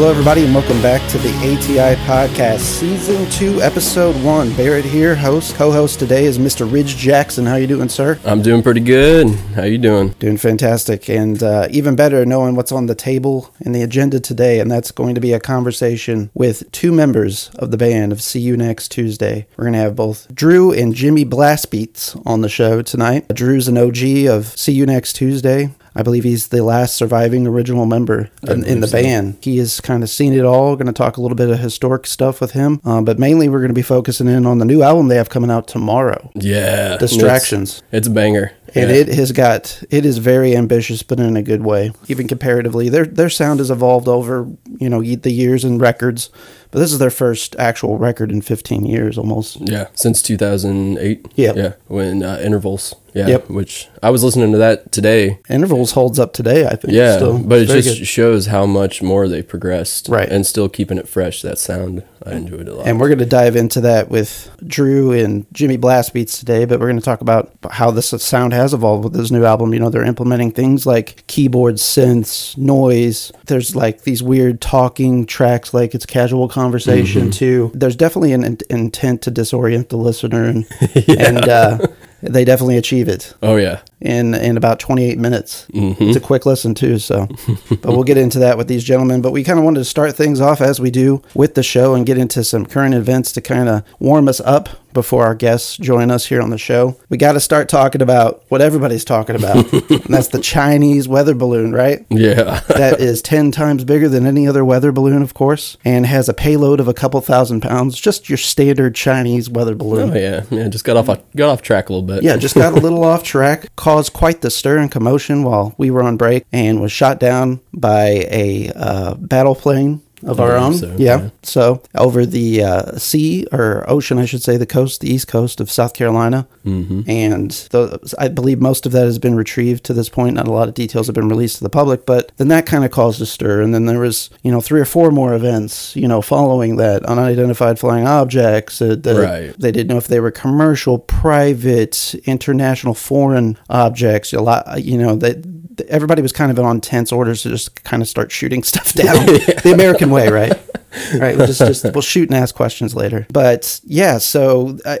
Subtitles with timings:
[0.00, 4.56] Hello, everybody, and welcome back to the ATI Podcast, Season 2, Episode 1.
[4.56, 5.54] Barrett here, host.
[5.56, 6.72] Co-host today is Mr.
[6.72, 7.44] Ridge Jackson.
[7.44, 8.18] How you doing, sir?
[8.24, 9.28] I'm doing pretty good.
[9.54, 10.14] How you doing?
[10.18, 14.58] Doing fantastic, and uh, even better knowing what's on the table and the agenda today,
[14.58, 18.40] and that's going to be a conversation with two members of the band of See
[18.40, 19.46] You Next Tuesday.
[19.58, 23.28] We're going to have both Drew and Jimmy Blastbeats on the show tonight.
[23.28, 25.72] Drew's an OG of See You Next Tuesday.
[25.94, 29.02] I believe he's the last surviving original member in, in the so.
[29.02, 29.38] band.
[29.40, 30.76] He has kind of seen it all.
[30.76, 33.58] Going to talk a little bit of historic stuff with him, uh, but mainly we're
[33.58, 36.96] going to be focusing in on the new album they have coming out tomorrow, Yeah.
[36.98, 37.78] Distractions.
[37.78, 38.52] It's, it's a banger.
[38.74, 38.96] and Yeah.
[38.96, 41.90] it has got it is very ambitious, but in a good way.
[42.08, 44.46] Even comparatively, their their sound has evolved over
[44.78, 46.30] you know the years and records,
[46.70, 49.56] but this is their first actual record in 15 years almost.
[49.60, 51.26] Yeah, since 2008.
[51.34, 52.94] Yeah, Yeah, when uh, Intervals.
[53.14, 53.28] Yeah.
[53.28, 53.50] Yep.
[53.50, 55.38] Which I was listening to that today.
[55.48, 56.94] Intervals holds up today, I think.
[56.94, 57.38] Yeah, still.
[57.38, 58.06] but it just good.
[58.06, 60.08] shows how much more they progressed.
[60.08, 60.28] Right.
[60.28, 61.42] And still keeping it fresh.
[61.42, 62.86] That sound, I enjoyed it a lot.
[62.86, 66.80] And we're going to dive into that with Drew and Jimmy Blast Beats today, but
[66.80, 69.72] we're going to talk about how this sound has evolved with this new album.
[69.74, 73.32] You know, they're implementing things like keyboard synths, noise.
[73.46, 77.70] There's like these weird talking tracks, like it's casual conversation too.
[77.74, 80.66] There's definitely an in- intent to disorient the listener, and
[81.08, 81.78] and uh,
[82.22, 83.80] they definitely achieve it oh, yeah.
[84.00, 85.66] In in about 28 minutes.
[85.72, 86.02] Mm-hmm.
[86.02, 87.26] It's a quick listen too, so
[87.68, 90.16] but we'll get into that with these gentlemen, but we kind of wanted to start
[90.16, 93.40] things off as we do with the show and get into some current events to
[93.40, 96.96] kind of warm us up before our guests join us here on the show.
[97.08, 99.72] We got to start talking about what everybody's talking about.
[99.72, 102.04] and that's the Chinese weather balloon, right?
[102.10, 102.60] Yeah.
[102.68, 106.34] that is 10 times bigger than any other weather balloon, of course, and has a
[106.34, 110.10] payload of a couple thousand pounds, just your standard Chinese weather balloon.
[110.10, 110.44] oh, yeah.
[110.50, 112.22] Yeah, just got off uh, got off track a little bit.
[112.22, 115.90] Yeah, just got a little off track, caused quite the stir and commotion while we
[115.90, 120.74] were on break, and was shot down by a uh, battle plane of our own.
[120.74, 121.22] so, yeah.
[121.22, 121.30] yeah.
[121.42, 125.60] So over the uh, sea or ocean, I should say, the coast, the east coast
[125.60, 127.02] of South Carolina, mm-hmm.
[127.08, 130.36] and the, I believe most of that has been retrieved to this point.
[130.36, 132.84] Not a lot of details have been released to the public, but then that kind
[132.84, 135.94] of caused a stir, and then there was you know three or four more events,
[135.96, 138.80] you know, following that unidentified flying objects.
[138.80, 139.54] Uh, the, Right.
[139.58, 144.32] They didn't know if they were commercial, private, international, foreign objects.
[144.32, 145.44] A lot, you know, that
[145.88, 149.26] everybody was kind of on tense orders to just kind of start shooting stuff down
[149.26, 150.52] the American way, right?
[151.14, 153.26] Right, we'll just, just we'll shoot and ask questions later.
[153.32, 154.98] But yeah, so uh,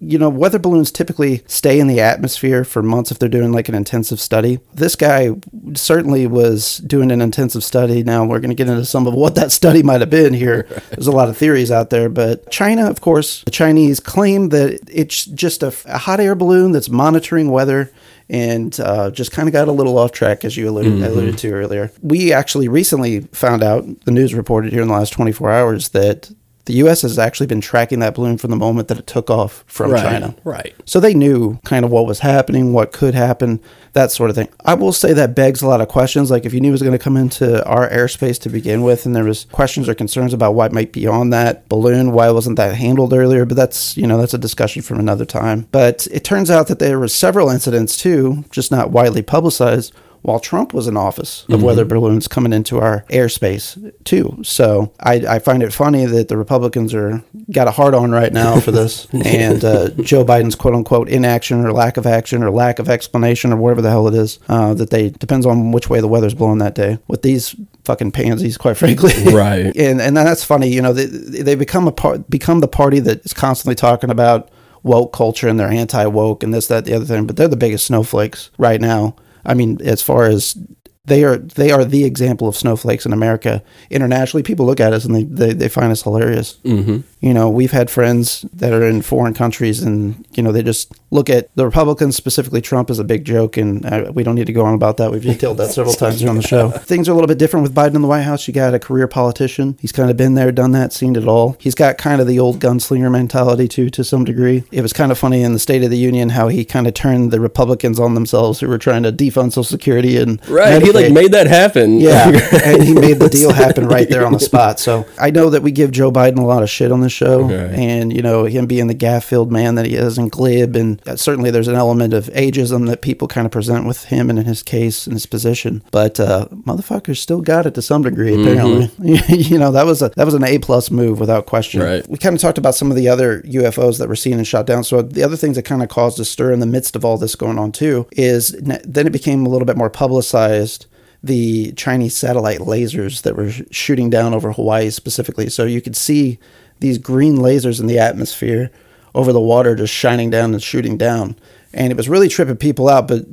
[0.00, 3.68] you know, weather balloons typically stay in the atmosphere for months if they're doing like
[3.68, 4.60] an intensive study.
[4.74, 5.30] This guy
[5.74, 8.02] certainly was doing an intensive study.
[8.02, 10.66] Now we're going to get into some of what that study might have been here.
[10.90, 14.80] There's a lot of theories out there, but China, of course, the Chinese claim that
[14.90, 17.90] it's just a, a hot air balloon that's monitoring weather
[18.28, 21.52] and uh, just kind of got a little off track, as you alluded, alluded to
[21.52, 21.92] earlier.
[22.00, 26.30] We actually recently found out, the news reported here in the last 24 hours, that
[26.64, 27.02] the U.S.
[27.02, 30.02] has actually been tracking that balloon from the moment that it took off from Right.
[30.02, 30.34] China.
[30.44, 30.74] Right.
[30.84, 33.60] So they knew kind of what was happening, what could happen,
[33.94, 34.48] that sort of thing.
[34.64, 36.30] I will say that begs a lot of questions.
[36.30, 39.06] Like if you knew it was going to come into our airspace to begin with,
[39.06, 42.56] and there was questions or concerns about what might be on that balloon, why wasn't
[42.58, 43.44] that handled earlier?
[43.44, 45.66] But that's you know that's a discussion from another time.
[45.72, 49.92] But it turns out that there were several incidents too, just not widely publicized.
[50.22, 54.38] While Trump was in office, of weather balloons coming into our airspace too.
[54.42, 58.32] So I, I find it funny that the Republicans are got a hard on right
[58.32, 62.50] now for this, and uh, Joe Biden's quote unquote inaction or lack of action or
[62.50, 65.90] lack of explanation or whatever the hell it is uh, that they depends on which
[65.90, 66.98] way the weather's blowing that day.
[67.08, 69.76] With these fucking pansies, quite frankly, Right.
[69.76, 70.68] and and that's funny.
[70.68, 74.50] You know, they they become a part become the party that is constantly talking about
[74.82, 77.56] woke culture and they're anti woke and this that the other thing, but they're the
[77.56, 79.16] biggest snowflakes right now.
[79.44, 80.56] I mean, as far as
[81.04, 83.62] they are they are the example of snowflakes in America.
[83.90, 86.58] Internationally, people look at us and they, they, they find us hilarious.
[86.64, 87.00] Mm-hmm.
[87.20, 90.92] You know, we've had friends that are in foreign countries and, you know, they just
[91.10, 93.56] look at the Republicans, specifically Trump, as a big joke.
[93.56, 95.10] And uh, we don't need to go on about that.
[95.10, 96.70] We've detailed that several times here on the show.
[96.70, 98.46] Things are a little bit different with Biden in the White House.
[98.46, 99.76] You got a career politician.
[99.80, 101.56] He's kind of been there, done that, seen it all.
[101.58, 104.64] He's got kind of the old gunslinger mentality, too, to some degree.
[104.70, 106.94] It was kind of funny in the State of the Union how he kind of
[106.94, 110.16] turned the Republicans on themselves who were trying to defund Social Security.
[110.16, 110.91] And Right.
[110.92, 112.00] He like made that happen.
[112.00, 112.28] Yeah,
[112.64, 114.80] and he made the deal happen right there on the spot.
[114.80, 117.42] So I know that we give Joe Biden a lot of shit on the show,
[117.42, 117.70] Right.
[117.74, 121.50] and you know him being the gaff-filled man that he is and glib, and certainly
[121.50, 124.62] there's an element of ageism that people kind of present with him and in his
[124.62, 125.82] case and his position.
[125.90, 128.40] But uh, motherfuckers still got it to some degree.
[128.40, 128.90] Apparently,
[129.36, 131.80] you know that was a that was an A plus move without question.
[131.82, 132.06] Right.
[132.08, 134.66] We kind of talked about some of the other UFOs that were seen and shot
[134.66, 134.84] down.
[134.84, 137.16] So the other things that kind of caused a stir in the midst of all
[137.18, 140.81] this going on too is then it became a little bit more publicized
[141.22, 145.48] the Chinese satellite lasers that were sh- shooting down over Hawaii specifically.
[145.48, 146.38] So you could see
[146.80, 148.70] these green lasers in the atmosphere
[149.14, 151.36] over the water just shining down and shooting down.
[151.74, 153.24] And it was really tripping people out, but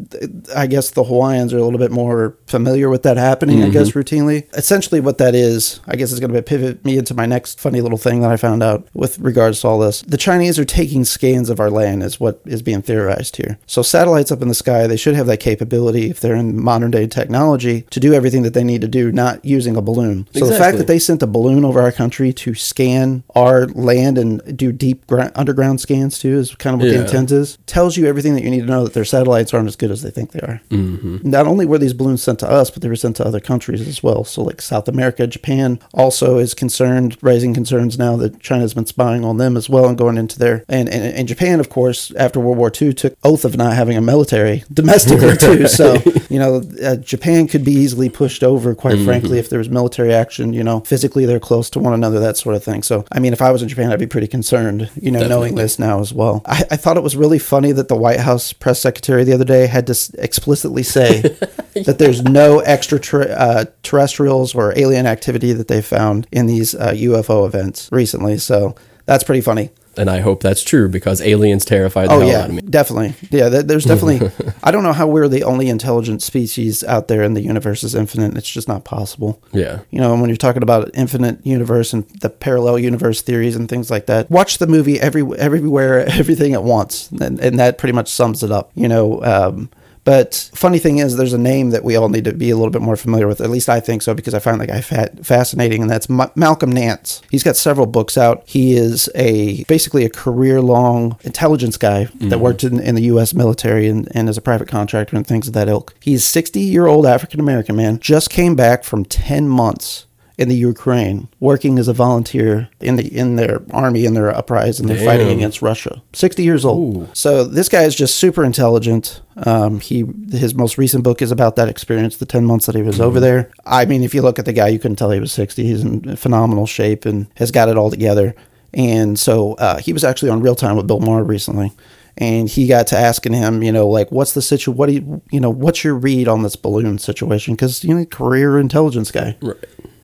[0.56, 3.74] I guess the Hawaiians are a little bit more familiar with that happening, I mm-hmm.
[3.74, 4.48] guess, routinely.
[4.56, 7.82] Essentially, what that is, I guess, is going to pivot me into my next funny
[7.82, 10.02] little thing that I found out with regards to all this.
[10.04, 13.60] The Chinese are taking scans of our land, is what is being theorized here.
[13.66, 16.92] So, satellites up in the sky, they should have that capability, if they're in modern
[16.92, 20.28] day technology, to do everything that they need to do, not using a balloon.
[20.34, 24.18] So, the fact that they sent a balloon over our country to scan our land
[24.18, 27.58] and do deep underground scans too is kind of what the intent is.
[27.66, 30.02] Tells you everything that you need to know that their satellites aren't as good as
[30.02, 30.62] they think they are.
[30.70, 31.30] Mm-hmm.
[31.30, 33.88] Not only were these balloons sent to us, but they were sent to other countries
[33.88, 34.24] as well.
[34.24, 39.24] So like South America, Japan also is concerned, raising concerns now that China's been spying
[39.24, 42.40] on them as well and going into their and and, and Japan, of course, after
[42.40, 45.68] World War II, took oath of not having a military domestically too.
[45.68, 45.96] So
[46.30, 50.14] you know, uh, Japan could be easily pushed over, quite frankly, if there was military
[50.14, 50.54] action.
[50.54, 52.84] You know, physically they're close to one another, that sort of thing.
[52.84, 54.90] So I mean, if I was in Japan, I'd be pretty concerned.
[54.96, 56.42] You know, knowing this now as well.
[56.46, 59.46] I, I thought it was really funny that the White House press secretary the other
[59.46, 61.22] day had to s- explicitly say
[61.86, 66.92] that there's no extra uh, terrestrials or alien activity that they found in these uh,
[66.92, 68.38] UFO events recently.
[68.38, 68.76] So
[69.06, 69.72] that's pretty funny.
[69.98, 72.62] And I hope that's true because aliens terrified the Oh hell yeah, out of me.
[72.62, 73.16] definitely.
[73.32, 74.32] Yeah, there's definitely.
[74.64, 77.96] I don't know how we're the only intelligent species out there, and the universe is
[77.96, 78.38] infinite.
[78.38, 79.42] It's just not possible.
[79.52, 79.80] Yeah.
[79.90, 83.92] You know, when you're talking about infinite universe and the parallel universe theories and things
[83.92, 88.10] like that, watch the movie every everywhere, everything at once, and, and that pretty much
[88.10, 88.72] sums it up.
[88.76, 89.22] You know.
[89.24, 89.70] Um,
[90.04, 92.72] but funny thing is, there's a name that we all need to be a little
[92.72, 93.42] bit more familiar with.
[93.42, 96.30] At least I think so because I find the guy fat, fascinating, and that's Ma-
[96.36, 97.22] Malcolm Nance.
[97.30, 98.44] He's got several books out.
[98.46, 102.40] He is a basically a career-long intelligence guy that mm-hmm.
[102.40, 103.34] worked in, in the U.S.
[103.34, 105.94] military and, and as a private contractor and things of that ilk.
[106.00, 108.00] He's 60-year-old African American man.
[108.00, 110.06] Just came back from 10 months
[110.40, 114.88] in the Ukraine, working as a volunteer in the in their army in their uprising.
[114.88, 116.02] They're fighting against Russia.
[116.14, 117.10] Sixty years old.
[117.16, 119.22] So this guy is just super intelligent.
[119.46, 122.82] Um, he his most recent book is about that experience, the ten months that he
[122.82, 123.52] was over there.
[123.66, 125.66] I mean, if you look at the guy, you couldn't tell he was sixty.
[125.66, 128.34] He's in phenomenal shape and has got it all together.
[128.74, 131.74] And so uh, he was actually on Real Time with Bill Maher recently.
[132.18, 134.78] And he got to asking him, you know, like, what's the situation?
[134.78, 137.56] What do you, you know, what's your read on this balloon situation?
[137.56, 139.36] Because you know, career intelligence guy.
[139.42, 139.58] Right.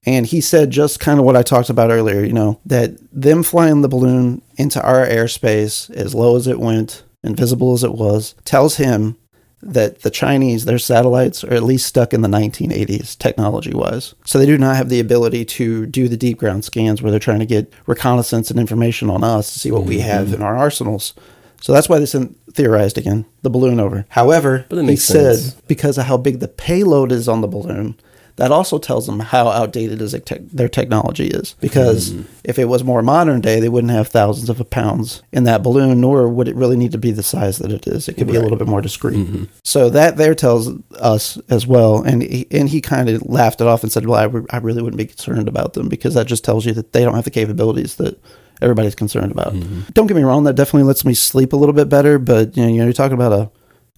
[0.05, 3.43] And he said just kind of what I talked about earlier, you know, that them
[3.43, 8.35] flying the balloon into our airspace as low as it went, invisible as it was,
[8.45, 9.17] tells him
[9.65, 14.13] that the Chinese, their satellites are at least stuck in the 1980s technology wise.
[14.23, 17.19] So they do not have the ability to do the deep ground scans where they're
[17.19, 20.55] trying to get reconnaissance and information on us to see what we have in our
[20.55, 21.15] arsenals.
[21.61, 24.05] So that's why they sent theorized again the balloon over.
[24.09, 25.61] However, he makes said sense.
[25.61, 27.99] because of how big the payload is on the balloon,
[28.37, 30.15] that also tells them how outdated is
[30.51, 31.55] their technology is.
[31.61, 32.21] Because Hmm.
[32.43, 36.01] if it was more modern day, they wouldn't have thousands of pounds in that balloon,
[36.01, 38.09] nor would it really need to be the size that it is.
[38.09, 39.17] It could be a little bit more discreet.
[39.17, 39.43] Mm-hmm.
[39.63, 42.01] So that there tells us as well.
[42.03, 44.57] And he, and he kind of laughed it off and said, "Well, I, re- I
[44.57, 47.25] really wouldn't be concerned about them because that just tells you that they don't have
[47.25, 48.19] the capabilities that."
[48.61, 49.53] Everybody's concerned about.
[49.53, 49.81] Mm-hmm.
[49.93, 52.17] Don't get me wrong; that definitely lets me sleep a little bit better.
[52.17, 53.49] But you know, you're talking about a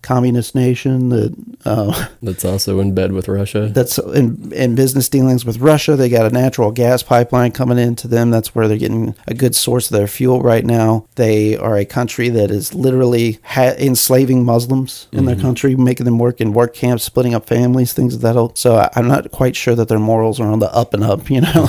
[0.02, 1.36] communist nation that
[1.66, 3.68] uh, That's also in bed with Russia.
[3.68, 5.96] that's in, in business dealings with Russia.
[5.96, 8.30] They got a natural gas pipeline coming into them.
[8.30, 11.08] That's where they're getting a good source of their fuel right now.
[11.16, 16.20] They are a country that is literally ha- enslaving Muslims in their country, making them
[16.20, 18.58] work in work camps, splitting up families, things of that.
[18.58, 21.30] So I, I'm not quite sure that their morals are on the up and up.
[21.30, 21.68] You know,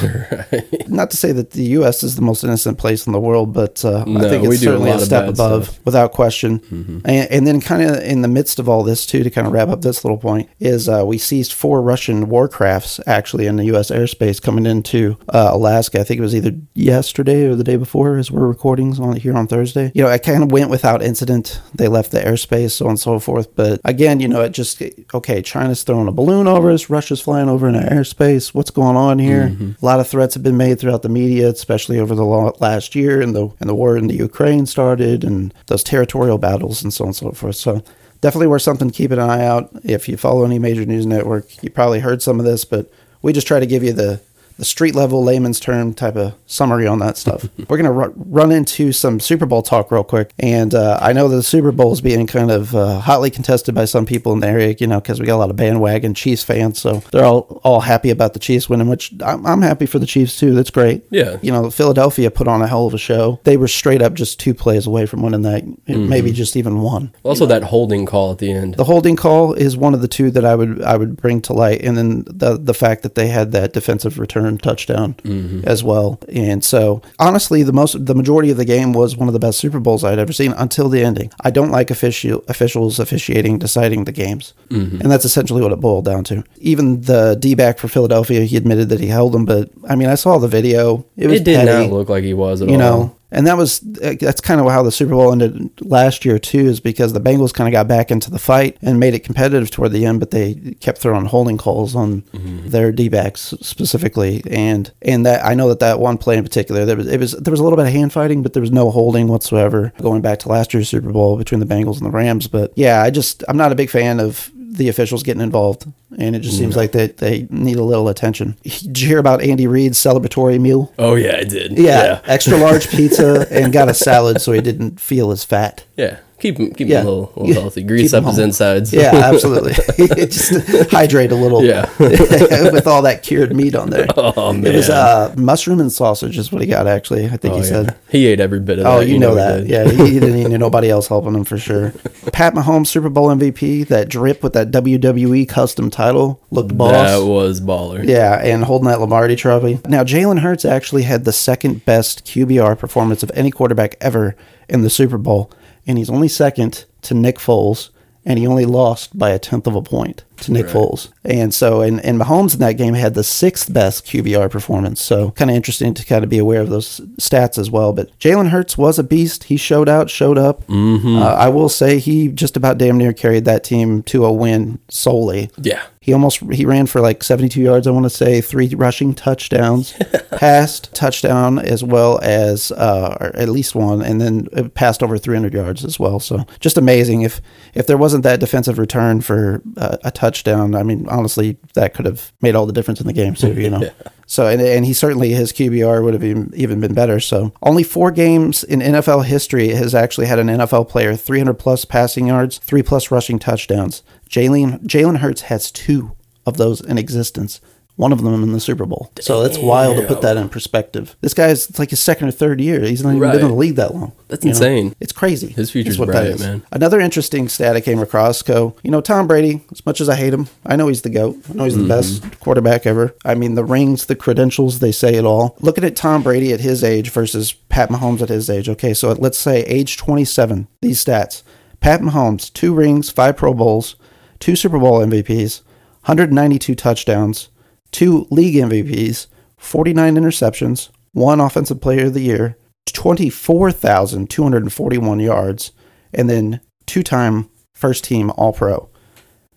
[0.89, 2.03] not to say that the U.S.
[2.03, 5.01] is the most innocent place in the world, but uh, I think it's certainly a,
[5.01, 5.85] step above, stuff.
[5.85, 7.03] without question.
[7.05, 9.53] And, and then, kind of in the midst of all this, too, to kind of
[9.53, 13.67] wrap up this little point, is uh, we seized four Russian warcrafts actually in the
[13.67, 13.91] U.S.
[13.91, 16.01] airspace coming into uh, Alaska.
[16.01, 19.37] I think it was either yesterday or the day before, as we're recording on here
[19.37, 19.93] on Thursday.
[19.95, 21.61] You know, it kind of went without incident.
[21.75, 23.55] They left the airspace, so on and so forth.
[23.55, 24.83] But again, you know, it just
[25.15, 25.43] okay.
[25.43, 26.91] China's throwing a balloon over us.
[26.91, 28.55] Russia's flying over in our airspace.
[28.55, 29.57] What's going on here?
[29.81, 33.21] A lot of threats have been made throughout the media, especially over the last year,
[33.21, 37.05] and the and the war in the Ukraine started, and those territorial battles and so
[37.05, 37.57] on and so forth.
[37.57, 37.83] So
[38.21, 39.71] definitely worth something to keep an eye out.
[39.85, 42.91] If you follow any major news network, you probably heard some of this, but
[43.23, 44.21] we just try to give you the
[44.59, 47.49] the street level layman's term type of summary on that stuff.
[47.59, 50.33] We're going to ru- run into some Super Bowl talk real quick.
[50.39, 53.75] And uh, I know that the Super Bowl is being kind of uh, hotly contested
[53.75, 56.13] by some people in the area, you know, because we got a lot of bandwagon
[56.13, 56.81] Chiefs fans.
[56.81, 60.07] So they're all, all happy about the Chiefs winning, which I'm, I'm happy for the
[60.07, 60.55] Chiefs too.
[60.55, 61.05] That's great.
[61.11, 61.39] Yeah.
[61.41, 63.41] You know, Philadelphia put on a hell of a show.
[63.45, 67.15] They were straight up just two plays away from winning that, maybe just even one.
[67.23, 68.75] Also, that holding call at the end.
[68.75, 71.53] The holding call is one of the two that I would I would bring to
[71.53, 75.17] light, and then the the fact that they had that defensive return touchdown
[75.65, 76.19] as well.
[76.33, 79.59] And so, honestly, the most the majority of the game was one of the best
[79.59, 81.31] Super Bowls I'd ever seen until the ending.
[81.43, 85.01] I don't like official officials officiating deciding the games, mm-hmm.
[85.01, 86.45] and that's essentially what it boiled down to.
[86.59, 90.09] Even the D back for Philadelphia, he admitted that he held them, but I mean,
[90.09, 91.05] I saw the video.
[91.17, 92.81] It was it did petty not look like he was at you all.
[92.81, 96.67] know and that was that's kind of how the super bowl ended last year too
[96.67, 99.71] is because the bengals kind of got back into the fight and made it competitive
[99.71, 102.69] toward the end but they kept throwing holding calls on mm-hmm.
[102.69, 104.43] their d-backs specifically.
[104.51, 107.33] And and that i know that that one play in particular there was it was
[107.33, 110.23] there was a little bit of hand fighting but there was no holding whatsoever going
[110.23, 112.47] back to last year's super bowl between the bengals and the rams.
[112.49, 115.85] But yeah i just i'm not a big fan of the officials getting involved,
[116.19, 116.79] and it just seems mm.
[116.79, 118.57] like that they need a little attention.
[118.63, 120.93] Did you hear about Andy Reid's celebratory meal?
[120.99, 121.79] Oh yeah, I did.
[121.79, 125.85] Yeah, extra large pizza and got a salad so he didn't feel as fat.
[125.97, 126.19] yeah.
[126.41, 127.01] Keep him, keep Yeah.
[127.01, 127.83] him a little, a little healthy.
[127.83, 128.93] Grease Keep up his insides.
[128.93, 129.73] Yeah, absolutely.
[130.27, 131.65] Just hydrate a little.
[131.65, 131.91] Yeah.
[131.99, 134.07] with all that cured meat on there.
[134.17, 134.67] Oh man.
[134.67, 137.27] It was uh, mushroom and sausage is what he got actually.
[137.27, 137.69] I think Oh, he yeah.
[137.69, 137.97] said.
[138.09, 138.91] he ate every bit of that.
[138.93, 139.57] Oh, you, know, he that.
[139.63, 139.69] did.
[139.69, 141.93] Yeah, he, he didn't need nobody else helping him for sure.
[142.33, 146.93] Pat Mahomes, Super Bowl MVP, that drip with that WWE custom title looked boss.
[146.93, 148.07] That was baller.
[148.07, 149.81] Yeah, and holding that Lombardi trophy.
[149.89, 154.37] Now, Jalen Hurts actually had the second best QBR performance of any quarterback ever
[154.69, 155.51] in the Super Bowl,
[155.89, 157.89] and he's only second to Nick Foles,
[158.25, 161.09] and he only lost by a tenth of a point to Nick Foles.
[161.25, 165.01] And so, and, and Mahomes in that game had the sixth best QBR performance.
[165.01, 167.95] So, kind of interesting to kind of be aware of those stats as well.
[167.95, 169.45] But Jalen Hurts was a beast.
[169.45, 170.67] He showed out, showed up.
[170.67, 171.17] Mm-hmm.
[171.17, 174.79] Uh, I will say he just about damn near carried that team to a win
[174.89, 175.51] solely.
[175.57, 175.83] Yeah.
[176.09, 177.87] He almost he ran for like 72 yards.
[177.87, 179.93] I want to say three rushing touchdowns,
[180.31, 185.19] passed touchdown as well as uh, or at least one, and then it passed over
[185.19, 186.19] 300 yards as well.
[186.19, 187.21] So just amazing.
[187.21, 187.43] If
[187.75, 192.07] if there wasn't that defensive return for uh, a touchdown, I mean honestly that could
[192.07, 193.53] have made all the difference in the game too.
[193.53, 193.91] You know.
[194.29, 197.19] So and, and he certainly his QBR would have even, even been better.
[197.19, 201.87] So only four games in NFL history has actually had an NFL player 300 plus
[201.87, 204.03] passing yards, three plus rushing touchdowns.
[204.29, 206.13] Jalen Jalen Hurts has two
[206.47, 207.61] of those in existence.
[207.97, 209.11] One of them in the Super Bowl.
[209.21, 211.17] So that's wild to put that in perspective.
[211.21, 212.81] This guy's it's like his second or third year.
[212.83, 214.13] He's not even been in the league that long.
[214.29, 214.57] That's you know?
[214.57, 214.95] insane.
[215.01, 215.49] It's crazy.
[215.49, 216.41] His future's bright, is.
[216.41, 216.63] man.
[216.71, 218.77] Another interesting stat I came across, Co.
[218.85, 221.39] You know, Tom Brady, as much as I hate him, I know he's the GOAT.
[221.51, 221.89] I know he's the Mm-hmm.
[222.29, 223.17] best quarterback ever.
[223.25, 225.57] I mean, the rings, the credentials, they say it all.
[225.59, 228.69] Looking at Tom Brady at his age versus Pat Mahomes at his age.
[228.69, 231.43] Okay, so let's say age 27, these stats.
[231.81, 233.97] Pat Mahomes, two rings, five Pro Bowls,
[234.41, 235.63] two Super Bowl MVPs,
[236.03, 237.49] 192 touchdowns,
[237.91, 239.27] two league MVPs,
[239.57, 245.73] 49 interceptions, one Offensive Player of the Year, 24,241 yards,
[246.13, 248.89] and then two time first team All Pro.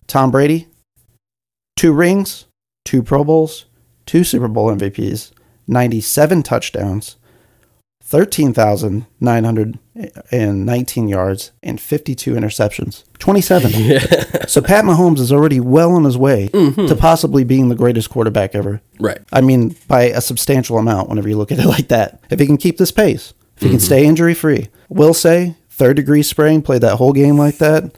[0.07, 0.67] Tom Brady,
[1.75, 2.45] two rings,
[2.83, 3.65] two Pro Bowls,
[4.05, 5.31] two Super Bowl MVPs,
[5.67, 7.17] 97 touchdowns,
[8.11, 13.05] 13,919 yards, and 52 interceptions.
[13.19, 13.71] 27.
[13.81, 14.45] Yeah.
[14.47, 16.87] So Pat Mahomes is already well on his way mm-hmm.
[16.87, 18.81] to possibly being the greatest quarterback ever.
[18.99, 19.19] Right.
[19.31, 22.19] I mean, by a substantial amount whenever you look at it like that.
[22.29, 23.85] If he can keep this pace, if he can mm-hmm.
[23.85, 27.91] stay injury free, will say third degree sprain, played that whole game like that.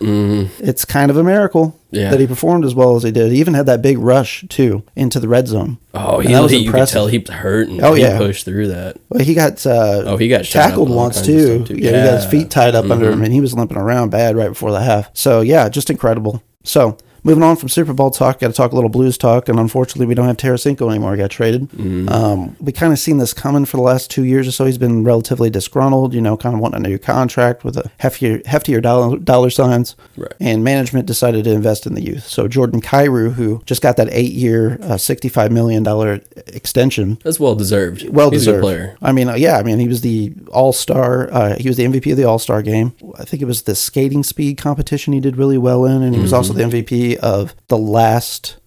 [0.60, 2.12] It's kind of a miracle Yeah.
[2.12, 3.32] that he performed as well as he did.
[3.34, 5.80] He even had that big rush, too, into the red zone.
[5.94, 8.04] Oh, And he, that was he you could tell he was hurt and Oh, he
[8.04, 8.18] yeah.
[8.18, 8.96] pushed through that.
[9.10, 11.66] Well, he got uh, Oh, he got tackled once too.
[11.66, 11.76] too.
[11.76, 12.32] Yeah, he got his Mm-hmm.
[12.32, 15.10] feet tied up under him, and he was limping around bad right before the half.
[15.14, 16.42] So yeah, just incredible.
[16.64, 19.60] So moving on from Super Bowl talk, got to talk a little Blues talk, and
[19.60, 21.14] unfortunately, we don't have Tarasenko anymore.
[21.14, 21.70] He got traded.
[21.70, 22.10] Mm-hmm.
[22.10, 24.66] Um, we kind of seen this coming for the last two years or so.
[24.66, 28.44] He's been relatively disgruntled, you know, kind of wanting a new contract with a heftier,
[28.44, 29.96] heftier dollar, dollar signs.
[30.18, 30.34] Right.
[30.40, 32.26] And management decided to invest in the youth.
[32.28, 37.56] So Jordan Kyrou, who just got that eight-year, uh, sixty-five million dollar extension, That's well
[37.56, 38.08] deserved.
[38.10, 38.98] well He's deserved player.
[39.02, 41.32] I mean, uh, yeah, I mean, he was the All Star.
[41.32, 42.94] Uh, he was the MVP of the All Star game.
[43.18, 46.22] I think it was the skating speed competition he did really well in, and he
[46.22, 48.58] was also the MVP of the last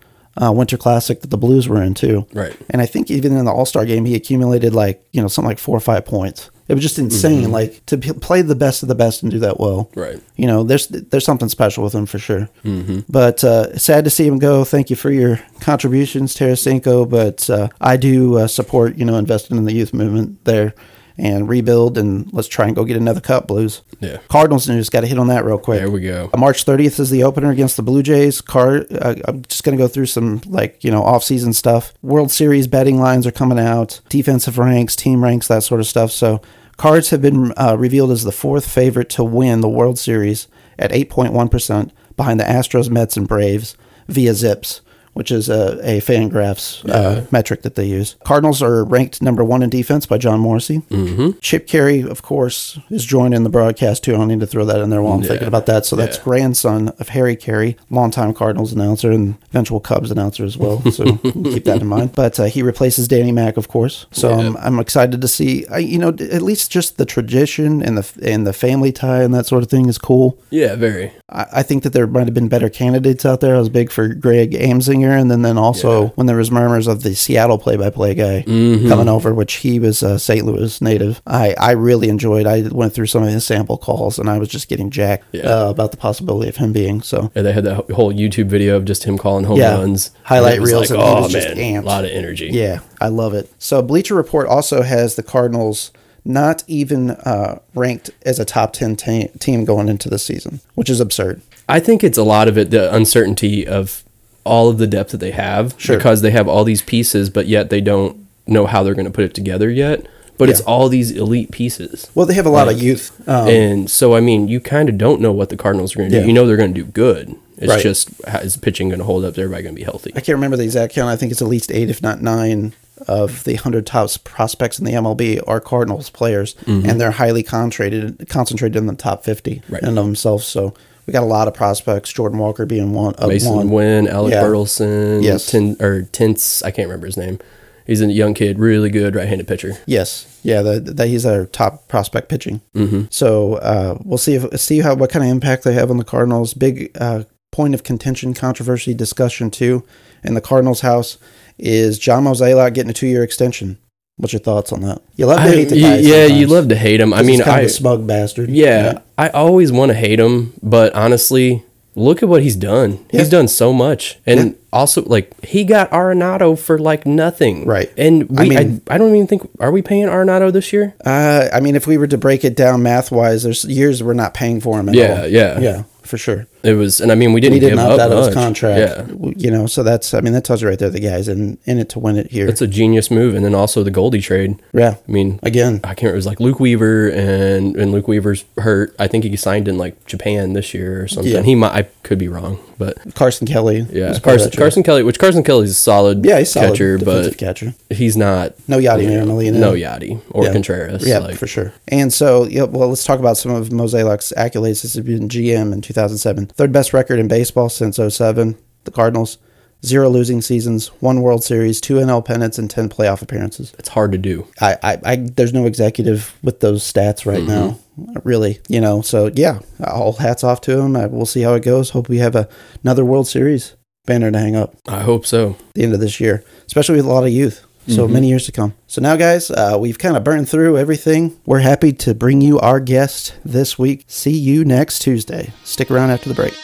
[0.41, 2.27] uh, Winter Classic that the Blues were in too.
[2.33, 2.57] Right.
[2.71, 5.49] And I think even in the All Star game, he accumulated like you know something
[5.49, 6.51] like four or five points.
[6.69, 7.53] It was just insane.
[7.53, 9.89] Like to p- play the best of the best and do that well.
[9.95, 10.21] Right.
[10.35, 12.49] You know, there's there's something special with him for sure.
[12.65, 13.01] Mm-hmm.
[13.09, 14.65] But uh, sad to see him go.
[14.65, 17.09] Thank you for your contributions, Tarasenko.
[17.09, 20.75] But uh, I do uh, support you know investing in the youth movement there
[21.19, 23.83] and rebuild and let's try and go get another cup, Blues.
[24.01, 24.19] Yeah.
[24.29, 24.91] Cardinals news.
[24.91, 25.81] Got to hit on that real quick.
[25.81, 26.31] There we go.
[26.33, 28.41] Uh, March 30th is the opener against the Blue Jays.
[28.41, 31.95] Car, uh, I'm just going to go through some like you know off-season stuff.
[32.03, 36.11] World Series betting lines are coming out, defensive ranks, team ranks, that sort of stuff.
[36.13, 36.43] So
[36.77, 40.91] Cards have been uh, revealed as the fourth favorite to win the World Series at
[40.91, 43.77] 8.1 percent, behind the Astros, Mets, and Braves
[44.09, 44.81] via ZiPS.
[45.17, 48.17] Which is a, a Fangraphs uh, metric that they use.
[48.25, 50.79] Cardinals are ranked number one in defense by John Morrissey.
[50.91, 51.39] Mm-hmm.
[51.41, 54.15] Chip Caray, of course, is joining the broadcast too.
[54.15, 55.87] I need to throw that in there while I'm thinking about that.
[55.87, 56.25] So that's Yeah.
[56.25, 60.83] grandson of Harry Caray, longtime Cardinals announcer and eventual Cubs announcer as well.
[60.93, 62.13] So keep that in mind.
[62.15, 64.05] But uh, he replaces Danny Mack, of course.
[64.13, 64.47] So Yeah.
[64.49, 65.67] I'm, I'm excited to see.
[65.69, 69.33] I, you know, at least just the tradition and the and the family tie and
[69.35, 70.39] that sort of thing is cool.
[70.51, 71.13] Yeah, very.
[71.31, 73.57] I, I think that there might have been better candidates out there.
[73.57, 76.09] I was big for Greg Amsinger, and then then also Yeah.
[76.17, 78.89] when there was murmurs of the Seattle play-by-play guy Mm-hmm.
[78.89, 80.45] coming over, which he was a St.
[80.47, 81.21] Louis native.
[81.27, 82.47] I I really enjoyed.
[82.47, 85.43] I went through some of his sample calls, and I was just getting jacked Yeah.
[85.49, 87.31] uh, about the possibility of him being so.
[87.35, 89.75] Yeah, they had that whole YouTube video of just him calling home Yeah.
[89.79, 90.11] runs.
[90.25, 92.51] Highlight reels, Like, and oh man, a lot of energy.
[92.53, 93.49] Yeah, I love it.
[93.59, 95.91] So Bleacher Report also has the Cardinals
[96.25, 100.91] not even uh, ranked as a top 10 te- team going into the season, which
[100.91, 101.41] is absurd.
[101.69, 104.03] I think it's a lot of it the uncertainty of
[104.47, 105.97] all of the depth that they have Sure.
[105.97, 109.11] because they have all these pieces, but yet they don't know how they're going to
[109.13, 110.07] put it together yet.
[110.39, 112.11] But it's all these elite pieces.
[112.15, 113.11] Well, they have a lot of youth.
[113.27, 116.11] Um, and so, I mean, you kind of don't know what the Cardinals are going
[116.11, 116.23] to Yeah.
[116.23, 116.29] do.
[116.29, 117.35] You know they're going to do good.
[117.57, 117.83] It's Right.
[117.83, 119.33] just how is pitching going to hold up?
[119.33, 120.11] Is everybody going to be healthy?
[120.15, 121.09] I can't remember the exact count.
[121.09, 122.75] I think it's at least eight, if not nine,
[123.09, 128.27] of the 100 top prospects in the MLB are Cardinals players, and they're highly concentrated
[128.29, 129.81] concentrated in the top 50 Right.
[129.83, 130.45] in and of themselves.
[130.47, 130.75] So
[131.07, 133.15] we got a lot of prospects, Jordan Walker being one.
[133.15, 133.71] Of Masyn one.
[133.71, 134.43] Winn, Alec Yeah.
[134.43, 135.47] Burleson, Yes.
[135.47, 137.39] Tin, or Tintz, I can't remember his name.
[137.87, 139.75] He's a young kid, really good right-handed pitcher.
[139.87, 142.61] Yes, yeah, that he's our top prospect pitching.
[142.75, 143.03] Mm-hmm.
[143.11, 146.05] So uh, we'll see if see how what kind of impact they have on the
[146.05, 146.53] Cardinals.
[146.53, 149.85] Big uh, point of contention, controversy, discussion too
[150.25, 151.17] in the Cardinals' house
[151.59, 153.79] is John Mozeliak getting a two year extension.
[154.19, 155.03] What's your thoughts on that?
[155.17, 155.97] You love to I- hate the guy.
[155.99, 157.13] yeah, you love to hate him.
[157.13, 158.49] I mean, kind I of a smug bastard.
[158.49, 163.05] yeah, I always want to hate him, but honestly, look at what he's done.
[163.13, 163.21] Yeah.
[163.21, 167.93] He's done so much, and also like he got Arenado for like nothing, Right.
[167.99, 170.95] And we, I I, mean- I, don't even think are we paying Arenado this year?
[171.05, 174.15] Uh, I mean, if we were to break it down math wise, there's years we're
[174.15, 175.29] not paying for him at Yeah, all.
[175.29, 175.59] yeah.
[175.61, 176.47] yeah, for sure.
[176.67, 178.35] It was, and I mean, we didn't He did give not up out of his
[178.35, 178.79] contract.
[179.11, 181.59] Yeah, You know, so that's I mean that tells you right there the guy's in
[181.65, 182.49] in it to win it here.
[182.49, 184.61] it's a genius move, and then also the Goldie trade.
[184.73, 184.97] yeah.
[185.09, 186.13] I mean, Again, I can't.
[186.13, 188.95] It was like Luke Weaver, and and Luke Weaver's hurt.
[188.99, 191.33] I think he signed in like Japan this year or something.
[191.33, 191.43] Yeah.
[191.43, 191.73] He might.
[191.73, 193.87] I could be wrong, but Carson Kelly.
[193.91, 194.59] yeah, was part of Carson.
[194.59, 195.03] Carson Kelly.
[195.03, 197.75] Which Carson Kelly's a solid Yeah, he's solid catcher, but catcher.
[197.91, 200.53] he's not No Yadi you know, no Yadi or Yeah.
[200.53, 201.07] Contreras.
[201.07, 201.73] Yeah, like, for sure.
[201.89, 204.83] And so, yeah, well, let's talk about some of Mozeliak's accolades.
[204.83, 206.51] This has been GM in 2007.
[206.57, 208.57] Third best record in baseball since 07.
[208.85, 209.39] The Cardinals,
[209.85, 213.75] zero losing seasons, one World Series, two NL pennants, and 10 playoff appearances.
[213.79, 214.49] It's hard to do.
[214.61, 218.09] I, I, I there's no executive with those stats right mm-hmm.
[218.17, 218.61] now, really.
[218.69, 220.97] You know, so yeah, all hats off to him.
[220.97, 221.91] I, we'll see how it goes.
[221.91, 222.49] Hope we have a,
[222.83, 225.57] another World Series banner to hang up I hope so.
[225.75, 227.67] the end of this year, especially with a lot of youth.
[227.89, 228.75] So many years to come.
[228.89, 231.39] So now, guys, uh, we've kind of burned through everything.
[231.47, 234.05] We're happy to bring you our guest this week.
[234.09, 235.53] See you next Tuesday.
[235.63, 236.55] Stick around after the break.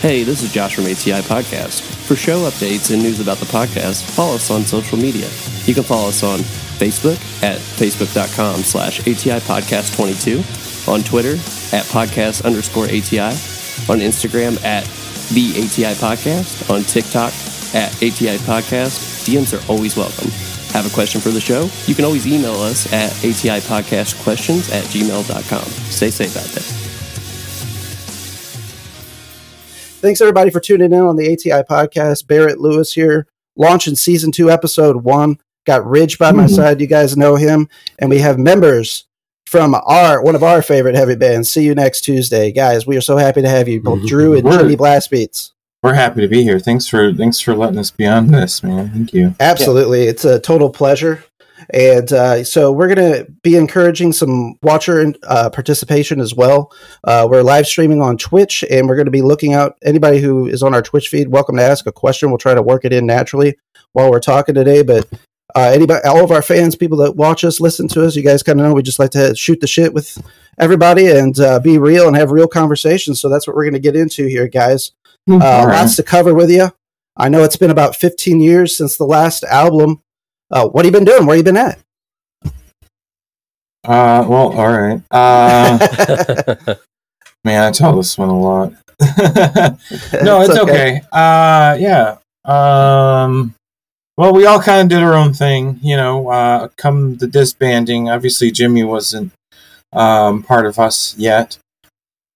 [0.00, 1.82] Hey, this is Josh from ATI Podcast.
[1.82, 5.28] For show updates and news about the podcast, follow us on social media.
[5.66, 11.34] You can follow us on Facebook at facebook.com slash ATI Podcast 22, on Twitter
[11.76, 13.36] at podcast underscore ATI,
[13.92, 14.84] on Instagram at
[15.34, 17.34] the ATI Podcast, on TikTok
[17.74, 19.26] at ATI Podcast.
[19.26, 20.30] DMs are always welcome.
[20.72, 21.68] Have a question for the show?
[21.86, 25.64] You can always email us at ATI Podcast Questions at gmail.com.
[25.64, 26.80] Stay safe out there.
[30.00, 32.26] Thanks, everybody, for tuning in on the ATI podcast.
[32.26, 35.38] Barrett Lewis here, launching season two, episode one.
[35.66, 36.54] Got Ridge by my mm-hmm.
[36.54, 36.80] side.
[36.80, 37.68] You guys know him.
[37.98, 39.04] And we have members
[39.44, 41.52] from our one of our favorite heavy bands.
[41.52, 42.50] See you next Tuesday.
[42.50, 44.06] Guys, we are so happy to have you, both mm-hmm.
[44.06, 44.60] Drew and Word.
[44.60, 45.52] Jimmy Blast Beats.
[45.82, 46.58] We're happy to be here.
[46.58, 48.90] Thanks for thanks for letting us be on this, man.
[48.90, 49.34] Thank you.
[49.40, 50.02] Absolutely.
[50.02, 51.24] It's a total pleasure.
[51.72, 56.70] And uh, so we're going to be encouraging some watcher uh, participation as well.
[57.04, 60.46] Uh, we're live streaming on Twitch, and we're going to be looking out anybody who
[60.46, 61.28] is on our Twitch feed.
[61.28, 62.30] Welcome to ask a question.
[62.30, 63.56] We'll try to work it in naturally
[63.92, 64.82] while we're talking today.
[64.82, 65.06] But
[65.54, 68.42] Uh, anybody, all of our fans, people that watch us, listen to us, you guys
[68.42, 70.16] kind of know we just like to shoot the shit with
[70.58, 73.20] everybody and uh, be real and have real conversations.
[73.20, 74.92] So that's what we're going to get into here, guys.
[75.28, 75.80] Uh, All right.
[75.80, 76.70] Lots to cover with you.
[77.16, 80.02] I know it's been about 15 years since the last album.
[80.50, 81.26] Uh, what have you been doing?
[81.26, 81.78] Where have you been at?
[83.82, 85.02] Uh, well, all right.
[85.10, 85.78] Uh,
[87.44, 88.72] man, I tell this one a lot.
[90.22, 91.00] no, it's okay.
[91.10, 92.18] Uh, yeah.
[92.44, 93.54] Um,
[94.16, 96.28] well, we all kind of did our own thing, you know.
[96.28, 99.32] Uh, come the disbanding, obviously Jimmy wasn't
[99.92, 101.56] um, part of us yet.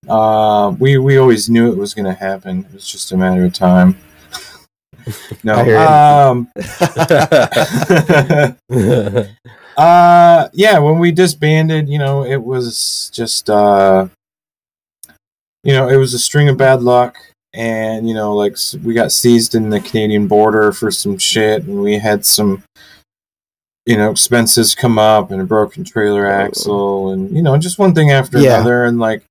[0.09, 2.67] Uh, we we always knew it was going to happen.
[2.69, 3.97] It was just a matter of time.
[5.45, 5.87] no, I hear you.
[5.87, 6.49] um,
[9.77, 14.09] uh, yeah, when we disbanded, you know, it was just, uh,
[15.62, 17.17] you know, it was a string of bad luck.
[17.53, 21.81] And, you know, like, we got seized in the Canadian border for some shit, and
[21.83, 22.64] we had some,
[23.87, 27.95] you know, expenses come up, and a broken trailer axle, and, you know, just one
[27.95, 28.57] thing after Yeah.
[28.57, 28.85] another.
[28.85, 29.23] And, like,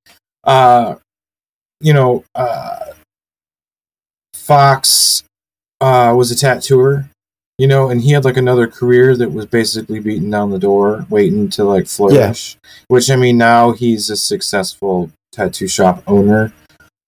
[0.43, 0.95] uh,
[1.81, 2.79] you know, uh,
[4.33, 5.23] Fox
[5.81, 7.09] uh, was a tattooer
[7.57, 11.05] you know, and he had like another career that was basically beating down the door,
[11.09, 12.55] waiting to like flourish.
[12.55, 12.69] Yeah.
[12.87, 16.51] Which I mean, now he's a successful tattoo shop owner,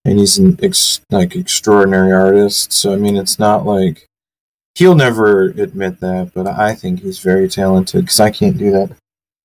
[0.04, 2.72] and he's an ex- like extraordinary artist.
[2.72, 4.06] So I mean, it's not like
[4.76, 8.96] he'll never admit that, but I think he's very talented because I can't do that.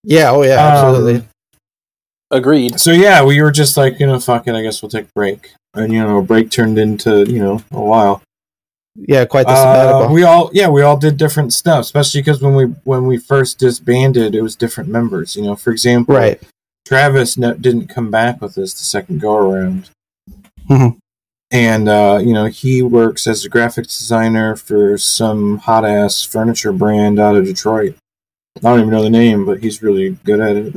[0.03, 1.27] yeah, oh yeah, Um, absolutely.
[2.31, 2.79] Agreed.
[2.79, 5.11] So yeah, we were just like, you know, fuck it, I guess we'll take a
[5.13, 8.21] break, and you know, a break turned into you know a while.
[8.95, 12.55] yeah, quite the Uh, we all yeah we all did different stuff especially because when
[12.55, 16.41] we when we first disbanded it was different members you know for example right.
[16.85, 19.89] travis ne- didn't come back with us the second go around
[20.69, 20.97] Mhm.
[21.51, 26.73] and uh, you know he works as a graphics designer for some hot ass furniture
[26.73, 27.95] brand out of detroit
[28.63, 30.73] i don't even know the name but he's really good at it.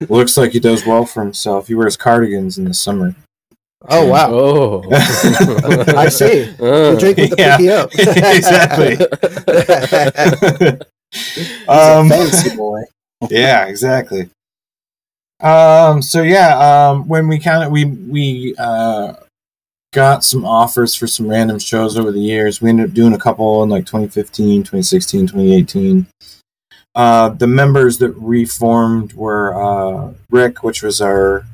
[0.00, 3.14] he looks like he does well for himself he wears cardigans in the summer
[3.88, 4.28] oh wow.
[4.32, 4.82] Oh.
[5.96, 6.50] I see.
[6.54, 7.56] Uh, The drink with the Yeah.
[7.56, 7.90] pinky up.
[8.34, 8.96] exactly
[11.12, 12.82] He's um, fancy boy.
[13.30, 14.28] yeah, exactly.
[15.40, 16.58] Um, so yeah,
[16.90, 19.14] um, when we kind of we we uh,
[19.92, 23.18] got some offers for some random shows over the years, we ended up doing a
[23.18, 26.06] couple in like 2015, 2016, 2018.
[26.98, 31.44] Uh, the members that reformed were uh, Rick, which was our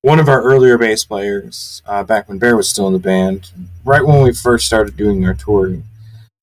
[0.00, 3.50] one of our earlier bass players uh, back when Bear was still in the band.
[3.84, 5.84] Right when we first started doing our touring,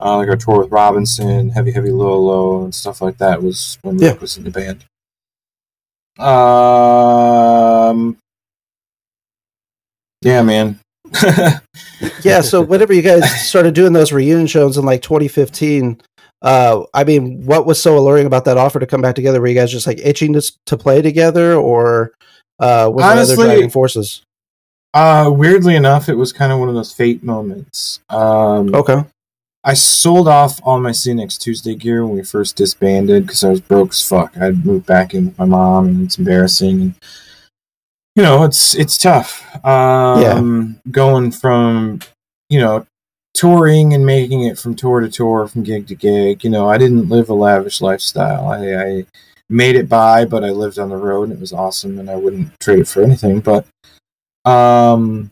[0.00, 3.76] uh, like our tour with Robinson, Heavy Heavy Low Low, and stuff like that was
[3.82, 4.10] when Yeah.
[4.10, 4.84] Rick was in the band.
[6.24, 8.18] Um,
[10.22, 10.78] yeah, man.
[12.22, 16.00] yeah so whenever you guys started doing those reunion shows in like 2015
[16.42, 19.48] uh i mean what was so alluring about that offer to come back together were
[19.48, 22.12] you guys just like itching to, to play together or
[22.60, 24.22] uh was there other driving forces
[24.94, 28.00] Uh, weirdly enough, it was kind of one of those fate moments.
[28.08, 29.04] Um, okay
[29.64, 33.60] I sold off all my CNX Tuesday gear when we first disbanded because I was
[33.60, 34.34] broke as fuck.
[34.38, 36.80] I'd moved back in with my mom, and it's embarrassing.
[36.80, 36.94] And
[38.16, 39.44] you know, it's it's tough.
[39.66, 42.00] Um, going from
[42.48, 42.86] you know
[43.38, 46.42] touring and making it from tour to tour, from gig to gig.
[46.42, 48.48] You know, I didn't live a lavish lifestyle.
[48.48, 49.06] I, I
[49.48, 52.16] made it by, but I lived on the road, and it was awesome, and I
[52.16, 53.38] wouldn't trade it for anything.
[53.38, 53.64] But
[54.44, 55.30] um,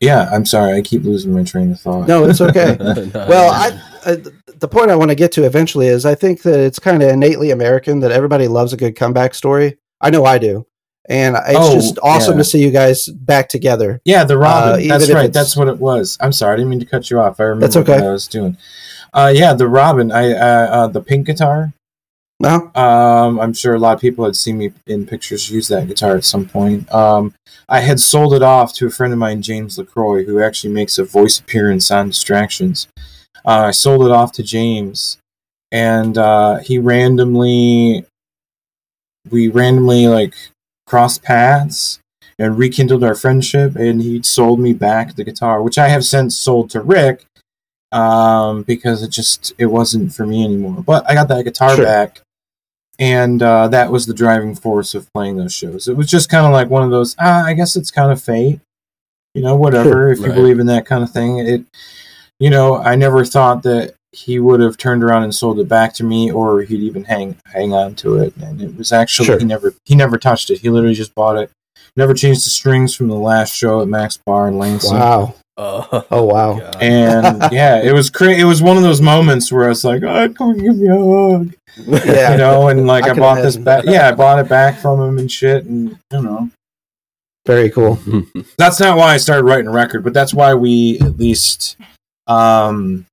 [0.00, 2.08] yeah, I'm sorry, I keep losing my train of thought.
[2.08, 2.76] no it's okay
[3.14, 4.16] well I, I
[4.58, 7.08] the point i want to get to eventually is i think that it's kind of
[7.08, 10.66] innately american that everybody loves a good comeback story i know i do
[11.08, 12.38] and it's Oh, just awesome yeah.
[12.38, 14.80] to see you guys back together Yeah, the Uh, Robin.
[14.80, 15.32] even that's right.
[15.32, 16.16] That's what it was.
[16.20, 17.40] I'm sorry, I didn't mean to cut you off.
[17.40, 17.94] I remember That's okay.
[18.00, 18.56] what I was doing.
[19.12, 20.12] Uh, yeah, the Robin.
[20.12, 21.72] I uh, uh, the pink guitar.
[22.40, 25.88] no Um, I'm sure a lot of people had seen me in pictures use that
[25.88, 26.92] guitar at some point.
[26.92, 27.34] Um,
[27.70, 30.98] I had sold it off to a friend of mine, James Lacroix, who actually makes
[30.98, 32.86] a voice appearance on Distractions.
[33.46, 35.16] Uh, I sold it off to James,
[35.72, 38.04] and uh, he randomly,
[39.30, 40.34] we randomly like
[40.88, 42.00] crossed paths
[42.38, 46.36] and rekindled our friendship, and he sold me back the guitar, which I have since
[46.36, 47.24] sold to Rick
[47.92, 50.82] um, because it just it wasn't for me anymore.
[50.84, 51.84] But I got that guitar Sure.
[51.84, 52.20] back,
[52.98, 55.88] and uh, that was the driving force of playing those shows.
[55.88, 57.16] It was just kind of like one of those.
[57.18, 58.60] Ah, I guess it's kind of fate,
[59.34, 59.56] you know.
[59.56, 59.90] Whatever.
[59.90, 60.08] Sure.
[60.12, 61.64] if you believe in that kind of thing, it.
[62.40, 65.94] You know, I never thought that he would have turned around and sold it back
[65.94, 68.34] to me, or he'd even hang hang on to it.
[68.36, 69.38] And it was actually Sure.
[69.38, 70.58] he never he never touched it.
[70.58, 71.50] He literally just bought it.
[71.96, 74.94] Never changed the strings from the last show at Mac's Bar in Lansing.
[74.98, 76.58] wow Oh, Oh, wow.
[76.60, 76.76] God.
[76.80, 80.02] and yeah, it was cra- It was one of those moments where I was like,
[80.04, 81.52] "Oh, come give me a hug,"
[82.06, 82.30] Yeah.
[82.32, 83.64] you know, and like I I, bought this imagine.
[83.64, 83.84] back.
[83.92, 86.50] Yeah, I bought it back from him and shit, and you know,
[87.44, 87.98] Very cool.
[88.56, 91.76] that's not why I started writing a record, but that's why we at least
[92.28, 93.06] um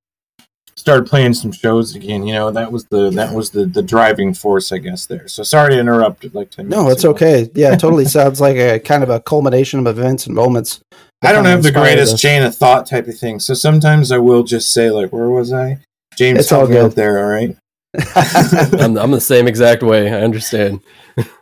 [0.85, 2.27] started playing some shows again.
[2.27, 5.07] You know, that was the that was the the driving force, I guess.
[5.07, 5.27] There.
[5.27, 6.31] So sorry to interrupt.
[6.35, 7.13] Like ten No, it's ago.
[7.13, 7.49] okay.
[7.55, 10.81] Yeah, it totally sounds like a kind of a culmination of events and moments.
[11.23, 12.21] I don't have the greatest us.
[12.21, 15.51] chain of thought type of thing, so sometimes I will just say like, "Where was
[15.51, 15.79] I?"
[16.15, 16.85] James, It's all good.
[16.85, 17.17] out there.
[17.17, 17.57] All right.
[18.79, 20.13] I'm, I'm the same exact way.
[20.13, 20.81] I understand.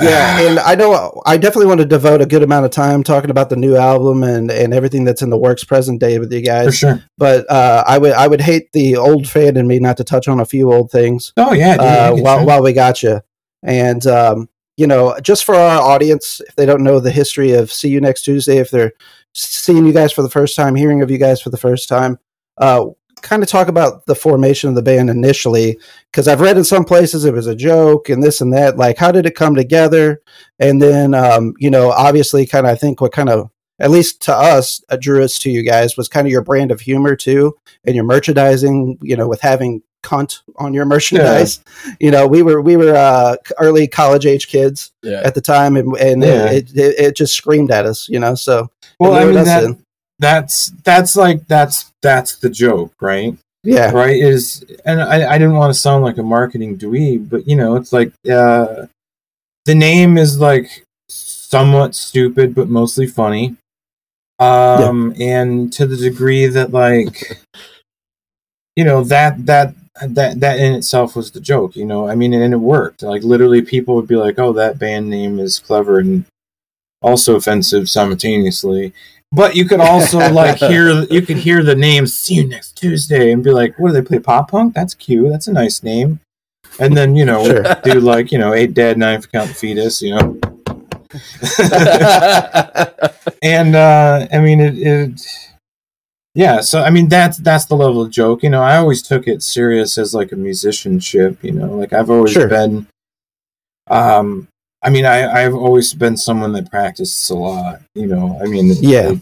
[0.00, 3.30] yeah, and I know I definitely want to devote a good amount of time talking
[3.30, 6.40] about the new album and, and everything that's in the works present day with you
[6.40, 6.78] For guys.
[6.78, 7.02] sure.
[7.18, 10.28] But uh, I would I would hate the old fan in me not to touch
[10.28, 11.76] on a few old things Oh yeah.
[11.76, 11.86] Dude,
[12.20, 13.20] uh, while while we got you.
[13.62, 17.72] And um, you know, just for our audience, if they don't know the history of
[17.72, 18.92] See You Next Tuesday, if they're
[19.34, 22.18] seeing you guys for the first time, hearing of you guys for the first time,
[22.58, 22.84] uh,
[23.26, 25.78] kind of talk about the formation of the band initially,
[26.10, 28.76] because I've read in some places it was a joke and this and that.
[28.76, 30.22] Like, how did it come together?
[30.58, 34.22] And then, um, you know, obviously, kind of, I think what kind of at least
[34.22, 37.14] to us, uh, drew us to you guys was kind of your brand of humor
[37.14, 38.98] too, and your merchandising.
[39.02, 41.60] You know, with having cunt on your merchandise.
[41.98, 45.20] You know, we were we were uh, early college age kids Yeah.
[45.24, 46.50] at the time, and, and Yeah.
[46.50, 48.08] it, it it just screamed at us.
[48.08, 49.84] You know, so well, I mean that, in.
[50.18, 53.36] That's that's like that's that's the joke, right?
[53.66, 57.48] yeah, right is and I, I didn't want to sound like a marketing dweeb but
[57.48, 58.86] you know it's like uh
[59.64, 63.56] the name is like somewhat stupid but mostly funny.
[64.38, 67.40] Um and to the degree that like
[68.76, 69.74] you know that that
[70.06, 73.02] that that in itself was the joke you know i mean and it worked.
[73.02, 76.24] Like literally people would be like oh that band name is clever and
[77.06, 78.92] also offensive simultaneously.
[79.32, 83.32] But you could also like hear you could hear the name see you next tuesday
[83.32, 84.74] and be like what do they play pop punk?
[84.74, 85.30] That's cute.
[85.30, 86.20] That's a nice name.
[86.78, 87.62] And then you know Sure.
[87.84, 90.38] do like you know eight dead nine for count the fetus you know?
[93.42, 95.20] And uh i mean it, it
[96.34, 98.42] yeah so i mean that's that's the level of joke.
[98.42, 101.74] You know i always took it serious as like a musicianship you know?
[101.74, 102.48] Like i've always Sure.
[102.48, 102.86] been
[103.88, 104.48] um
[104.86, 108.72] i mean i i've always been someone that practices a lot you know i mean
[108.80, 109.08] Yeah.
[109.08, 109.20] like-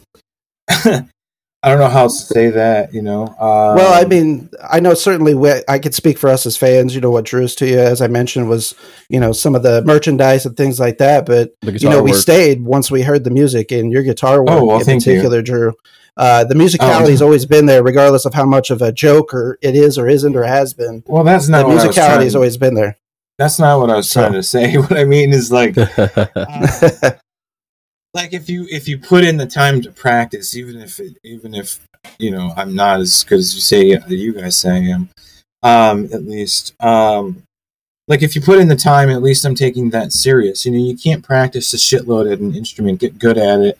[1.62, 4.80] i don't know how else to say that you know um, well, I mean, I
[4.80, 6.94] know certainly we, I could speak for us as fans.
[6.94, 8.74] You know, what drew us to you, as I mentioned, was
[9.08, 11.24] you know some of the merchandise and things like that.
[11.26, 14.50] But you guitar know, we stayed once we heard the music and your guitar work
[14.50, 15.12] Oh, well, in thank you.
[15.12, 15.72] particular, Drew.
[16.16, 16.58] Uh, the Oh.
[16.58, 20.06] musicality's always been there, regardless of how much of a joke or it is or
[20.08, 21.02] isn't or has been.
[21.06, 22.96] well that's The not what I was musicality's always been there.
[23.38, 24.76] That's not what i was trying to say.
[24.78, 25.76] What i mean is like
[28.14, 31.54] like if you if you put in the time to practice even if it, even
[31.54, 31.80] if
[32.18, 35.08] you know i'm not as good as you say you guys say i am
[35.62, 37.42] um at least um
[38.06, 40.64] like if you put in the time at least i'm taking that serious.
[40.66, 43.78] You know you can't practice a shitload at an instrument get good at it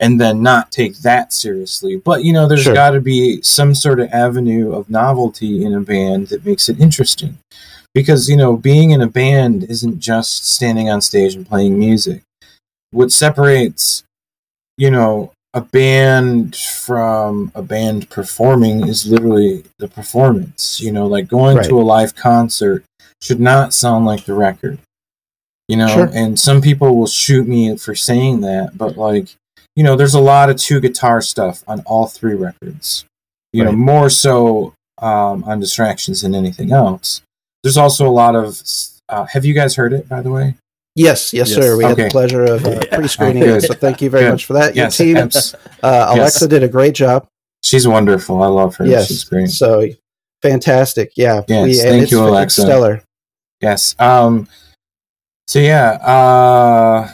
[0.00, 1.96] and then not take that seriously.
[1.96, 2.74] But you know there's Sure.
[2.74, 6.80] got to be some sort of avenue of novelty in a band that makes it
[6.80, 7.36] interesting
[7.96, 12.20] because you know being in a band isn't just standing on stage and playing music
[12.90, 14.04] what separates
[14.76, 21.26] you know a band from a band performing is literally the performance you know like
[21.26, 21.68] going Right.
[21.68, 22.84] to a live concert
[23.22, 24.78] should not sound like the record
[25.66, 26.10] you know Sure.
[26.12, 29.28] and some people will shoot me for saying that but like
[29.74, 33.06] you know there's a lot of two guitar stuff on all three records
[33.54, 37.22] you know more so um, on distractions than anything else
[37.66, 38.62] there's also a lot of
[39.08, 40.54] uh, have you guys heard it by the way
[40.98, 41.58] Yes, yes, Yes.
[41.58, 41.76] sir.
[41.76, 44.30] We had the pleasure of uh, pre-screening it, so thank you very Good.
[44.30, 44.74] much for that.
[44.74, 46.48] Your yes team, abs- uh, Alexa Yes.
[46.48, 47.26] did a great job.
[47.62, 49.86] she's wonderful i love her yes, she's great so
[50.42, 51.10] fantastic.
[51.16, 52.62] Yeah, Yes, and thank it's, you, Alexa.
[52.62, 53.02] stellar.
[53.60, 53.94] Yes.
[53.98, 54.48] Um.
[55.48, 55.90] So yeah.
[56.00, 57.10] Uh.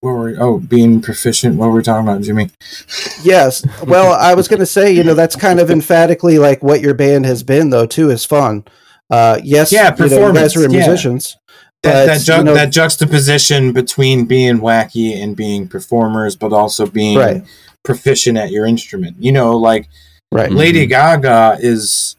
[0.00, 1.56] What were we, oh being proficient?
[1.58, 2.50] What were we talking about, Jimmy?
[3.22, 3.64] Yes.
[3.86, 6.94] Well, I was going to say, you know, that's kind of emphatically like what your
[6.94, 7.86] band has been, though.
[7.86, 8.64] Too is fun.
[9.12, 10.66] Uh, yes, Yeah, you, know, performance, yeah.
[10.68, 11.36] musicians.
[11.82, 16.52] That But, that, ju- you know- that juxtaposition between being wacky and being performers, but
[16.52, 17.44] also being Right.
[17.84, 19.16] proficient at your instrument.
[19.20, 19.88] You know, like
[20.32, 20.50] Right.
[20.50, 22.16] Lady Gaga is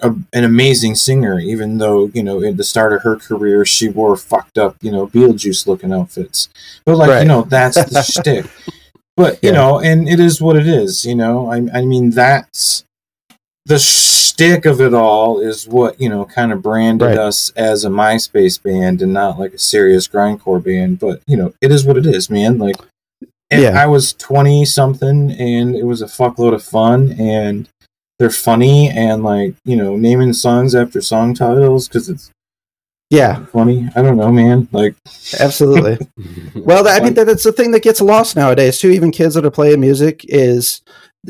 [0.00, 3.88] a, an amazing singer, even though you know at the start of her career she
[3.88, 6.48] wore fucked up, you know, Beetlejuice looking outfits.
[6.84, 7.22] But like Right.
[7.22, 8.46] you know, that's the shtick.
[9.16, 9.54] But you Yeah.
[9.56, 11.04] know, and it is what it is.
[11.04, 12.84] You know, I I mean that's
[13.66, 17.18] the shtick of it all is what you know kind of branded Right.
[17.18, 20.98] us as a MySpace band and not like a serious grindcore band.
[20.98, 22.58] But you know, it is what it is, man.
[22.58, 22.76] Like
[23.50, 23.80] Yeah.
[23.80, 27.68] I was twenty something, and it was a fuckload of fun, and
[28.18, 32.30] they're funny, and like you know, naming songs after song titles because it's
[33.10, 33.90] Yeah, funny.
[33.94, 34.68] I don't know, man.
[34.72, 34.94] Like,
[35.38, 35.98] absolutely.
[36.56, 38.88] Well, I mean, that it's the thing that gets lost nowadays too.
[38.90, 40.80] Even kids that are playing music is,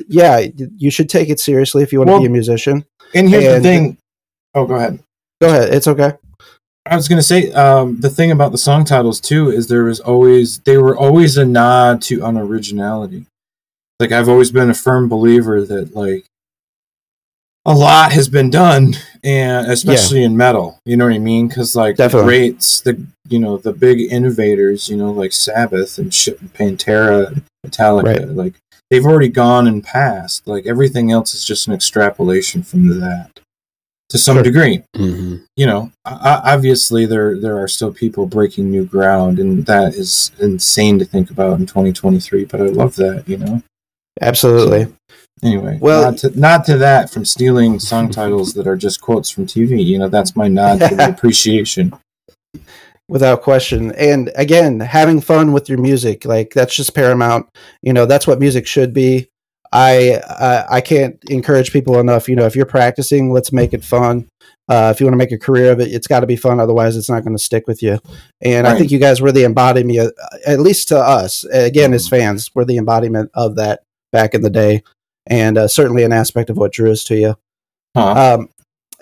[0.08, 2.84] yeah, you should take it seriously if you want to be a musician.
[3.14, 3.96] and here's And- the thing.
[4.54, 4.98] Oh, go ahead.
[5.40, 6.12] Go ahead, it's okay.
[6.86, 10.00] I was gonna say um, the thing about the song titles too is there was
[10.00, 13.26] always they were always a nod to unoriginality.
[14.00, 16.24] Like I've always been a firm believer that like
[17.64, 21.46] a lot has been done, and especially in metal, you know what I mean?
[21.46, 26.12] Because like the greats, the you know the big innovators, you know like Sabbath and
[26.12, 28.28] shit, Pantera, Metallica, Right.
[28.28, 28.54] like
[28.92, 30.46] they've already gone and passed.
[30.46, 33.40] Like everything else is just an extrapolation from that
[34.10, 34.42] to some Sure.
[34.42, 39.94] degree hmm you know, obviously there there are still people breaking new ground, and that
[39.94, 42.44] is insane to think about in 2023.
[42.44, 43.62] But I love that, you know.
[44.20, 44.92] Absolutely.
[45.42, 49.30] Anyway, Well- not to, not to that from stealing song titles that are just quotes
[49.30, 49.82] from TV.
[49.84, 51.92] You know, that's my nod to the appreciation.
[53.12, 53.92] Without question.
[53.92, 57.46] And again having fun with your music like that's just paramount.
[57.82, 59.28] You know that's what music should be.
[59.74, 63.84] I i, I can't encourage people enough you know if you're practicing let's make it
[63.84, 64.28] fun.
[64.68, 66.60] Uh, if you want to make a career of it it's got to be fun
[66.60, 67.98] otherwise it's not going to stick with you.
[68.40, 70.12] And i think you guys were the embodiment
[70.46, 74.50] at least to us again as fans we're the embodiment of that back in the
[74.50, 74.82] day.
[75.26, 77.36] And uh, certainly an aspect of what drew us to you.
[77.96, 78.34] Huh?
[78.34, 78.48] um,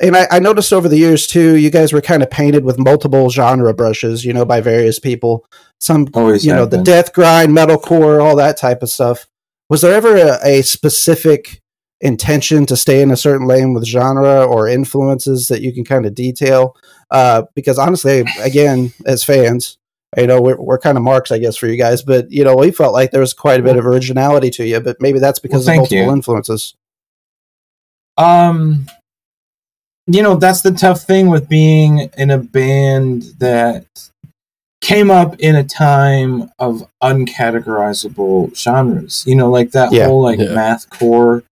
[0.00, 2.78] and I, I noticed over the years too, you guys were kind of painted with
[2.78, 5.44] multiple genre brushes, you know, by various people.
[5.78, 9.26] Some, Always, you know, have the death grind, metalcore, all that type of stuff.
[9.68, 11.60] Was there ever a, a specific
[12.00, 16.06] intention to stay in a certain lane with genre or influences that you can kind
[16.06, 16.76] of detail?
[17.10, 19.78] Uh, because honestly, again, as fans,
[20.16, 22.56] you know, we're, we're kind of marks, I guess, for you guys, but you know,
[22.56, 25.38] we felt like there was quite a bit of originality to you, but maybe that's
[25.38, 26.12] because Well, of multiple you.
[26.12, 26.74] influences.
[28.16, 28.86] Um,
[30.14, 33.84] you know, that's the tough thing with being in a band that
[34.80, 39.24] came up in a time of uncategorizable genres.
[39.26, 40.06] You know, like that Yeah.
[40.06, 40.46] whole like Yeah.
[40.46, 41.42] mathcore,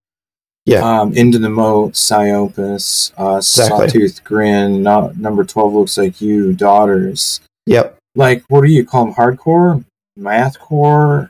[0.65, 0.81] Yeah.
[0.81, 3.89] um, into the moat, Psyopus, uh, Exactly.
[3.89, 7.41] Sawtooth Grin, no, number twelve looks like you, Daughters.
[7.67, 7.97] Yep.
[8.15, 9.15] Like, what do you call them?
[9.15, 9.85] Hardcore,
[10.19, 11.29] mathcore.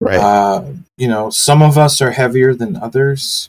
[0.00, 0.18] Right.
[0.18, 0.64] Uh,
[0.96, 3.48] you know, some of us are heavier than others.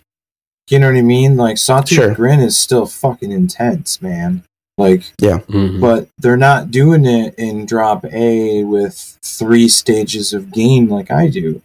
[0.69, 1.37] You know what I mean?
[1.37, 2.13] Like Sawtooth Sure.
[2.15, 4.43] Grin is still fucking intense, man.
[4.77, 10.89] Like, hmm but they're not doing it in drop A with three stages of gain
[10.89, 11.61] like I do.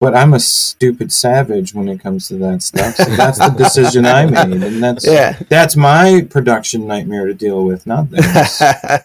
[0.00, 2.94] But I'm a stupid savage when it comes to that stuff.
[2.96, 5.38] So that's the decision I made, and that's yeah.
[5.50, 8.24] that's my production nightmare to deal with, not theirs.
[8.60, 9.02] yeah,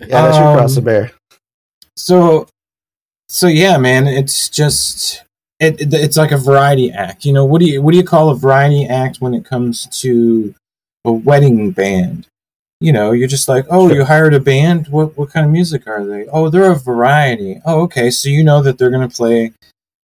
[0.00, 1.12] that's your cross to Um, bear.
[1.96, 2.48] so
[3.28, 5.22] so yeah man it's just
[5.62, 7.24] it, it- it's like a variety act.
[7.24, 9.86] You know what do you what do you call a variety act when it comes
[10.02, 10.54] to
[11.04, 12.26] a wedding band?
[12.80, 13.96] You know you're just like oh Sure.
[13.98, 14.88] you hired a band?
[14.88, 16.26] What what kind of music are they?
[16.28, 17.60] Oh they're a variety.
[17.64, 19.52] Oh okay so you know that they're going to play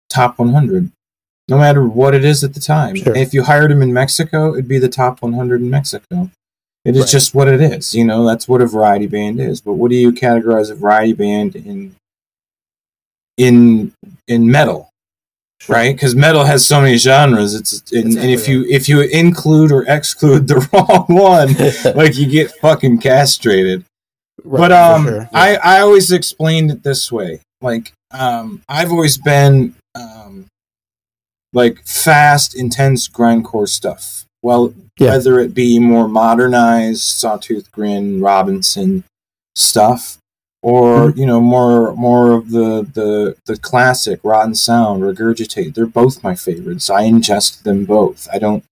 [0.08, 0.90] top 100
[1.50, 2.94] no matter what it is at the time.
[2.96, 3.16] Sure.
[3.16, 6.30] if you hired them in mexico it'd be the top 100 in mexico.
[6.84, 7.10] It is Right.
[7.10, 9.60] just what it is you know that's what a variety band is.
[9.60, 11.94] But what do you categorize a variety band in
[13.36, 13.92] in
[14.26, 14.90] in metal
[15.66, 15.94] right?
[15.94, 19.84] Because metal has so many genres it's and, and if you if you include or
[19.88, 21.54] exclude the wrong one
[21.96, 23.84] like you get fucking castrated.
[24.44, 25.28] Right, but um sure.
[25.32, 27.40] i i always explained it this way.
[27.60, 30.46] Like um i've always been um
[31.52, 34.24] like fast intense grindcore stuff.
[34.42, 35.10] Well Yeah.
[35.10, 39.02] whether it be more modernized sawtooth grin robinson
[39.56, 40.17] stuff
[40.68, 41.18] or Mm-hmm.
[41.20, 45.74] you know more more of the the the classic rotten sound regurgitate.
[45.74, 46.90] They're both my favorites.
[46.90, 48.28] I ingest them both.
[48.32, 48.64] I don't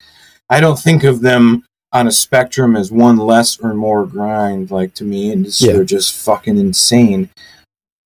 [0.51, 4.71] i don't think of them on a spectrum as one less or more grind.
[4.71, 5.73] Like to me and Yeah.
[5.73, 7.31] they're just fucking insane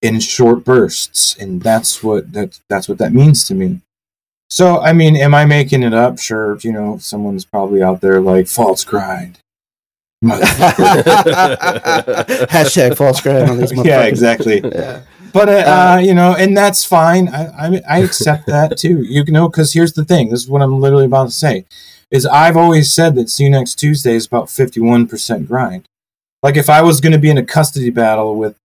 [0.02, 1.36] in short bursts.
[1.36, 3.80] And that's what that that's what that means to me.
[4.50, 6.18] So i mean am i making it up?
[6.20, 6.58] Sure.
[6.62, 9.39] You know someone's probably out there like false grind.
[12.50, 15.02] Hashtag false grind on these yeah exactly Yeah.
[15.32, 17.28] but uh, Uh, uh, you know, and that's fine.
[17.28, 19.02] I I, I accept that too.
[19.02, 20.30] You know, because here's the thing.
[20.30, 21.64] This is what I'm literally about to say.
[22.10, 25.84] Is I've always said that See You Next Tuesday is about 51 percent grind.
[26.42, 28.56] Like if I was going to be in a custody battle with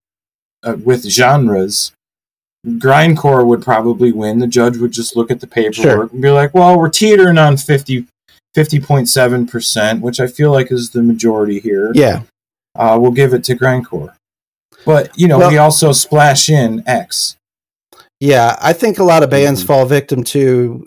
[0.63, 1.91] uh, with genres,
[2.67, 4.39] grindcore would probably win.
[4.39, 6.09] The judge would just look at the paperwork Sure.
[6.11, 8.07] and be like, "Well, we're teetering on 50."
[8.56, 12.22] 50.7 percent, which I feel like is the majority here Yeah.
[12.76, 14.14] uh, we'll give it to grindcore.
[14.86, 17.36] But you know, Well- we also splash in X.
[18.22, 19.68] Yeah, I think a lot of bands Mhm.
[19.68, 20.86] fall victim to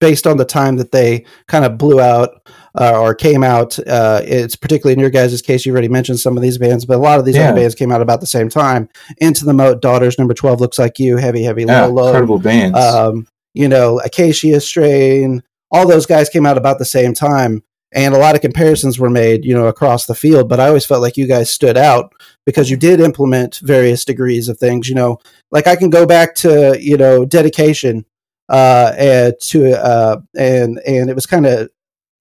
[0.00, 2.42] based on the time that they kind of blew out
[2.78, 3.78] uh, or came out.
[3.88, 5.64] Uh, it's particularly in your guys' case.
[5.64, 7.48] You already mentioned some of these bands, but a lot of these Yeah.
[7.48, 8.88] other bands came out about the same time.
[9.16, 12.06] Into the Moat, Daughters, Number Twelve, Looks Like You, Heavy Heavy Yeah, Low Low.
[12.08, 12.76] incredible bands.
[12.78, 17.62] um, you know, Acacia Strain, all those guys came out about the same time.
[17.90, 20.46] And a lot of comparisons were made, you know, across the field.
[20.46, 22.12] But I always felt like you guys stood out
[22.44, 24.90] because you did implement various degrees of things.
[24.90, 25.18] You know,
[25.50, 28.04] like I can go back to, you know, dedication,
[28.50, 31.70] uh, and to, uh, and, and it was kind of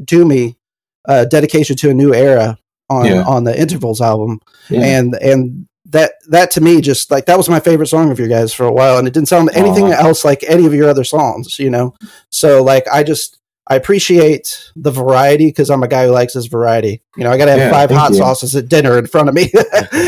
[0.04, 0.58] do me
[1.06, 2.58] uh, dedication to a new era
[2.90, 3.24] on, Yeah.
[3.28, 4.40] on the intervals album
[4.70, 4.86] Yeah.
[4.86, 8.28] and and that that to me just like that was my favorite song of your
[8.28, 9.98] guys for a while and it didn't sound anything Aw.
[10.08, 11.94] else like any of your other songs you know
[12.30, 16.48] so like i just i appreciate the variety because i'm a guy who likes his
[16.48, 18.18] variety you know i gotta have Yeah, five hot you.
[18.18, 19.50] sauces at dinner in front of me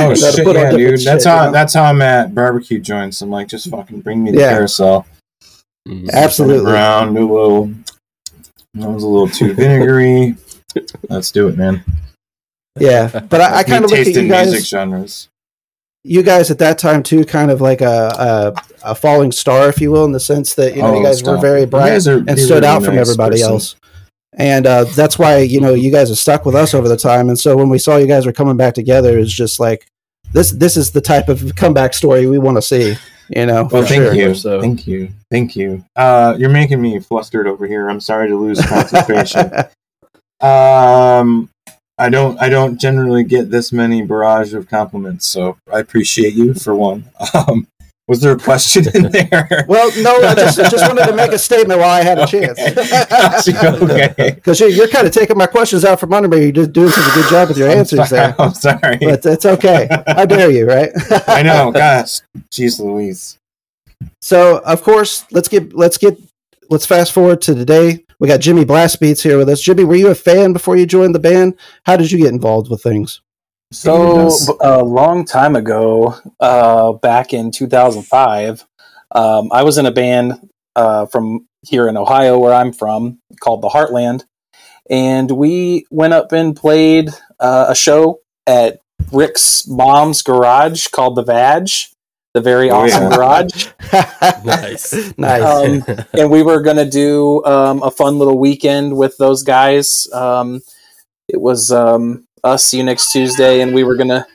[0.02, 1.00] Oh shit, yeah, dude.
[1.02, 1.52] That's shit, how you know?
[1.54, 3.22] that's how I'm at barbecue joints.
[3.22, 4.52] I'm like, just fucking bring me the Yeah.
[4.54, 5.06] carousel.
[5.88, 6.10] Mhm.
[6.12, 7.66] absolutely Brown, do a little.
[8.76, 10.36] That was a little too vinegary.
[11.10, 11.84] Let's do it, man.
[12.80, 15.28] yeah but i, I kind of look at you guys music genres.
[16.04, 19.82] You guys at that time too kind of like a, a a falling star if
[19.82, 22.18] you will in the sense that you know you Oh, guys were very bright are-
[22.20, 23.52] and stood really out from everybody person.
[23.52, 23.76] else.
[24.38, 27.28] And uh, that's why you know you guys have stuck with us over the time.
[27.30, 29.88] And so when we saw you guys were coming back together, it's just like
[30.32, 30.52] this.
[30.52, 32.96] This is the type of comeback story we want to see.
[33.36, 34.14] You know, Well, thank sure.
[34.14, 35.84] you, So- thank you, thank you.
[35.96, 37.90] Uh, you're making me flustered over here.
[37.90, 39.52] I'm sorry to lose concentration.
[40.42, 41.50] um,
[42.00, 46.54] I don't, I don't generally get this many barrage of compliments, so I appreciate you
[46.54, 47.06] for one.
[47.34, 47.68] Um,
[48.08, 49.66] was there a question in there?
[49.68, 52.60] well, no, I just just wanted to make a statement while I had a chance.
[53.80, 54.32] Okay.
[54.34, 56.46] Because you're, you're kind of taking my questions out from under me.
[56.46, 58.34] You're just doing such a good job with your answers there.
[58.40, 58.98] I'm sorry.
[58.98, 59.88] But it's okay.
[60.08, 60.90] How dare you, right?
[61.28, 62.22] I know, gosh,
[62.52, 63.38] jeez, Louise.
[64.22, 66.18] So of course, let's get let's get
[66.70, 68.06] let's fast forward to today.
[68.20, 69.62] We got Jimmy Blastbeats here with us.
[69.62, 71.56] Jimmy, were you a fan before you joined the band?
[71.86, 73.22] How did you get involved with things?
[73.72, 74.30] So
[74.62, 78.66] a long time ago, uh, back in 2005,
[79.12, 83.62] um, I was in a band uh, from here in Ohio, where I'm from, called
[83.62, 84.26] the Heartland,
[84.90, 87.10] and we went up and played
[87.40, 88.80] uh, a show at
[89.12, 91.70] Rick's mom's garage called the Vag,
[92.34, 93.16] the very Oh, awesome yeah.
[93.16, 93.68] garage.
[94.46, 95.14] Nice.
[95.18, 95.42] nice.
[95.44, 100.08] Um, and we were going to do um, a fun little weekend with those guys.
[100.14, 100.62] Um,
[101.28, 104.26] it was um, us, see you next Tuesday, and we were going to.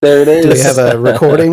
[0.00, 0.44] there it is.
[0.44, 1.52] Do we have a recording?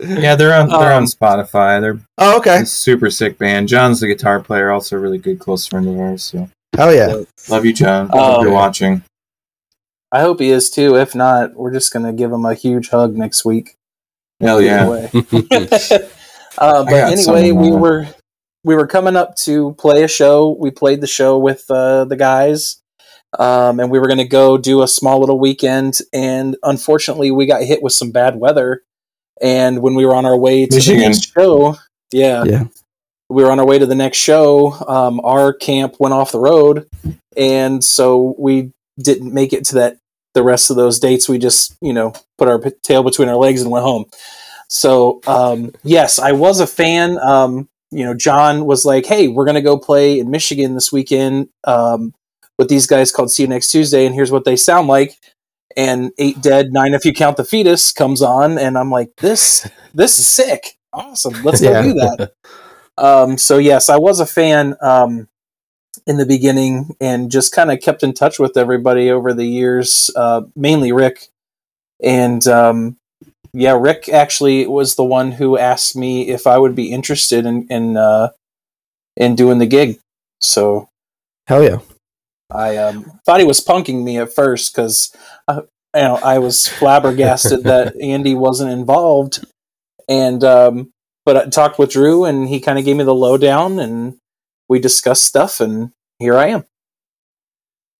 [0.00, 1.80] Yeah, they're on they're on Um, Spotify.
[1.80, 2.64] They're oh, okay.
[2.64, 3.68] super sick band.
[3.68, 6.22] John's the guitar player, also a really good close friend of ours.
[6.22, 7.22] So Hell yeah.
[7.48, 8.02] love you, John.
[8.12, 9.02] Um, Hope you're watching.
[10.10, 10.96] I hope he is too.
[10.96, 13.76] If not, we're just going to give him a huge hug next week.
[14.40, 14.82] Hell yeah.
[14.82, 15.10] Anyway.
[16.58, 18.06] uh, but anyway, we were
[18.64, 20.56] we were coming up to play a show.
[20.58, 22.80] We played the show with uh, the guys,
[23.38, 25.98] um, and we were going to go do a small little weekend.
[26.12, 28.82] And unfortunately, we got hit with some bad weather.
[29.40, 31.00] And when we were on our way to Michigan.
[31.00, 31.76] the next show,
[32.12, 32.64] yeah, Yeah.
[33.28, 34.72] we were on our way to the next show.
[34.72, 36.88] Um, our camp went off the road,
[37.36, 39.98] and so we didn't make it to that
[40.34, 41.28] the rest of those dates.
[41.28, 44.06] We just you know put our tail between our legs and went home.
[44.68, 47.18] So um, yes, I was a fan.
[47.18, 51.48] Um, you know, John was like, "Hey, we're gonna go play in Michigan this weekend
[51.64, 52.14] um,
[52.58, 55.16] with these guys called See You Next Tuesday, and here's what they sound like."
[55.76, 59.66] And Eight Dead, Nine if you count the fetus, comes on, and I'm like, "This,
[59.94, 61.42] this is sick, awesome.
[61.42, 61.82] Let's go Yeah.
[61.82, 62.32] do that."
[62.98, 65.28] Um, so yes, I was a fan um,
[66.08, 70.10] in the beginning, and just kind of kept in touch with everybody over the years.
[70.16, 71.28] Uh, mainly Rick,
[72.02, 72.96] and um,
[73.52, 77.68] yeah, Rick actually was the one who asked me if I would be interested in
[77.68, 78.30] in uh,
[79.16, 80.00] in doing the gig.
[80.40, 80.88] So
[81.48, 81.78] Hell yeah.
[82.50, 85.16] I um, thought he was punking me at first because
[85.48, 85.62] uh,
[85.94, 89.46] you know I was flabbergasted that Andy wasn't involved,
[90.08, 90.90] and um,
[91.24, 94.16] but I talked with Drew and he kind of gave me the lowdown and
[94.68, 96.64] we discussed stuff and here I am.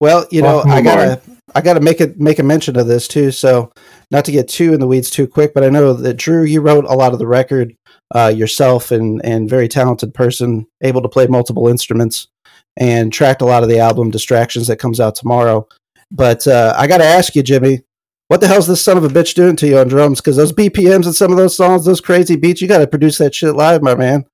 [0.01, 1.21] Well, you know, Welcome I gotta
[1.55, 3.31] I gotta make it make a mention of this too.
[3.31, 3.73] So
[4.11, 6.61] not to get too in the weeds too quick, but I know that Drew, you
[6.61, 7.75] wrote a lot of the record
[8.15, 12.29] uh, yourself and and very talented person, able to play multiple instruments
[12.77, 15.67] and tracked a lot of the album Distractions that comes out tomorrow.
[16.13, 17.83] But uh, I gotta ask you, Jimmy,
[18.29, 20.21] what the hell's this son of a bitch doing to you on drums?
[20.21, 23.35] Because those BPMs and some of those songs, those crazy beats, you gotta produce that
[23.35, 24.21] shit live, my man.
[24.21, 24.29] Did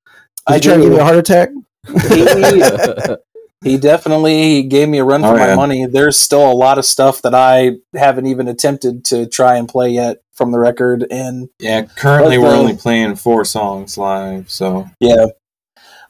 [0.47, 1.49] I you try to give me a heart attack?
[1.87, 3.15] He,
[3.65, 5.55] he definitely gave me a run for Oh, my yeah.
[5.57, 5.87] money.
[5.87, 9.91] There's still a lot of stuff that I haven't even attempted to try and play
[9.91, 14.89] yet from the record, and Yeah, currently we're uh, only playing four songs live, so
[15.01, 15.27] yeah,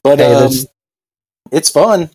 [0.03, 0.51] but Hey, um,
[1.53, 2.11] it's fun.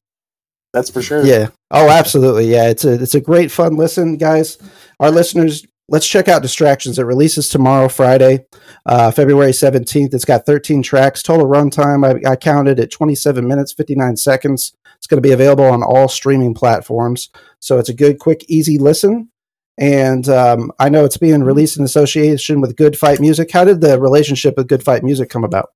[0.74, 1.26] That's for sure.
[1.26, 1.48] Yeah.
[1.72, 2.52] Oh, absolutely.
[2.52, 2.70] Yeah.
[2.70, 4.58] It's a it's a great fun listen, guys.
[5.00, 7.00] Our listeners, let's check out Distractions.
[7.00, 8.46] It releases tomorrow, Friday,
[8.86, 10.14] uh, February seventeenth.
[10.14, 11.24] It's got thirteen tracks.
[11.24, 14.74] Total runtime I, I counted at twenty seven minutes fifty nine seconds.
[15.00, 17.30] It's going to be available on all streaming platforms.
[17.60, 19.30] So it's a good, quick, easy listen.
[19.78, 23.50] And um, I know it's being released in association with Good Fight Music.
[23.50, 25.72] How did the relationship with Good Fight Music come about?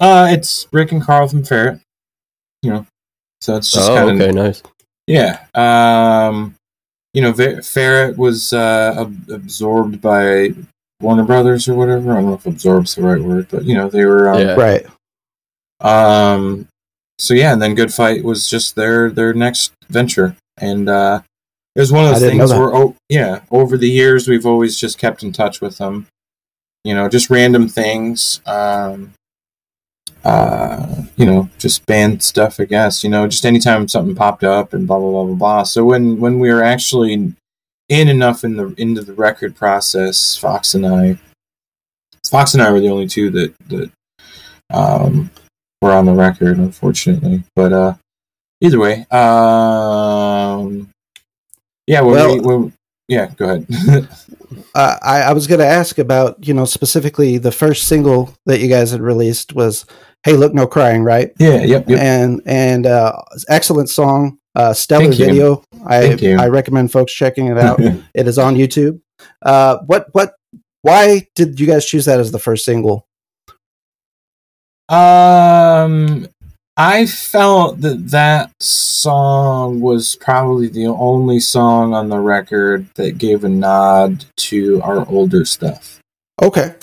[0.00, 1.78] uh it's Rick and Carl from Ferret.
[2.62, 2.86] You know.
[3.42, 4.62] So it's just oh, kind of okay, nice.
[5.06, 5.44] Yeah.
[5.54, 6.54] Um,
[7.14, 10.50] you know, Ver- Ferret was uh, ab- absorbed by
[11.00, 12.12] Warner Brothers or whatever.
[12.12, 14.30] I don't know if "absorbs" the right word, but you know, they were.
[14.30, 14.54] Um, Yeah.
[14.54, 14.86] Right.
[15.80, 16.68] um,
[17.20, 21.20] so yeah, and then Good Fight was just their their next venture, and uh,
[21.76, 24.98] it was one of those things where, oh, yeah, over the years we've always just
[24.98, 26.06] kept in touch with them.
[26.82, 28.40] You know, just random things.
[28.46, 29.12] Um,
[30.24, 33.04] uh, you know, just band stuff, I guess.
[33.04, 35.62] You know, just anytime something popped up and blah blah blah blah blah.
[35.64, 40.74] So when when we were actually in enough in the into the record process, Fox
[40.74, 41.18] and I,
[42.24, 43.90] Fox and I were the only two that that
[44.70, 45.30] um,
[45.82, 47.42] were on the record, unfortunately.
[47.56, 47.94] But uh,
[48.60, 50.90] either way, um,
[51.86, 52.00] yeah.
[52.02, 52.72] When Well- we, when,
[53.08, 53.66] yeah, go ahead.
[54.74, 58.60] uh, I, I was going to ask about, you know, specifically the first single that
[58.60, 59.84] you guys had released was
[60.22, 61.32] "Hey, Look, No Crying," right?
[61.38, 61.98] yeah, yep, yep.
[61.98, 65.26] And and uh, excellent song, uh, stellar Thank you.
[65.26, 65.64] video.
[65.86, 66.38] I Thank you.
[66.38, 67.80] I recommend folks checking it out.
[68.14, 69.00] it is on YouTube.
[69.42, 70.34] Uh, what what?
[70.82, 73.06] Why did you guys choose that as the first single?
[74.90, 76.26] Um,
[76.76, 83.44] I felt that that song was probably the only song on the record that gave
[83.44, 86.00] a nod to our older stuff.
[86.42, 86.74] Okay,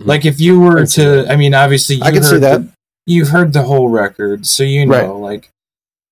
[0.00, 2.62] Like if you were can to, I mean, obviously you I can heard see that.
[2.62, 2.72] The,
[3.06, 5.08] you've heard the whole record, so you know, Right.
[5.08, 5.48] like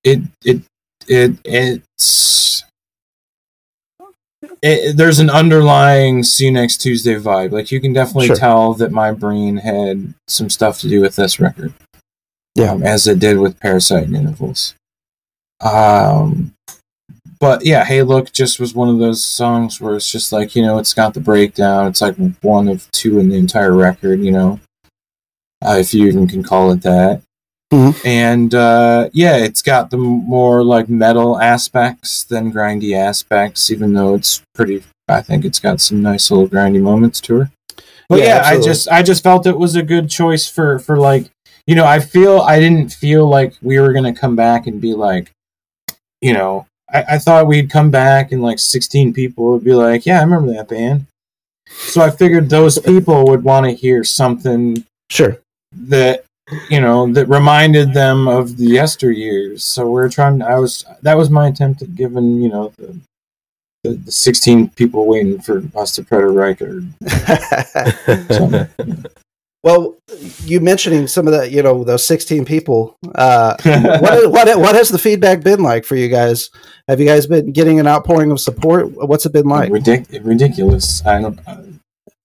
[0.02, 0.62] it, it,
[1.06, 2.63] it, it's.
[4.66, 7.52] It, there's an underlying see you next Tuesday vibe.
[7.52, 8.36] Like you can definitely Sure.
[8.36, 11.74] tell that my brain had some stuff to do with this record.
[12.54, 12.70] Yeah.
[12.70, 14.74] um, as it did with Parasite and Intervals.
[15.60, 16.54] Um,
[17.40, 20.62] but yeah, Hey Look just was one of those songs where it's just like you
[20.62, 21.88] know, it's got the breakdown.
[21.88, 24.20] It's like one of two in the entire record.
[24.20, 24.60] You know,
[25.62, 27.20] uh, if you even can call it that.
[27.74, 28.06] Mhm.
[28.06, 34.14] And uh, yeah, it's got the more like metal aspects than grindy aspects, even though
[34.14, 34.84] it's pretty.
[35.08, 37.50] I think it's got some nice little grindy moments to her.
[38.08, 38.42] But Yeah, yeah.
[38.44, 41.30] I just I just felt it was a good choice for for like
[41.66, 44.94] you know I feel I didn't feel like we were gonna come back and be
[44.94, 45.30] like
[46.20, 50.06] you know I, I thought we'd come back and like 16 people would be like
[50.06, 51.06] yeah I remember that band
[51.68, 55.38] so I figured those people would want to hear something sure.
[55.72, 56.23] that
[56.68, 61.30] you know that reminded them of the yesteryears so we're trying I was that was
[61.30, 62.98] my attempt at giving you know the
[63.82, 66.86] the, the 16 people waiting for us to put a record
[69.64, 69.96] well,
[70.44, 72.96] you mentioning some of the, you know, those sixteen people.
[73.14, 76.50] Uh, what what what has the feedback been like for you guys?
[76.86, 78.90] Have you guys been getting an outpouring of support?
[78.92, 79.70] What's it been like?
[79.70, 81.04] Ridic- ridiculous.
[81.06, 81.40] I don't.
[81.46, 81.62] uh,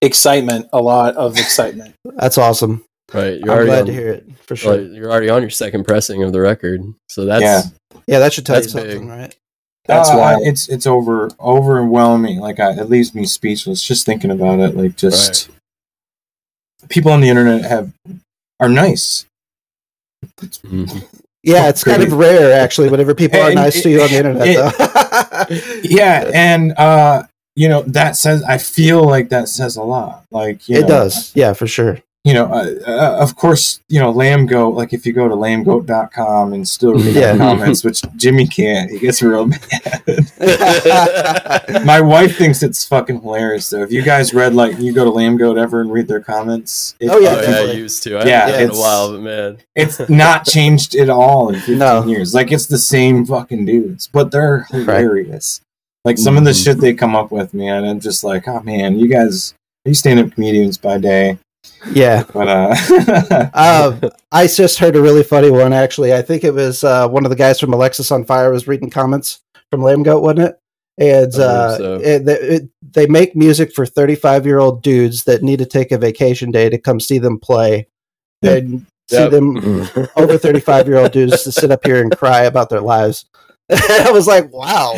[0.02, 1.94] Excitement, a lot of excitement.
[2.06, 2.86] That's awesome.
[3.14, 4.78] Right, you're I'm already glad on, to hear it for sure.
[4.78, 7.62] like, you're already on your second pressing of the record, so that's Yeah.
[8.08, 9.10] yeah, that should tell you That's something, big.
[9.10, 9.36] right?
[9.86, 12.40] That's uh, why it's it's over overwhelming.
[12.40, 14.76] Like I, it leaves me speechless just thinking about it.
[14.76, 15.50] Like just
[16.90, 17.92] people on the internet have
[18.60, 19.26] are nice.
[20.42, 21.06] Mhm.
[21.42, 22.90] Yeah, it's kind of rare actually.
[22.90, 25.80] Whenever people are And nice to you on the internet, it- though.
[25.84, 27.24] Yeah, and uh,
[27.56, 30.26] you know that says I feel like that says a lot.
[30.30, 31.32] Like you it know, does.
[31.36, 31.98] Yeah, for sure.
[32.26, 34.76] You know, uh, uh, of course, you know Lambgoat.
[34.76, 37.32] Like if you go to lambgoat.com and still read Yeah.
[37.32, 40.30] the comments, which Jimmy can't, he gets real mad.
[41.86, 43.84] My wife thinks it's fucking hilarious though.
[43.84, 47.10] If you guys read like you go to Lambgoat ever and read their comments, it-
[47.10, 48.18] Oh, yeah, oh yeah, I used to.
[48.18, 51.56] I Yeah, haven't in it's- a while, but man, it's not changed at all in
[51.56, 52.06] 15 No.
[52.06, 52.34] years.
[52.34, 55.62] Like it's the same fucking dudes, but they're hilarious.
[56.04, 56.64] Like some of the Mhm.
[56.64, 57.86] shit they come up with, man.
[57.86, 59.54] I'm just like, oh man, you guys,
[59.86, 61.38] you stand up comedians by day,
[61.92, 62.24] Yeah.
[62.34, 65.74] but uh, Um, I just heard a really funny one.
[65.74, 69.42] Actually, I think it was uh, one of the guys from Alexisonfire was reading comments
[69.70, 70.60] from Lambgoat, wasn't it?
[70.98, 71.96] And uh, so.
[71.96, 75.98] it, it, they make music for thirty-five year old dudes that need to take a
[75.98, 77.88] vacation day to come see them play.
[78.42, 78.56] Yeah.
[78.56, 79.58] And see them
[80.16, 83.26] over 35 year old dudes to sit up here and cry about their lives.
[83.90, 84.94] I was like, wow.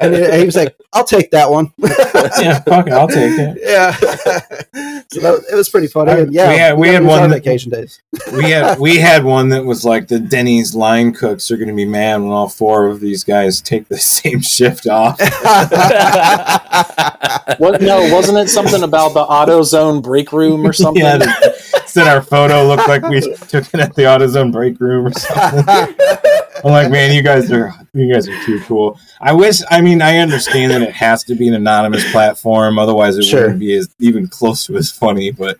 [0.00, 1.72] And he, he was like, I'll take that one.
[1.78, 3.58] yeah, fuck it, I'll take it.
[3.62, 3.92] yeah.
[5.12, 6.10] so that, it was pretty funny.
[6.12, 8.00] I- And yeah, we had- we had one our that- vacation days.
[8.32, 11.74] We had we had one that was like the Denny's line cooks are going to
[11.74, 15.20] be mad when all four of these guys take the same shift off.
[17.58, 17.80] What?
[17.80, 21.02] No, wasn't it something about the AutoZone break room or something?
[21.02, 21.62] yeah, the-
[21.96, 25.64] said our photo looked like we took it at the AutoZone break room or something.
[26.64, 28.98] I'm like, man, you guys are you guys are too cool.
[29.20, 29.60] I wish.
[29.70, 33.42] I mean, I understand that it has to be an anonymous platform, otherwise it Sure.
[33.42, 35.30] wouldn't be as even close to as funny.
[35.30, 35.58] But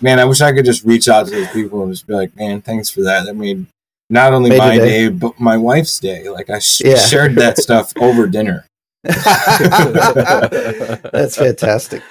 [0.00, 2.34] man, I wish I could just reach out to those people and just be like,
[2.36, 3.26] man, thanks for that.
[3.26, 3.66] That made
[4.10, 5.08] not only Made my day.
[5.08, 5.08] day.
[5.08, 6.28] but my wife's day.
[6.28, 6.96] Like I sh- Yeah.
[6.96, 8.64] shared that stuff over dinner.
[11.12, 12.02] That's fantastic.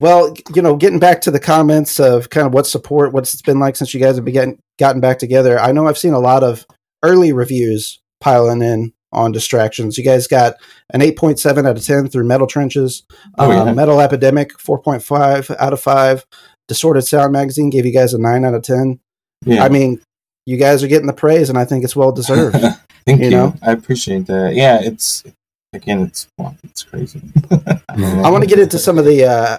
[0.00, 3.42] Well, you know, getting back to the comments of kind of what support, what's it's
[3.42, 5.58] been like since you guys have begun, gotten back together.
[5.60, 6.66] I know I've seen a lot of
[7.02, 9.98] early reviews piling in on distractions.
[9.98, 10.54] You guys got
[10.90, 13.02] an 8.7 out of 10 through Metal Trenches,
[13.38, 13.72] Oh, um, yeah.
[13.74, 16.24] Metal Epidemic 4.5 out of 5,
[16.68, 19.00] Distorted Sound Magazine gave you guys a 9 out of 10.
[19.44, 19.64] Yeah.
[19.64, 20.00] I mean,
[20.46, 22.56] you guys are getting the praise, and I think it's well deserved.
[23.06, 23.30] Thank you you.
[23.30, 23.54] know?
[23.62, 24.54] I appreciate that.
[24.54, 25.24] Yeah, it's
[25.72, 27.20] again, it's well, it's crazy.
[27.50, 29.58] I want to get into some of the uh,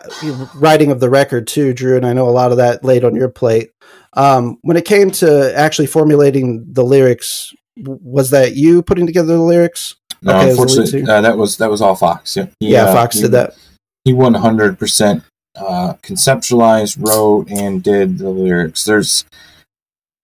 [0.55, 3.15] writing of the record too, Drew, and I know a lot of that laid on
[3.15, 3.71] your plate.
[4.13, 9.41] Um, when it came to actually formulating the lyrics, was that you putting together the
[9.41, 9.95] lyrics?
[10.21, 12.35] No, Okay, as the lead unfortunately, uh, that was that was all Fox.
[12.35, 13.55] Yeah, He, Yeah, uh, Fox he- did that.
[14.03, 15.23] He one hundred percent
[15.55, 18.83] uh, conceptualized, wrote, and did the lyrics.
[18.83, 19.25] There's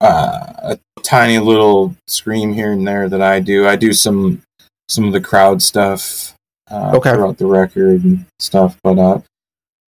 [0.01, 3.67] uh, a tiny little scream here and there that I do.
[3.67, 4.41] I do some
[4.87, 6.33] some of the crowd stuff
[6.71, 7.11] uh, Okay.
[7.13, 9.19] throughout the record and stuff, but uh,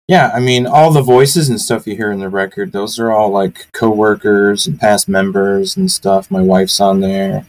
[0.09, 3.11] yeah, I mean, all the voices and stuff you hear in the record, those are
[3.11, 6.31] all like co-workers and past members and stuff.
[6.31, 7.45] My wife's on there.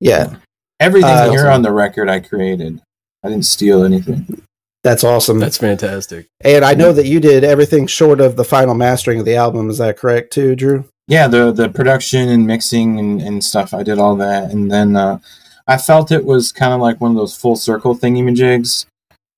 [0.00, 0.36] Yeah,
[0.80, 2.80] Everything Uh, you hear on the record, I created.
[3.22, 4.42] I didn't steal anything.
[4.82, 5.38] that's awesome.
[5.38, 6.26] That's fantastic.
[6.40, 9.70] and I know that you did everything short of the final mastering of the album.
[9.70, 10.84] Is that correct too, Drew?
[11.08, 14.96] Yeah, the the production and mixing and, and stuff, I did all that, and then
[14.96, 15.18] uh,
[15.66, 18.86] I felt it was kind of like one of those full circle thingamajigs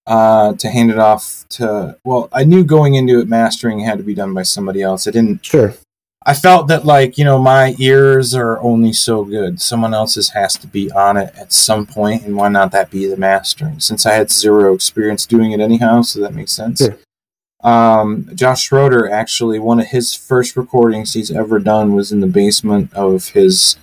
[0.07, 1.97] uh, to hand it off to.
[2.05, 5.07] Well, I knew going into it, mastering had to be done by somebody else.
[5.07, 5.45] I didn't.
[5.45, 5.75] Sure.
[6.27, 9.61] I felt that like you know my ears are only so good.
[9.61, 13.07] Someone else's has to be on it at some point, and why not that be
[13.07, 13.81] the mastering?
[13.81, 16.79] Since I had zero experience doing it anyhow, so that makes sense.
[16.79, 16.97] Sure.
[17.63, 22.27] Um, Josh Schroeder actually one of his first recordings he's ever done was in the
[22.27, 23.77] basement of his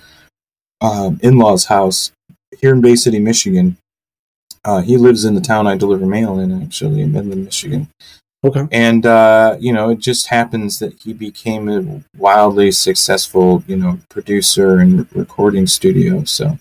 [0.80, 2.12] um, in-laws' house
[2.60, 3.76] here in Bay City, Michigan.
[4.64, 7.88] Uh, he lives in the town I deliver mail in, actually, in Midland, Michigan
[8.44, 8.66] Okay.
[8.72, 14.00] and uh, you know it just happens that he became a wildly successful you know
[14.08, 16.58] producer and recording studio so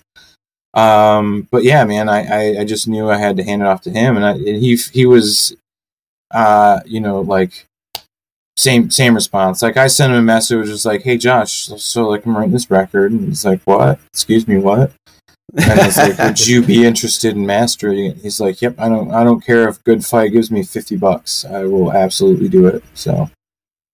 [0.76, 3.82] um but yeah man I, I i just knew i had to hand it off
[3.82, 5.54] to him and, I, and he he was
[6.34, 7.66] uh you know like
[8.56, 12.08] same same response like i sent him a message just like hey josh so, so
[12.08, 14.94] like i'm writing this record and he's like what excuse me what
[15.54, 18.90] and I was like, "Would you be interested in mastering it?" He's like, "Yep, I
[18.90, 21.46] don't, I don't care if Good Fight gives me fifty bucks.
[21.46, 23.30] I will absolutely do it." So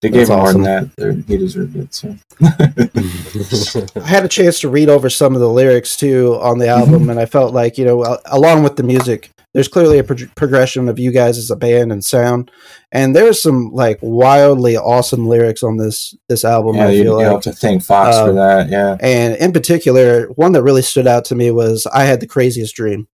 [0.01, 0.61] they gave him awesome.
[0.61, 1.25] more than that.
[1.27, 1.93] He deserved it.
[1.93, 2.15] So
[4.01, 7.01] I had a chance to read over some of the lyrics too on the album,
[7.01, 7.09] mm-hmm.
[7.11, 10.87] and I felt like you know, along with the music, there's clearly a pro- progression
[10.87, 12.51] of you guys as a band and sound,
[12.91, 16.75] and there's some like wildly awesome lyrics on this this album.
[16.75, 18.69] yeah, I you, feel you like, have to thank Fox for Um, that.
[18.69, 22.27] Yeah, and in particular, one that really stood out to me was "I Had the
[22.27, 23.07] Craziest Dream."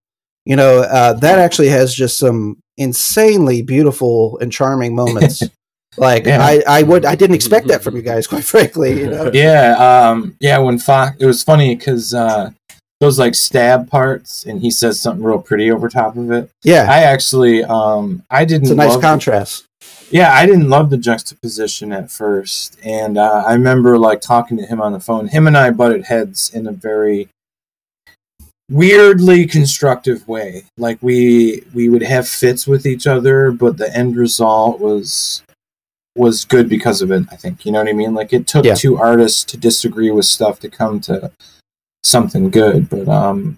[0.44, 5.44] You know, uh, that actually has just some insanely beautiful and charming moments.
[5.98, 6.44] like Yeah.
[6.44, 9.00] I, I would, I didn't expect that from you guys, quite frankly.
[9.00, 9.76] You know, yeah,
[10.10, 10.58] um, yeah.
[10.58, 12.52] When Fox, it was funny because uh,
[13.04, 16.50] those like stab parts, and he says something real pretty over top of it.
[16.64, 18.64] yeah, I actually, um, I didn't.
[18.64, 19.66] it's a nice love the- contrast.
[20.10, 24.66] Yeah, I didn't love the juxtaposition at first, and uh, I remember like talking to
[24.66, 25.28] him on the phone.
[25.28, 27.28] Him and I butted heads in a very
[28.70, 30.64] weirdly constructive way.
[30.78, 35.42] Like we we would have fits with each other, but the end result was
[36.16, 37.24] was good because of it.
[37.32, 38.14] I think you know what I mean.
[38.14, 38.76] Like it took Yeah.
[38.76, 41.32] two artists to disagree with stuff to come to
[42.04, 43.58] something good, but um.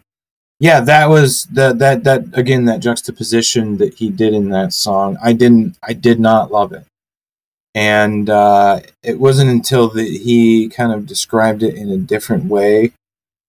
[0.61, 5.17] Yeah, that was that that that again that juxtaposition that he did in that song.
[5.21, 6.85] I didn't I did not love it.
[7.75, 12.93] And uh it wasn't until that he kind of described it in a different way.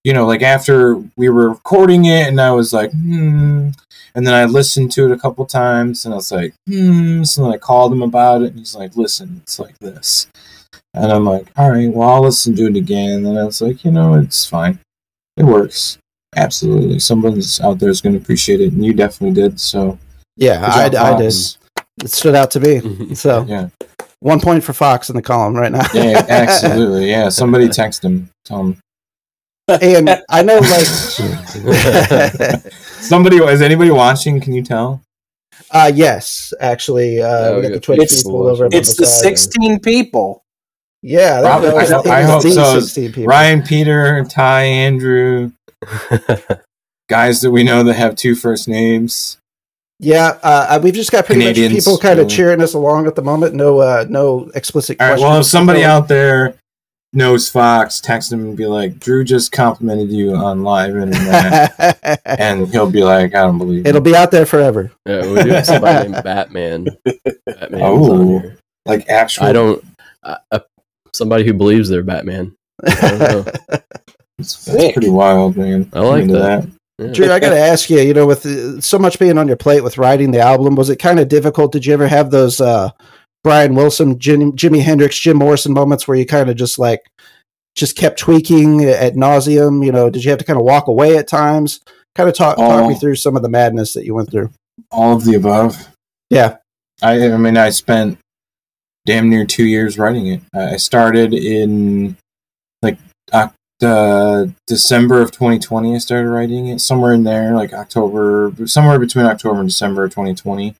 [0.02, 3.70] You know, like after we were recording it and I was like, hmm
[4.16, 7.22] and then I listened to it a couple times and I was like, hmm.
[7.22, 10.26] So then I called him about it and he's like, listen, it's like this.
[10.92, 13.26] And I'm like, all right, well, I'll listen to it again.
[13.26, 14.80] And I was like, you know, it's fine.
[15.36, 15.98] It works.
[16.34, 16.98] Absolutely.
[16.98, 18.72] Someone's out there is going to appreciate it.
[18.72, 19.58] And you definitely did.
[19.60, 19.98] So,
[20.36, 21.32] Yeah, I, I did.
[22.02, 23.14] It stood out to me.
[23.14, 23.68] So Yeah.
[24.20, 25.86] one point for Fox in the column right now.
[25.94, 27.08] Yeah, absolutely.
[27.10, 27.28] Yeah.
[27.30, 28.28] Somebody text him.
[28.44, 28.80] Tell him.
[29.68, 30.86] and I know, like,
[33.00, 34.40] Somebody, is anybody watching?
[34.40, 35.02] Can you tell?
[35.70, 38.68] uh, yes, actually, uh, Yeah, we we got the Twitch It's- people over.
[38.70, 39.36] It's the side.
[39.38, 40.44] 16 people.
[41.08, 43.22] Yeah, that Probably- was- I hope- I hope so.
[43.24, 45.52] Ryan, Peter, Ty, Andrew,
[47.08, 49.38] guys that we know that have two first names.
[50.00, 52.36] Yeah, uh, we've just got pretty Canadians, much people kind of really.
[52.36, 53.54] cheering us along at the moment.
[53.54, 55.00] No, uh, no explicit.
[55.00, 55.12] All right.
[55.12, 55.30] questions.
[55.30, 56.54] Well, if somebody out there
[57.14, 62.68] knows Fox, text him and be like, "Drew just complimented you on live internet," and
[62.68, 64.90] he'll be like, "I don't believe It'll it." be out there forever.
[65.06, 66.88] yeah, we do have somebody named Batman.
[67.46, 68.12] Batman's Oh.
[68.12, 68.58] on here.
[68.84, 69.46] like actual.
[69.46, 69.84] I don't.
[70.22, 70.58] Uh,
[71.16, 72.54] somebody who believes they're Batman.
[72.86, 73.42] I don't know.
[74.38, 75.90] That's, that's pretty wild, man.
[75.92, 76.68] I like I'm into that.
[76.98, 77.12] Yeah.
[77.12, 78.00] Drew, I got to ask you.
[78.00, 80.90] You know, with uh, so much being on your plate with writing the album, was
[80.90, 81.72] it kind of difficult?
[81.72, 82.90] Did you ever have those uh,
[83.44, 87.02] Brian Wilson, Jim, Jimi Hendrix, Jim Morrison moments where you kind of just like
[87.74, 89.84] just kept tweaking at nauseum?
[89.84, 91.80] You know, did you have to kind of walk away at times?
[92.14, 94.50] Kind of talk talk me through some of the madness that you went through.
[94.90, 95.88] All of the above.
[96.30, 96.56] Yeah,
[97.02, 98.18] I, I mean, I spent
[99.06, 100.42] damn near two years writing it.
[100.52, 102.16] I I started in
[102.82, 102.98] like
[103.82, 105.94] uh, December of 2020.
[105.94, 110.10] I started writing it somewhere in there, like October, somewhere between October and December of
[110.10, 110.74] 2020,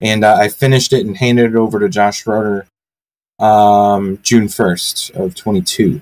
[0.00, 2.66] and uh, I finished it and handed it over to Josh Schroeder
[3.38, 6.00] um, June 1st of 22.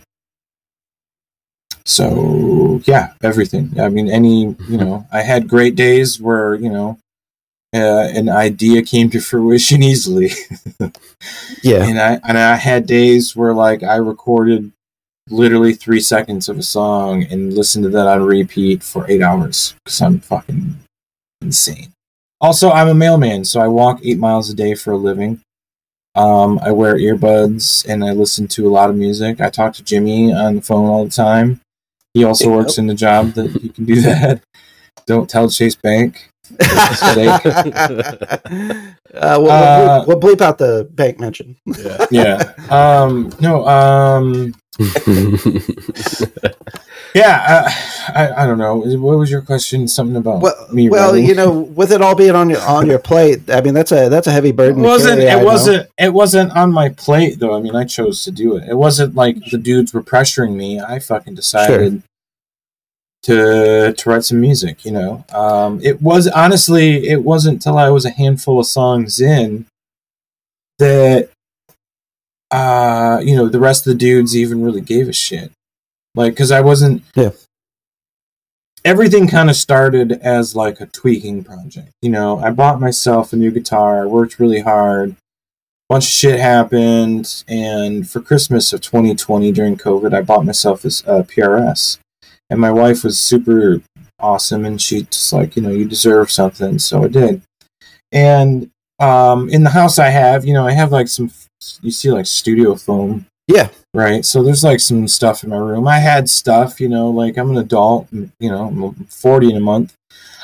[1.85, 3.79] So yeah, everything.
[3.79, 6.99] I mean, any you know, I had great days where you know
[7.83, 10.31] uh, an idea came to fruition easily.
[11.63, 14.73] yeah, and I and I had days where like I recorded
[15.29, 19.75] literally three seconds of a song and listened to that on repeat for eight hours
[19.85, 20.77] because I'm fucking
[21.41, 21.93] insane.
[22.41, 25.41] Also, I'm a mailman, so I walk eight miles a day for a living.
[26.15, 29.41] Um, I wear earbuds and I listen to a lot of music.
[29.41, 31.61] I talk to Jimmy on the phone all the time.
[32.15, 34.43] He also works in the job that he can do that.
[35.07, 36.31] Don't tell Chase Bank.
[36.61, 38.39] uh,
[39.15, 41.57] we'll, Uh, we'll, we'll bleep out the bank mention.
[41.67, 42.07] Yeah.
[42.11, 42.53] Yeah.
[42.71, 43.33] Um.
[43.41, 43.67] No.
[43.67, 44.55] Um.
[47.15, 47.71] Yeah, uh,
[48.15, 48.77] I, I don't know.
[48.77, 49.89] What was your question?
[49.89, 51.27] Something about Well, me well, writing?
[51.27, 54.11] you know, with it all being on your on your plate, I mean that's a
[54.11, 54.85] that's a heavy burden.
[54.85, 55.21] it wasn't.
[55.23, 55.45] carry, It know.
[55.47, 55.89] wasn't.
[55.97, 57.55] It wasn't on my plate though.
[57.57, 58.69] I mean, I chose to do it.
[58.69, 60.79] It wasn't like the dudes were pressuring me.
[60.79, 62.03] I fucking decided
[63.27, 64.85] to to write some music.
[64.85, 69.21] You know, um, it was honestly, it wasn't till I was a handful of songs
[69.21, 69.67] in
[70.79, 71.31] that,
[72.51, 75.51] uh, you know, the rest of the dudes even really gave a shit.
[76.15, 77.03] Like, because I wasn't.
[77.15, 77.31] Yeah.
[78.85, 81.91] Everything kind of started as like a tweaking project.
[82.03, 85.17] You know, I bought myself a new guitar, worked really hard,
[85.89, 91.03] bunch of shit happened, and for Christmas of 2020 during COVID, I bought myself this
[91.05, 91.99] uh, PRS,
[92.51, 93.81] and my wife was super
[94.19, 97.43] awesome, and she just like, you know, you deserve something, so I did.
[98.13, 101.31] And um, in the house I have, you know, I have like some,
[101.83, 103.69] you see like studio foam, Yeah.
[103.93, 104.25] right?
[104.25, 105.87] So there's like some stuff in my room.
[105.87, 109.61] I had stuff, you know, like I'm an adult, you know, I'm 40 in a
[109.61, 109.95] month.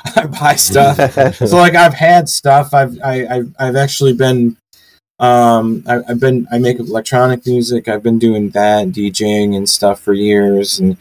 [0.16, 0.96] I buy stuff
[1.36, 2.74] so like I've had stuff.
[2.74, 4.57] I've I, I've I've actually been
[5.22, 7.88] um I, I've been I make electronic music.
[7.88, 10.98] I've been doing that DJing and stuff for years, and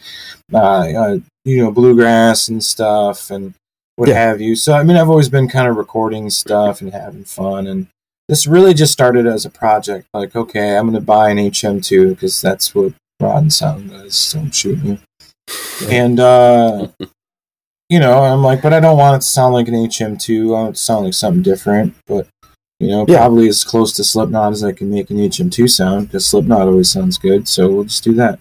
[0.53, 3.53] uh, uh you know bluegrass and stuff and
[3.97, 4.15] what Yeah.
[4.15, 4.55] have you.
[4.55, 7.87] So I mean I've always been kind of recording stuff and having fun and.
[8.29, 10.07] This really just started as a project.
[10.13, 14.31] Like, okay, I'm going to buy an HM2 because that's what Rotten Sound does.
[14.31, 14.99] Don't shoot me.
[15.89, 16.87] And uh,
[17.89, 20.47] you know, I'm like, but I don't want it to sound like an HM2.
[20.47, 22.25] I want it to sound like something different, but
[22.81, 23.17] you know, Yeah.
[23.19, 26.89] probably as close to Slipknot as I can make an HM2 sound because Slipknot always
[26.89, 27.47] sounds good.
[27.47, 28.39] So we'll just do that.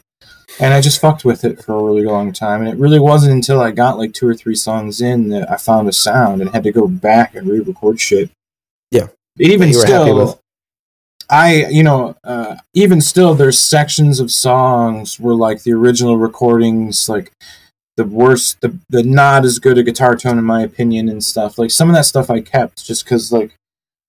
[0.59, 3.33] And I just fucked with it for a really long time, and it really wasn't
[3.33, 6.51] until I got like two or three songs in that I found a sound and
[6.51, 8.31] had to go back and re-record shit.
[8.91, 9.09] Yeah.
[9.39, 10.41] even That you were happy still.
[11.31, 17.09] I, you know, uh, even still, there's sections of songs where like the original recordings,
[17.09, 17.31] like
[17.97, 21.57] the worst, the the not as good a guitar tone in my opinion and stuff.
[21.59, 23.55] Like some of that stuff I kept just because like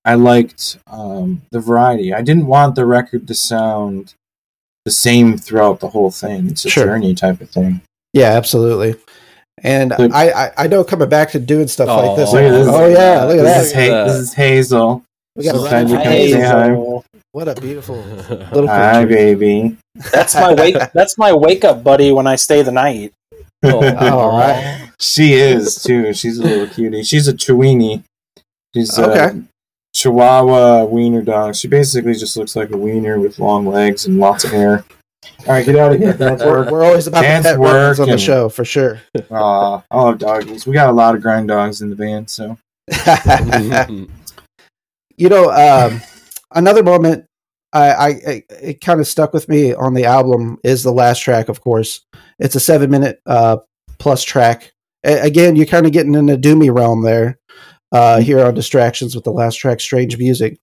[0.05, 2.13] I liked um, the variety.
[2.13, 4.15] I didn't want the record to sound
[4.85, 6.47] the same throughout the whole thing.
[6.47, 6.85] It's a Sure.
[6.85, 7.81] journey type of thing.
[8.13, 8.95] Yeah, absolutely.
[9.63, 12.29] And Look- I, I I know coming back to doing stuff like this.
[12.29, 12.67] Aw, this.
[12.67, 13.81] Oh yeah, look at This that.
[13.83, 15.03] is, ha- this is Hazel.
[15.35, 16.69] We got She's a you run- came say hi.
[16.69, 17.05] Hazel.
[17.33, 17.95] What a beautiful
[18.29, 19.15] little Hi, picture.
[19.15, 19.77] baby.
[20.11, 20.75] That's my wake.
[20.93, 23.13] That's my wake up buddy when I stay the night.
[23.63, 24.89] All right.
[24.99, 26.11] She is too.
[26.13, 27.03] She's a little cutie.
[27.03, 28.03] She's a Chiweenie.
[28.73, 29.41] She's a Okay.
[29.93, 31.55] Chihuahua wiener dog.
[31.55, 34.85] She basically just looks like a wiener with long legs and lots of hair.
[35.47, 36.15] All right, get out of here.
[36.19, 36.71] We're, work.
[36.71, 38.25] we're always about Dad's the pet reference on the working.
[38.25, 39.01] show for sure.
[39.31, 40.65] Aw, I love doggies.
[40.65, 42.57] We got a lot of grind dogs in the band, so
[45.17, 46.01] you know, um,
[46.53, 47.25] another moment
[47.73, 51.19] I, I, I it kind of stuck with me on the album is the last
[51.19, 51.49] track.
[51.49, 52.01] Of course,
[52.39, 53.57] it's a seven minute uh,
[53.99, 54.71] plus track.
[55.05, 57.39] A- again, you're kind of getting in the doomy realm there
[57.91, 60.57] uh, here on distractions with the last track, strange music,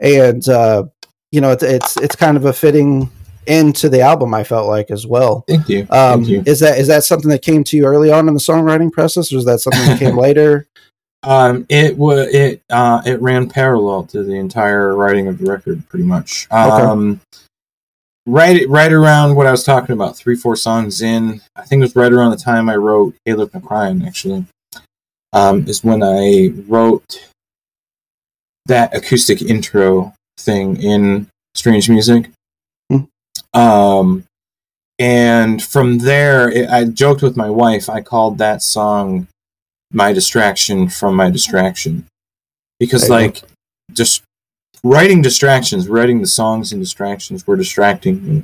[0.00, 0.84] and uh,
[1.30, 3.10] you know it's it's it's kind of a fitting
[3.46, 4.34] end to the album.
[4.34, 5.44] I felt like as well.
[5.48, 5.86] thank you.
[5.90, 6.42] Um, thank you.
[6.46, 9.32] is that is that something that came to you early on in the songwriting process,
[9.32, 10.66] or is that something that came later?
[11.24, 15.88] Um, it was it uh it ran parallel to the entire writing of the record,
[15.88, 16.48] pretty much.
[16.50, 17.20] Um,
[18.26, 21.84] right right around what I was talking about, three four songs in, I think it
[21.84, 24.46] was right around the time I wrote "Hey Look I'm Crying." Actually,
[25.32, 27.28] um, is when I wrote
[28.66, 32.30] that acoustic intro thing in Strange Music.
[32.90, 33.04] Hmm.
[33.54, 34.24] Um,
[34.98, 37.88] and from there, it, I joked with my wife.
[37.88, 39.26] I called that song
[39.92, 42.06] my distraction from my distraction
[42.80, 43.42] because like
[43.92, 44.22] just
[44.82, 48.42] writing distractions writing the songs and distractions were distracting me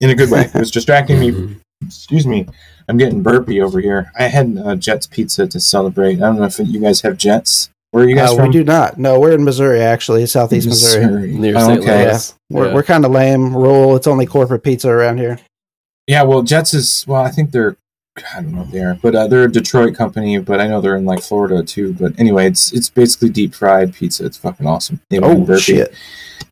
[0.00, 2.46] in a good way it was distracting me excuse me
[2.88, 6.44] i'm getting burpy over here i had uh, jets pizza to celebrate i don't know
[6.44, 8.98] if you guys have jets where are you guys Uh, from we do not.
[8.98, 11.32] No, we're in Missouri, actually, southeast Missouri.
[11.32, 11.80] Near Oh, St.
[11.80, 12.34] okay Louis.
[12.50, 12.74] We're, Yeah.
[12.74, 13.96] we're kind of lame, rural.
[13.96, 15.38] It's only corporate pizza around here.
[16.06, 17.22] Yeah, well, Jets is well.
[17.22, 17.76] I think they're
[18.34, 20.36] I don't know what they are, but uh, they're a Detroit company.
[20.38, 21.94] But I know they're in like Florida too.
[21.94, 24.26] But anyway, it's it's basically deep fried pizza.
[24.26, 25.00] It's fucking awesome.
[25.08, 25.62] They Oh burpy.
[25.62, 25.94] shit!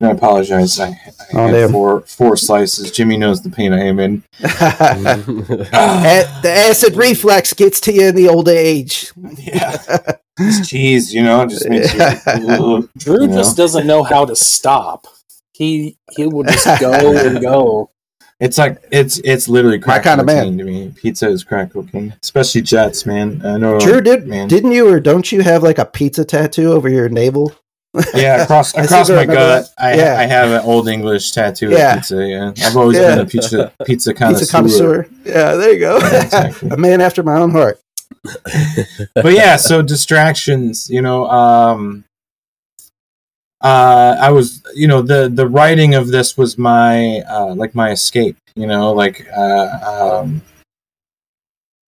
[0.01, 0.79] And I apologize.
[0.81, 0.97] I, I
[1.35, 1.73] Oh, had damn.
[1.73, 2.91] four four slices.
[2.91, 4.23] Jimmy knows the pain I am in.
[4.43, 9.13] A- the acid reflex gets to you in the old age.
[9.37, 9.77] Yeah,
[10.37, 12.01] this cheese, you know, just makes you.
[12.27, 12.89] Ugh.
[12.99, 13.37] Drew You know?
[13.37, 15.07] just doesn't know how to stop.
[15.53, 16.93] He he will just go
[17.27, 17.91] and go.
[18.41, 20.59] It's like it's it's literally crack kinda man.
[20.59, 20.93] to me.
[20.97, 23.41] Pizza is crack cocaine, especially Jets, man.
[23.45, 23.79] I know.
[23.79, 24.49] Drew, did man.
[24.49, 27.53] didn't you or don't you have like a pizza tattoo over your navel?
[28.15, 29.71] Yeah, across across my gut.
[29.79, 30.17] I, Yeah.
[30.19, 31.93] I have an old English tattoo Yeah.
[31.95, 32.27] of pizza.
[32.27, 33.11] Yeah, I've always Yeah.
[33.17, 34.41] been a pizza pizza connoisseur.
[34.41, 35.07] Pizza connoisseur.
[35.25, 35.97] Yeah, there you go.
[36.25, 36.71] Exactly.
[36.71, 37.81] a man after my own heart.
[39.15, 40.89] but yeah, so distractions.
[40.91, 42.05] You know, um,
[43.63, 47.91] uh, I was, you know, the the writing of this was my uh, like my
[47.93, 48.37] escape.
[48.57, 50.43] You know, like uh, um,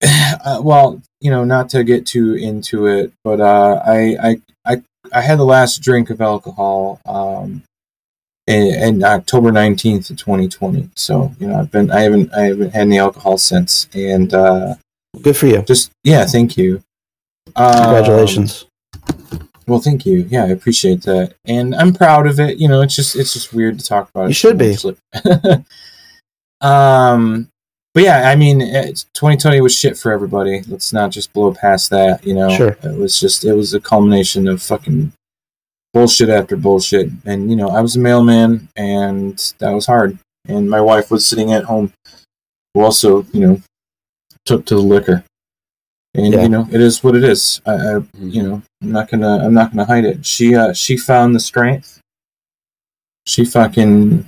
[0.05, 4.37] uh, well, you know, not to get too into it, but uh, I I
[5.17, 7.01] I had the last drink of alcohol.
[7.07, 7.63] Um,
[8.47, 10.89] in, in October nineteenth of twenty twenty.
[10.95, 14.75] So you know, I've been I haven't I haven't had any alcohol since, and uh,
[15.21, 15.63] Good for you.
[15.63, 16.83] just yeah, thank you.
[17.57, 18.67] Um, Congratulations.
[19.67, 20.27] well, thank you.
[20.31, 22.59] Yeah, I appreciate that, and I'm proud of it.
[22.59, 24.25] You know, it's just it's just weird to talk about.
[24.25, 24.77] You it should be.
[26.61, 27.49] um,
[27.97, 30.61] but yeah, I mean, it's, 2020 was shit for everybody.
[30.69, 32.23] Let's not just blow past that.
[32.27, 32.77] You know, Sure.
[32.83, 35.15] it was just it was a culmination of fucking
[35.95, 40.19] bullshit after bullshit, and you know, I was a mailman, and that was hard.
[40.47, 41.91] And my wife was sitting at home,
[42.75, 43.63] who also, you know,
[44.45, 45.25] took to the liquor.
[46.15, 46.43] And Yeah.
[46.43, 47.63] you know, it is what it is.
[47.65, 50.99] I, I you know i'm not gonna i'm not gonna hide it she uh she
[50.99, 51.99] found the strength
[53.27, 54.27] she fucking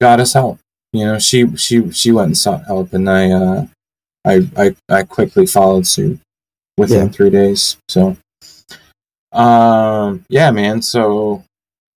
[0.00, 0.58] got us help
[0.94, 3.66] you know she she she went and sought help and i uh
[4.24, 6.18] i i, I quickly followed suit
[6.78, 7.12] within Yeah.
[7.12, 8.16] three days so
[9.32, 11.42] um yeah man so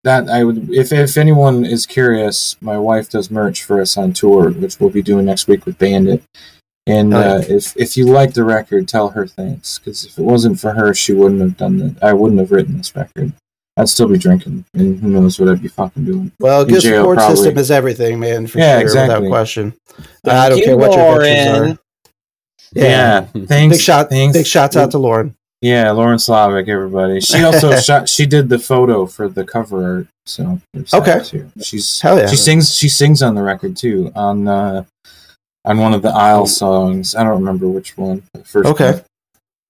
[0.05, 4.13] that i would if if anyone is curious my wife does merch for us on
[4.13, 6.23] tour which we'll be doing next week with bandit
[6.89, 7.33] and Oh, yeah.
[7.35, 9.81] uh, if if you like the record, tell her thanks.
[9.81, 12.01] Because if it wasn't for her, she wouldn't have done that.
[12.01, 13.33] I wouldn't have written this record.
[13.79, 16.33] I'd still be drinking, and who knows what I'd be fucking doing.
[16.41, 17.37] Well, a in good jail, support probably.
[17.37, 18.47] system is everything, man.
[18.47, 19.17] For Yeah, sure, exactly.
[19.17, 19.75] without question.
[20.25, 21.71] Thank I don't care what your ventures Lauren.
[21.73, 21.79] are.
[22.75, 23.77] Yeah, thanks.
[23.77, 24.09] Big shot.
[24.11, 24.37] Thanks.
[24.37, 25.35] Big shouts out to Lauren.
[25.63, 27.21] Yeah, Lauren Slavik, everybody.
[27.21, 28.09] She also shot.
[28.09, 30.07] She did the photo for the cover art.
[30.27, 30.61] So
[30.93, 31.21] Okay.
[31.25, 31.51] too.
[31.63, 32.27] She's Hell yeah.
[32.27, 32.75] she sings.
[32.77, 34.11] She sings on the record too.
[34.15, 34.85] On uh,
[35.65, 37.15] on one of the Isle songs.
[37.15, 38.23] I don't remember which one.
[38.45, 38.93] First Okay.
[38.93, 39.03] one.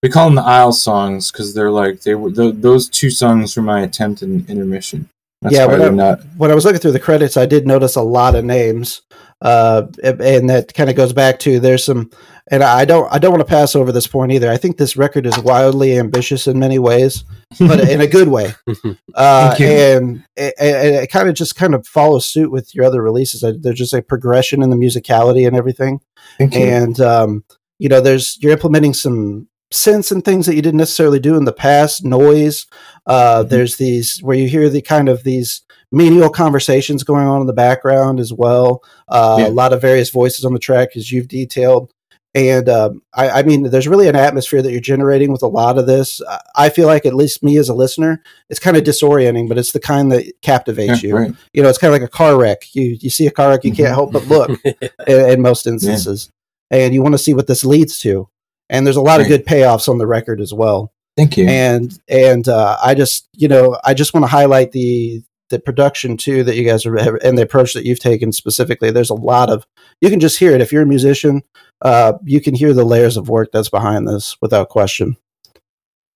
[0.03, 2.30] We call them the Isle songs because they're like they were.
[2.30, 5.09] th those two songs were my attempt in intermission.
[5.42, 6.20] That's Yeah, why I- not.
[6.36, 9.03] When I was looking through the credits, I did notice a lot of names.
[9.42, 12.11] uh, and that kind of goes back to there's some,
[12.51, 14.51] and I don't I don't want to pass over this point either.
[14.51, 17.24] I think this record is wildly ambitious in many ways,
[17.59, 18.53] but in a good way.
[19.14, 19.66] Uh, Thank you.
[19.68, 23.40] and it, it, it kind of just kind of follows suit with your other releases.
[23.62, 26.01] There's just a progression in the musicality and everything
[26.36, 26.61] Thank you.
[26.61, 27.44] and um,
[27.78, 31.45] you know there's you're implementing some synths and things that you didn't necessarily do in
[31.45, 32.67] the past noise
[33.07, 33.49] uh, Mhm.
[33.49, 35.62] there's these where you hear the kind of these
[35.93, 39.49] menial conversations going on in the background as well uh, Yeah.
[39.49, 41.91] a lot of various voices on the track as you've detailed
[42.35, 45.79] and um, I, I mean there's really an atmosphere that you're generating with a lot
[45.79, 46.21] of this
[46.55, 49.73] I- feel like at least me as a listener it's kind of disorienting but it's
[49.73, 51.33] the kind that captivates Yeah, you right.
[51.53, 53.64] you know it's kind of like a car wreck you you see a car wreck
[53.64, 53.95] you can't Mhm.
[53.95, 54.61] help but look
[55.09, 56.29] in, in most instances,
[56.71, 58.29] and you want to see what this leads to.
[58.69, 60.93] And there's a lot of good payoffs on the record as well.
[61.17, 61.47] Thank you.
[61.47, 66.17] And and uh, I just you know I just want to highlight the the production
[66.17, 68.91] too that you guys are and the approach that you've taken specifically.
[68.91, 69.67] There's a lot of
[70.01, 71.43] you can just hear it if you're a musician.
[71.81, 75.17] Uh, you can hear the layers of work that's behind this without question.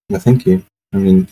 [0.09, 0.65] Well, thank you.
[0.93, 1.29] I mean,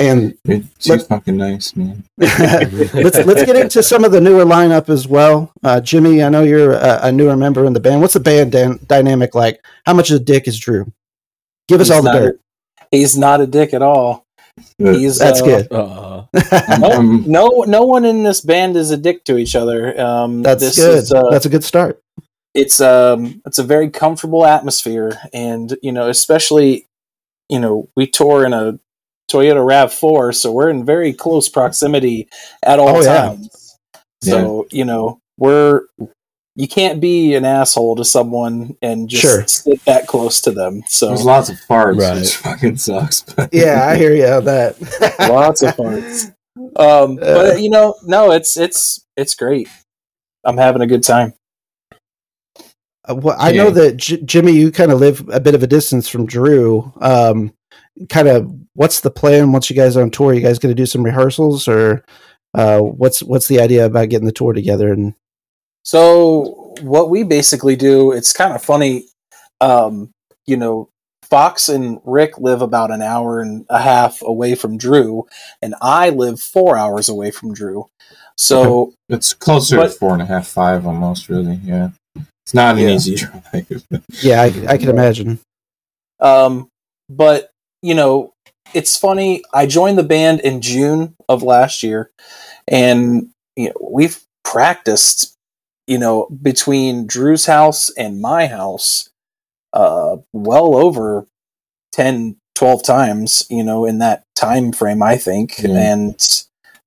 [0.00, 2.04] And it's Let- fucking nice, man.
[2.18, 5.52] let's let's get into some of the newer lineup as well.
[5.62, 8.00] Uh, Jimmy, I know you're a, a newer member in the band.
[8.00, 9.64] What's the band dan- dynamic like?
[9.84, 10.92] How much of a dick is Drew?
[11.68, 12.40] Give us He's all the not- dirt.
[12.90, 14.24] He's not a dick at all.
[14.78, 15.72] He's That's uh, good.
[15.72, 16.24] Uh,
[16.78, 19.98] No, no, no one in this band is a dick to each other.
[20.00, 20.98] Um, That's this good.
[20.98, 22.00] Is, uh, That's a good start.
[22.54, 26.86] it's um, it's a very comfortable atmosphere, and you know, especially,
[27.48, 28.78] you know, we tour in a
[29.30, 32.28] Toyota Rav Four, so we're in very close proximity
[32.62, 33.28] at all Oh, yeah.
[33.28, 33.76] times.
[34.22, 35.82] So you know, we're
[36.58, 39.46] you can't be an asshole to someone and just Sure.
[39.46, 40.82] sit that close to them.
[40.88, 42.16] So There's lots of farts, Right.
[42.18, 43.20] which fucking sucks.
[43.22, 44.76] But Yeah, I hear you on that.
[45.28, 46.26] lots of parts.
[46.76, 49.68] Um, but you know, no, it's it's it's great.
[50.44, 51.34] I'm having a good time.
[53.08, 55.66] Uh, well, I know that J- Jimmy, you kind of live a bit of a
[55.66, 56.92] distance from Drew.
[57.00, 57.52] Um,
[58.08, 60.28] kind of, what's the plan once you guys are on tour?
[60.30, 62.04] Are You guys going to do some rehearsals, or
[62.54, 64.92] uh, what's what's the idea about getting the tour together?
[64.92, 65.14] And
[65.84, 69.06] So what we basically do, it's kind of funny.
[69.60, 70.10] Um,
[70.46, 70.88] you know,
[71.22, 75.24] Fox and Rick live about an hour and a half away from Drew,
[75.62, 77.86] and I live four hours away from Drew.
[78.36, 81.58] So it's closer But- to four and a half, five almost, really.
[81.64, 81.90] Yeah.
[82.44, 82.90] It's not an Yeah.
[82.90, 83.84] easy drive.
[84.22, 85.40] yeah, I, I can imagine.
[86.20, 86.68] Um,
[87.08, 87.50] but
[87.82, 88.32] you know,
[88.74, 89.42] it's funny.
[89.52, 92.10] I joined the band in June of last year,
[92.68, 95.34] and you know, we've practiced,
[95.86, 99.08] you know, between Drew's house and my house,
[99.72, 101.26] uh, well over
[101.92, 105.02] 10, 12 times, you know, in that time frame.
[105.02, 105.76] I think, Yeah.
[105.76, 106.14] and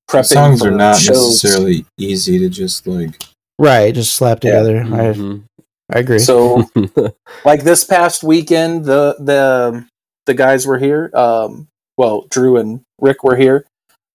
[0.10, 1.42] prepping Songs for are not shows.
[1.42, 3.24] necessarily easy to just like.
[3.60, 4.64] Right, just slap Yeah.
[4.64, 4.82] together.
[4.84, 5.44] mhm.
[5.92, 6.20] I I agree.
[6.20, 6.70] So
[7.46, 9.86] like this past weekend the the
[10.30, 11.68] the guys were here um
[11.98, 13.66] well drew and rick were here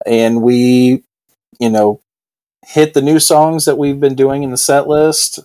[0.07, 1.05] and we
[1.61, 2.01] you know
[2.67, 5.41] hit the new songs that we've been doing in the set list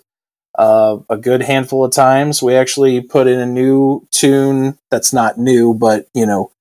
[0.57, 2.43] uh, a good handful of times.
[2.43, 6.51] We actually put in a new tune that's not new but you know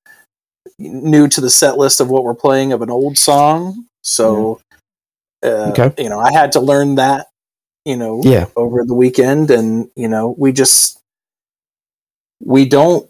[0.79, 3.87] new to the set list of what we're playing of an old song.
[4.03, 4.61] So
[5.43, 5.95] uh, Okay.
[5.99, 7.29] you know i had to learn that
[7.85, 11.01] you know yeah, over the weekend and you know we just
[12.45, 13.09] we don't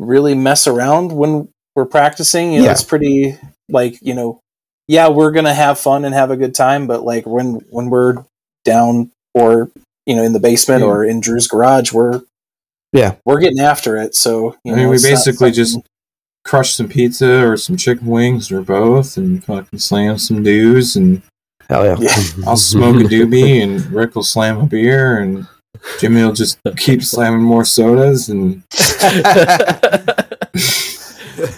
[0.00, 2.72] really mess around when we're practicing you know Yeah.
[2.72, 3.36] it's pretty
[3.68, 4.40] like you know
[4.88, 8.24] yeah we're gonna have fun and have a good time but like when when we're
[8.64, 9.70] down or
[10.06, 10.86] you know in the basement Yeah.
[10.88, 12.22] or in drew's garage we're
[12.92, 13.16] Yeah.
[13.26, 15.78] we're getting after it so you I mean, know, we basically just
[16.44, 21.20] crush some pizza or some chicken wings or both and fucking slam some dudes and
[21.68, 21.96] hell yeah.
[22.00, 25.46] yeah I'll smoke a doobie and Rick will slam a beer and
[26.00, 28.62] Jimmy will just keep slamming more sodas and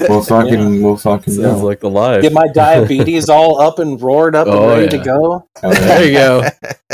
[0.09, 1.67] we'll fucking we'll fucking Sounds go.
[1.67, 2.23] like the life.
[2.23, 5.81] get my diabetes all up and roared up and Oh, ready to go Hell yeah.
[5.81, 6.43] there you go.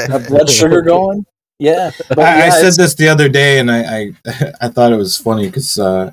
[0.09, 1.25] my blood sugar going
[1.59, 4.13] yeah but I, I said this the other day, and I I,
[4.63, 6.13] I thought it was funny because uh,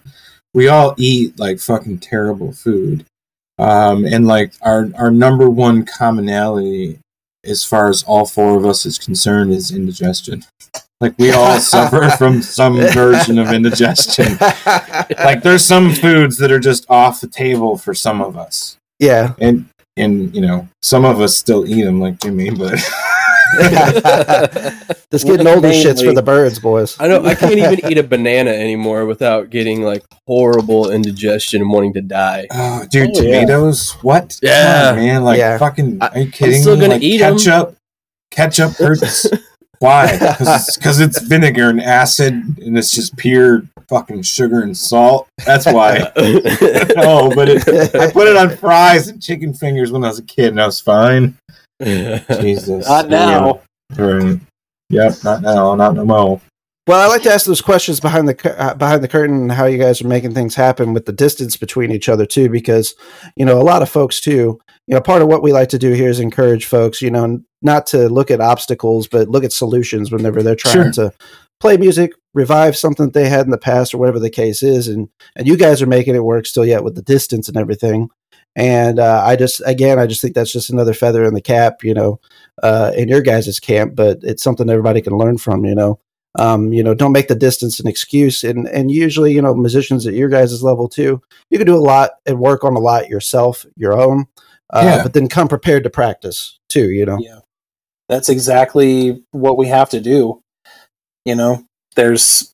[0.54, 3.06] we all eat like fucking terrible food,
[3.60, 6.98] um, and like our our number one commonality,
[7.46, 10.44] as far as all four of us is concerned, is indigestion.
[11.02, 14.38] Like we all suffer from some version of indigestion.
[15.18, 19.34] Like there's some foods that are just off the table for some of us, yeah.
[19.40, 22.80] and and you know some of us still eat them, like Jimmy, but.
[25.12, 26.96] this getting older shits for the birds, boys.
[27.00, 31.70] I know I can't even eat a banana anymore without getting like horrible indigestion and
[31.70, 32.48] wanting to die.
[32.52, 33.40] Oh, dude, Oh, yeah.
[33.42, 33.92] tomatoes?
[34.02, 34.40] What?
[34.42, 34.90] Yeah.
[34.92, 35.24] on, man.
[35.24, 35.58] Like, Yeah.
[35.58, 36.82] fucking, are you kidding still me?
[36.82, 37.38] gonna like, eat 'em.
[37.38, 37.76] ketchup.
[38.32, 39.28] Ketchup hurts
[39.80, 40.18] Why?
[40.18, 45.28] Because it's, vinegar and acid, and it's just pure fucking sugar and salt.
[45.46, 46.12] That's why.
[46.98, 50.24] oh, but it, I put it on fries and chicken fingers when I was a
[50.24, 51.38] kid, and I was fine.
[52.42, 52.88] Jesus.
[52.88, 53.62] Not now.
[53.98, 54.04] Yeah.
[54.06, 54.40] Right.
[54.90, 55.14] Yep.
[55.24, 55.76] Not now.
[55.76, 56.42] Not no more.
[56.88, 59.66] Well, I like to ask those questions behind the uh, behind the curtain and how
[59.66, 62.94] you guys are making things happen with the distance between each other too, because
[63.36, 64.60] you know a lot of folks too.
[64.88, 67.42] You know, part of what we like to do here is encourage folks, you know,
[67.64, 71.10] not to look at obstacles, but look at solutions whenever they're trying Sure.
[71.10, 71.14] to
[71.60, 74.88] play music, revive something that they had in the past or whatever the case is,
[74.88, 78.10] and and you guys are making it work still yet with the distance and everything.
[78.56, 81.84] And uh, I just again, I just think that's just another feather in the cap,
[81.84, 82.20] you know,
[82.64, 86.00] uh, in your guys' camp, but it's something everybody can learn from, you know
[86.38, 88.44] um, you know, don't make the distance an excuse.
[88.44, 91.78] And and usually, you know, musicians at your guys' level too, you can do a
[91.78, 94.26] lot and work on a lot yourself, your own.
[94.72, 95.04] Uh, Yeah.
[95.04, 96.90] But then come prepared to practice too.
[96.92, 97.18] You know.
[97.20, 97.40] Yeah.
[98.10, 100.42] That's exactly what we have to do.
[101.24, 102.54] You know, there's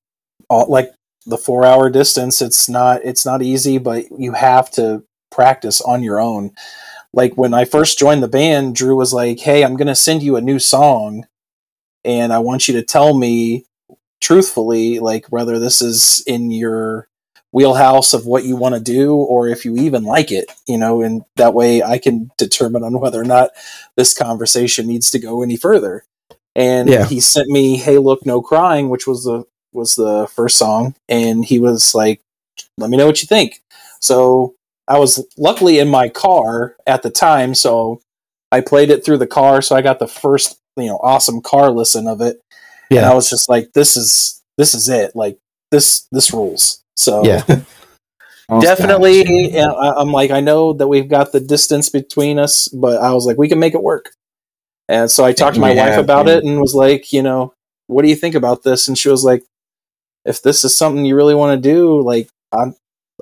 [0.49, 0.93] all, like
[1.25, 6.19] the 4-hour distance, it's not it's not easy, but you have to practice on your
[6.19, 6.51] own.
[7.13, 10.23] Like when I first joined the band, Drew was like, "Hey, I'm going to send
[10.23, 11.25] you a new song
[12.05, 13.65] and I want you to tell me
[14.21, 17.07] truthfully like whether this is in your
[17.51, 21.01] wheelhouse of what you want to do or if you even like it, you know,
[21.01, 23.51] and that way I can determine on whether or not
[23.97, 26.05] this conversation needs to go any further.
[26.55, 27.05] And Yeah.
[27.05, 31.45] he sent me "Hey, look, no crying," which was the was the first song, and
[31.45, 32.21] he was like,
[32.77, 33.61] "Let me know what you think."
[33.99, 34.55] So
[34.91, 38.01] I was luckily in my car at the time, so
[38.51, 41.71] I played it through the car, so I got the first you know awesome car
[41.71, 42.41] listen of it,
[42.89, 45.15] and I was just like, "This is this is it!
[45.15, 45.37] Like
[45.71, 47.43] this this rules." So Yeah.
[48.59, 49.65] Definitely guys.
[49.65, 53.25] I- i'm like i know that we've got the distance between us but i was
[53.25, 54.11] like we can make it work
[54.89, 56.33] and so i talked to my We wife about yeah.
[56.33, 57.53] it and was like you know
[57.87, 59.43] what do you think about this and she was like
[60.25, 62.75] if this is something you really want to do like i'm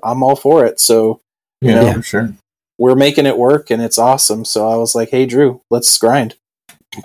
[0.03, 1.21] i'm all for it so
[1.61, 2.01] Yeah, Yeah.
[2.01, 2.33] sure.
[2.77, 6.35] we're making it work and it's awesome so i was like hey drew let's grind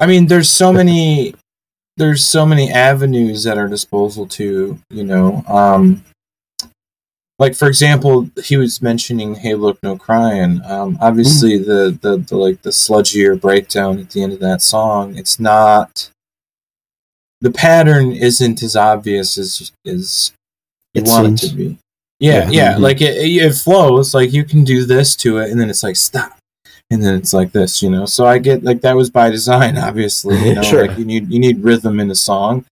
[0.01, 1.35] I mean, there's so many,
[1.99, 6.03] there's so many avenues at our disposal to, you know, um,
[7.39, 12.35] like for example, he was mentioning "Hey, look, no crying." Um, obviously, the, the the
[12.37, 15.19] like the sludgier breakdown at the end of that song.
[15.19, 16.09] It's not.
[17.43, 20.33] The pattern isn't as obvious as as
[20.95, 21.51] you It want it seems.
[21.51, 21.79] to be.
[22.25, 22.77] Yeah, yeah.
[22.79, 24.15] Like it, it flows.
[24.15, 26.39] Like you can do this to it, and then it's like stop,
[26.91, 27.83] and then it's like this.
[27.83, 28.07] You know.
[28.07, 30.39] So I get like that was by design, obviously.
[30.49, 30.63] You know?
[30.63, 30.87] sure.
[30.87, 32.65] Like you need you need rhythm in a song.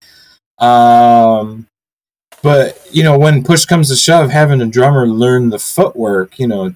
[0.58, 1.66] Um,
[2.42, 6.46] but you know when push comes to shove, having a drummer learn the footwork, you
[6.46, 6.70] know,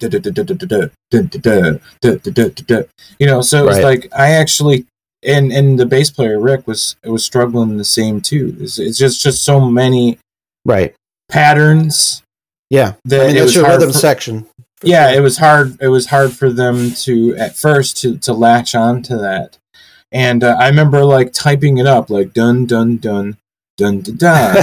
[3.19, 3.41] you know.
[3.41, 4.85] So it's like I actually
[5.23, 8.55] and and the bass player Rick was was struggling the same too.
[8.59, 10.19] It's just just so many
[10.63, 10.93] right
[11.29, 12.21] patterns
[12.69, 12.93] yeah.
[13.05, 14.43] that I mean, it that's was your hard rhythm for- section.
[14.77, 15.17] for yeah sure.
[15.19, 19.01] it was hard it was hard for them to at first to to latch on
[19.03, 19.57] to that
[20.11, 23.37] and uh, i remember like typing it up like dun dun dun
[23.77, 24.55] dun dun dun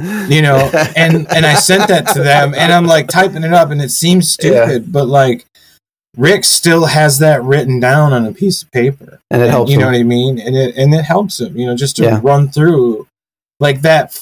[0.30, 3.70] you know and and i sent that to them and i'm like typing it up
[3.70, 5.44] and it seems stupid but like
[6.16, 9.70] rick still has that written down on a piece of paper and it helps.
[9.70, 12.02] you know what i mean and it and it helps him you know just to
[12.04, 12.20] Yeah.
[12.22, 13.06] run through
[13.60, 14.18] like that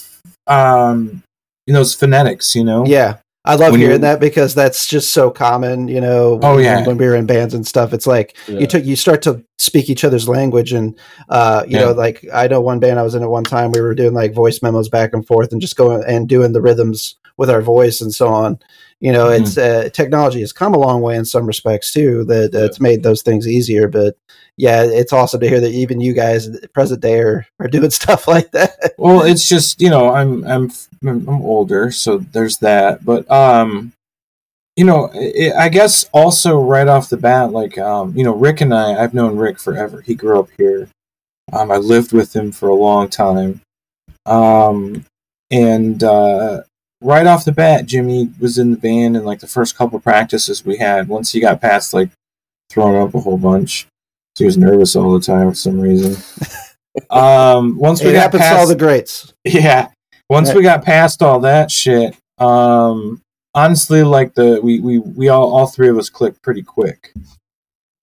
[0.49, 1.23] um
[1.67, 3.17] you know those phonetics you know Yeah.
[3.45, 6.39] I love When hearing you- that because that's just so common, you know.
[6.45, 6.87] Oh, when- yeah.
[6.87, 8.61] when we were in bands and stuff, it's like Yeah.
[8.61, 10.95] you took you start to speak each other's language, and
[11.29, 11.87] uh, you Yeah.
[11.87, 14.15] know, like I know one band I was in at one time, we were doing
[14.15, 17.63] like voice memos back and forth, and just going and doing the rhythms with our
[17.63, 18.61] voice and so on.
[19.01, 19.41] You know, Mhm.
[19.41, 22.23] it's uh, technology has come a long way in some respects too.
[22.27, 24.15] That uh, it's made those things easier, but
[24.59, 28.29] yeah, it's awesome to hear that even you guys, present day, are, are doing stuff
[28.29, 28.95] like that.
[28.99, 30.71] well it's just you know i'm i'm
[31.07, 33.05] i'm older so there's that.
[33.05, 33.93] But um
[34.77, 38.63] you know i i guess also right off the bat like um you know rick
[38.63, 40.01] and i i've known rick forever.
[40.01, 40.89] He grew up here.
[41.53, 43.61] Um i lived with him for a long time.
[44.27, 45.05] Um
[45.51, 46.63] and uh
[47.03, 50.65] right off the bat jimmy was in the band and like the first couple practices
[50.65, 52.11] we had once he got past like
[52.71, 53.87] throwing up a whole bunch
[54.39, 56.17] he was nervous all the time for some reason
[57.11, 59.33] um once we it got past all the greats.
[59.45, 59.89] yeah.
[60.31, 60.57] Once Right.
[60.57, 63.21] we got past all that shit, um
[63.55, 67.13] honestly like the we we we all all three of us clicked pretty quick.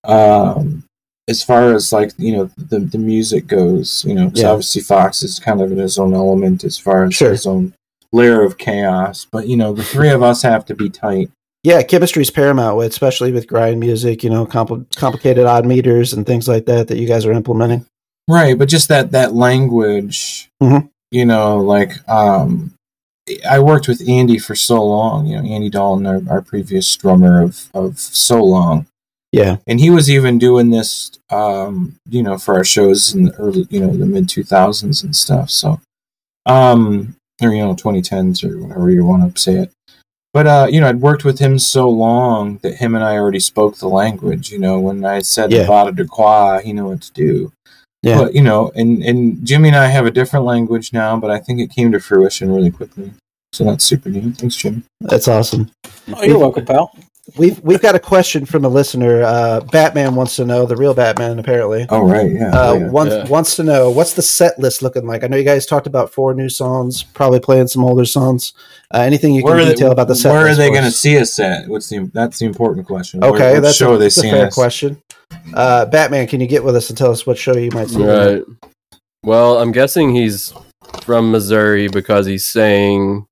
[0.04, 0.84] Um
[1.28, 4.50] as far as like, you know, the the music goes, you know, 'cause Yeah.
[4.50, 7.32] obviously Fox is kind of in his own element as far as Sure.
[7.32, 7.74] his own
[8.12, 11.30] layer of chaos, but you know, the three of us have to be tight.
[11.64, 14.24] Yeah, chemistry is paramount, with- especially with grind music.
[14.24, 17.86] You know, compl- complicated odd meters and things like that that you guys are implementing.
[18.30, 20.90] Right, but just that that language, Mhm.
[21.12, 22.74] you know, like um,
[23.50, 25.26] I worked with Andy for so long.
[25.28, 28.86] You know, Andy Dalton, our, our previous drummer of of so long,
[29.34, 29.58] Yeah.
[29.68, 33.68] and he was even doing this, um, you know, for our shows in the early,
[33.70, 35.50] you know, the mid two thousands and stuff.
[35.50, 35.82] So,
[36.46, 39.72] um, or you know, twenty tens or whatever you want to say it.
[40.34, 43.40] But uh, you know, I'd worked with him so long that him and I already
[43.40, 44.52] spoke the language.
[44.52, 45.60] You know, when I said Yeah.
[45.60, 47.52] the Vada de Croix, he knew what to do.
[48.04, 48.20] Yeah.
[48.20, 51.40] But you know, and and Jimmy and I have a different language now, but I
[51.40, 53.12] think it came to fruition really quickly.
[53.52, 54.38] So that's super neat.
[54.38, 54.84] Thanks, Jimmy.
[55.02, 55.72] That's awesome.
[56.16, 56.92] Oh, you're welcome, pal.
[57.38, 59.24] We've we've got a question from a listener.
[59.24, 61.86] Uh, Batman wants to know the real Batman apparently.
[61.90, 62.50] Oh right, yeah.
[62.52, 62.88] Uh, yeah.
[62.90, 63.28] wants Yeah.
[63.28, 65.24] wants to know what's the set list looking like.
[65.24, 68.54] I know you guys talked about four new songs, probably playing some older songs.
[68.94, 70.32] Uh, anything you can Where are detail they, about the set?
[70.32, 71.68] where are they going to see us at?
[71.68, 73.24] What's the that's the important question.
[73.24, 74.54] Okay, Where- that's show a, are they that's a fair us?
[74.56, 75.02] question.
[75.54, 78.04] Uh, Batman, can you get with us and tell us what show you might see?
[78.04, 78.44] Right.
[79.24, 80.54] Well, I'm guessing he's
[81.02, 83.28] from Missouri because he's saying,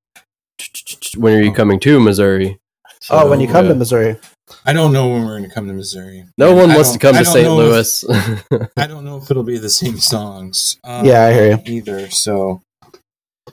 [1.15, 2.59] "When are you coming to Missouri?"
[3.09, 3.73] Oh, when you come yeah.
[3.73, 4.17] to Missouri.
[4.65, 6.25] I don't know when we're going to come to Missouri.
[6.37, 7.45] No one I wants to come to St.
[7.45, 8.05] know if- Louis.
[8.77, 10.77] I don't know if it'll be the same songs.
[10.83, 11.59] Um, Yeah, I hear you.
[11.65, 12.61] Either so.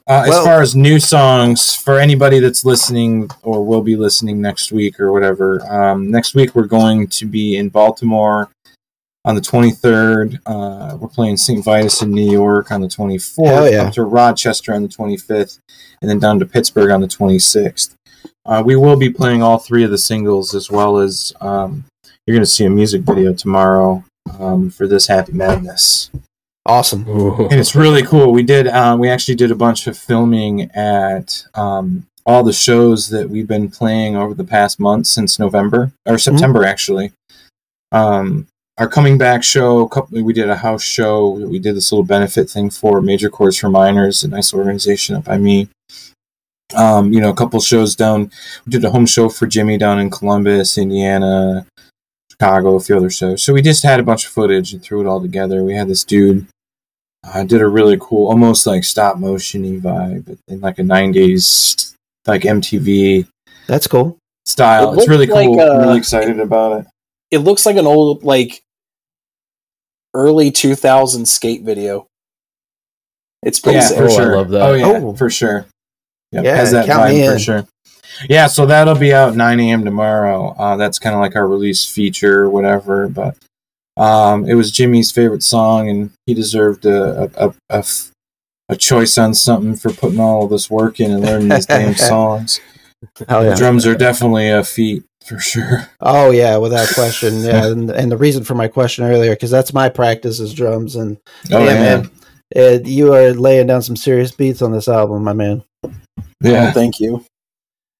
[0.06, 4.40] Uh, Well- as far as new songs, for anybody that's listening or will be listening
[4.40, 8.50] next week or whatever, um, next week we're going to be in Baltimore
[9.24, 10.38] on the 23rd.
[10.46, 11.64] Uh, we're playing St.
[11.64, 13.82] Vitus in New York on the 24th, Hell yeah.
[13.84, 15.58] up to Rochester on the 25th,
[16.00, 17.94] and then down to Pittsburgh on the 26th.
[18.46, 21.84] Uh, we will be playing all three of the singles as well as um,
[22.26, 24.04] you're going to see a music video tomorrow
[24.38, 26.10] um, for this Happy Madness
[26.66, 27.06] Awesome.
[27.08, 27.48] Ooh.
[27.48, 28.32] and it's really cool.
[28.32, 28.68] We did.
[28.68, 33.46] Um, we actually did a bunch of filming at um, all the shows that we've
[33.46, 37.12] been playing over the past month since November or September, actually.
[37.92, 38.46] Um,
[38.78, 39.86] our coming back show.
[39.88, 41.28] Couple, we did a house show.
[41.28, 45.24] We did this little benefit thing for Major Chords for Minors, a nice organization up
[45.24, 45.68] by me.
[46.74, 48.30] Um, you know, a couple shows down.
[48.66, 51.66] We did a home show for Jimmy down in Columbus, Indiana,
[52.30, 53.42] Chicago, a few other shows.
[53.42, 55.62] So we just had a bunch of footage and threw it all together.
[55.62, 56.46] We had this dude
[57.32, 61.94] I did a really cool, almost like stop motiony vibe in like a '90s,
[62.26, 63.26] like MTV
[63.66, 64.18] That's cool.
[64.44, 64.92] style.
[64.92, 65.60] It It's really looked like, cool.
[65.60, 66.86] I'm uh, really excited about it.
[67.30, 68.62] It looks like an old, like,
[70.12, 72.06] early 2000 skate video.
[73.42, 73.96] It's pretty Yeah, sick.
[73.98, 74.36] for Oh, I sure.
[74.36, 74.62] love that.
[74.62, 75.14] Oh yeah, Oh.
[75.14, 75.66] for sure.
[76.34, 77.66] Yep, Yeah, has that count me vibe for sure.
[78.28, 79.84] Yeah, so that'll be out 9 a.m.
[79.84, 80.54] tomorrow.
[80.58, 83.08] Uh, that's kind of like our release feature or whatever.
[83.08, 83.36] But
[83.96, 88.10] um, it was Jimmy's favorite song, and he deserved a, a, a, a f-
[88.68, 92.60] a choice on something for putting all this work in and learning these damn songs.
[93.28, 93.56] Hell The yeah.
[93.56, 95.88] drums are definitely a feat for sure.
[96.00, 97.40] Oh yeah, without question.
[97.42, 100.96] Yeah, and, and the reason for my question earlier because that's my practice is drums,
[100.96, 101.18] and
[101.52, 102.10] Oh yeah, yeah, man,
[102.56, 105.62] uh, you are laying down some serious beats on this album, my man.
[106.18, 106.72] Oh, yeah.
[106.72, 107.24] thank you.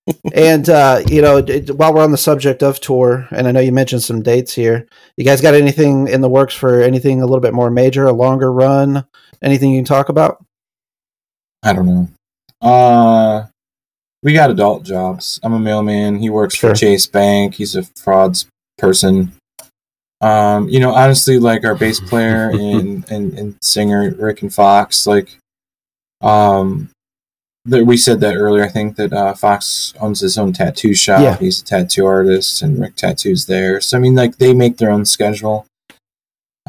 [0.34, 3.60] and uh, you know, it, while we're on the subject of tour, and I know
[3.60, 4.86] you mentioned some dates here,
[5.16, 8.12] you guys got anything in the works for anything a little bit more major, a
[8.12, 9.06] longer run?
[9.42, 10.44] Anything you can talk about?
[11.62, 12.08] I don't know.
[12.60, 13.46] Uh,
[14.22, 15.40] we got adult jobs.
[15.42, 16.18] I'm a mailman.
[16.18, 16.70] He works Sure.
[16.70, 17.54] for Chase Bank.
[17.54, 18.46] He's a frauds
[18.78, 19.32] person.
[20.20, 25.06] Um, you know, honestly, like our bass player and, and, and singer Rick and Fox,
[25.06, 25.38] like,
[26.22, 26.90] um,
[27.66, 28.64] that we said that earlier.
[28.64, 31.20] I think that uh, Fox owns his own tattoo shop.
[31.22, 31.36] Yeah.
[31.36, 33.80] He's a tattoo artist, and Rick tattoos there.
[33.80, 35.66] So I mean, like they make their own schedule.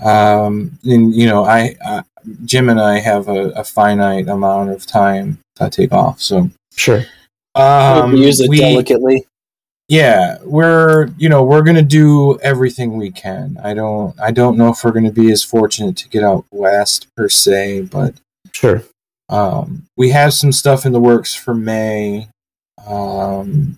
[0.03, 2.03] Um, and you know, I, I
[2.43, 6.21] Jim and I have a, a finite amount of time to take off.
[6.21, 7.03] So Sure.
[7.55, 9.25] um, use it we, delicately.
[9.87, 13.57] yeah, we're you know we're gonna do everything we can.
[13.63, 17.07] I don't I don't know if we're gonna be as fortunate to get out west
[17.15, 18.15] per se, but
[18.51, 18.83] Sure.
[19.29, 22.27] Um, we have some stuff in the works for May.
[22.87, 23.77] Um,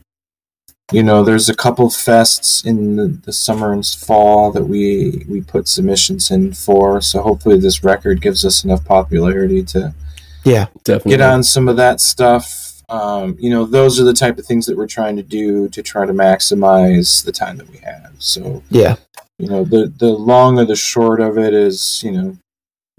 [0.92, 5.42] you know, there's a couple fests in the, the summer and fall that we we
[5.42, 7.02] put submissions in for.
[7.02, 9.94] So hopefully, this record gives us enough popularity to
[10.46, 10.68] Yeah.
[10.86, 11.12] Definitely.
[11.18, 12.82] get on some of that stuff.
[12.90, 15.84] Um, you know, those are the type of things that we're trying to do to
[15.84, 18.12] try to maximize the time that we have.
[18.20, 18.96] So, Yeah.
[19.38, 22.38] you know, the the long or the short of it is, you know,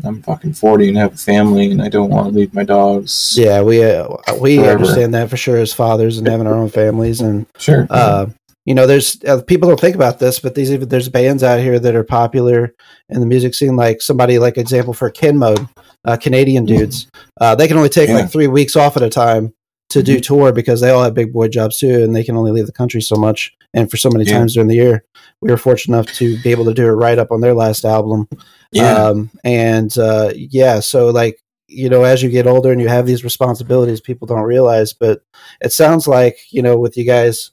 [0.05, 3.35] I'm fucking 40 and have a family, and I don't want to leave my dogs.
[3.37, 3.63] Yeah.
[3.63, 4.09] We uh,
[4.41, 4.79] we Forever.
[4.79, 7.87] understand that for sure as fathers and having our own families and Sure.
[7.91, 8.27] uh,
[8.65, 11.59] you know, there's uh, people don't think about this, but these even there's bands out
[11.59, 12.75] here that are popular
[13.09, 15.67] in the music scene, like somebody like example for Ken Mode,
[16.05, 17.09] uh, Canadian dudes.
[17.41, 18.17] Uh, they can only take Yeah.
[18.17, 19.53] like three weeks off at a time
[19.91, 22.53] to do tour because they all have big boy jobs too, and they can only
[22.53, 23.53] leave the country so much.
[23.75, 24.39] and for so many Yeah.
[24.39, 25.05] times during the year.
[25.41, 27.85] We were fortunate enough to be able to do a write up on their last
[27.85, 28.29] album.
[28.85, 33.07] Um, and uh, yeah, so like you know, as you get older and you have
[33.07, 34.93] these responsibilities, people don't realize.
[34.93, 35.23] But
[35.61, 37.51] it sounds like you know, with you guys,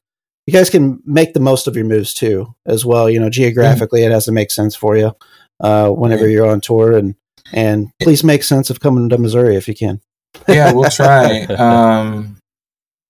[0.48, 3.10] you guys can make the most of your moves too, as well.
[3.10, 5.12] You know, geographically, it has to make sense for you
[5.60, 7.16] uh, whenever you're on tour, and
[7.54, 10.02] and please make sense of coming to Missouri if you can.
[10.48, 11.46] yeah, we'll try.
[11.50, 12.35] Um,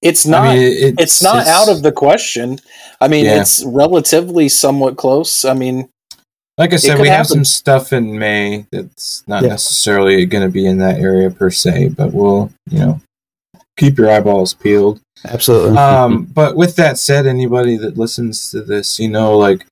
[0.06, 0.48] It's not.
[0.48, 2.60] I mean, it- it's, not out of the question.
[3.02, 3.42] I mean, Yeah.
[3.42, 5.44] it's relatively somewhat close.
[5.46, 5.90] I mean,
[6.58, 7.30] Like I said, we have happen.
[7.38, 9.50] some stuff in May that's not Yeah.
[9.50, 13.02] necessarily going to be in that area per se, but we'll, you know,
[13.78, 15.02] keep your eyeballs peeled.
[15.26, 15.78] Absolutely.
[15.78, 19.66] Um, but with that said, anybody that listens to this, you know, like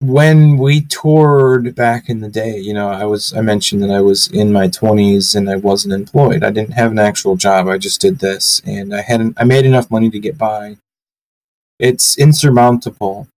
[0.00, 4.00] when we toured back in the day, you know, I was, I mentioned that I
[4.00, 6.42] was in my 20s and I wasn't employed.
[6.42, 7.68] I didn't have an actual job.
[7.68, 10.78] I just did this and I hadn't, I made enough money to get by.
[11.78, 13.28] It's insurmountable,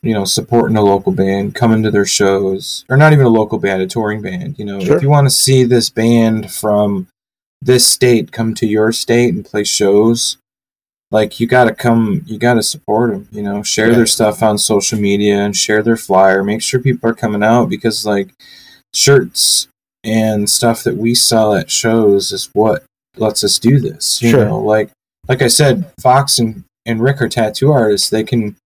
[0.00, 3.58] you know, supporting a local band, coming to their shows, or not even a local
[3.58, 4.56] band, a touring band.
[4.58, 4.96] You know, Sure.
[4.96, 7.08] if you want to see this band from
[7.60, 10.38] this state come to your state and play shows,
[11.10, 13.28] like you got to come, you got to support them.
[13.32, 16.44] You know, share their stuff on social media and share their flyer.
[16.44, 18.30] Make sure people are coming out because like
[18.94, 19.68] shirts
[20.04, 22.84] and stuff that we sell at shows is what
[23.16, 24.22] lets us do this.
[24.22, 24.44] You Sure.
[24.44, 24.90] know, like
[25.28, 28.08] like I said, Fox and and Rick are tattoo artists.
[28.10, 28.56] They can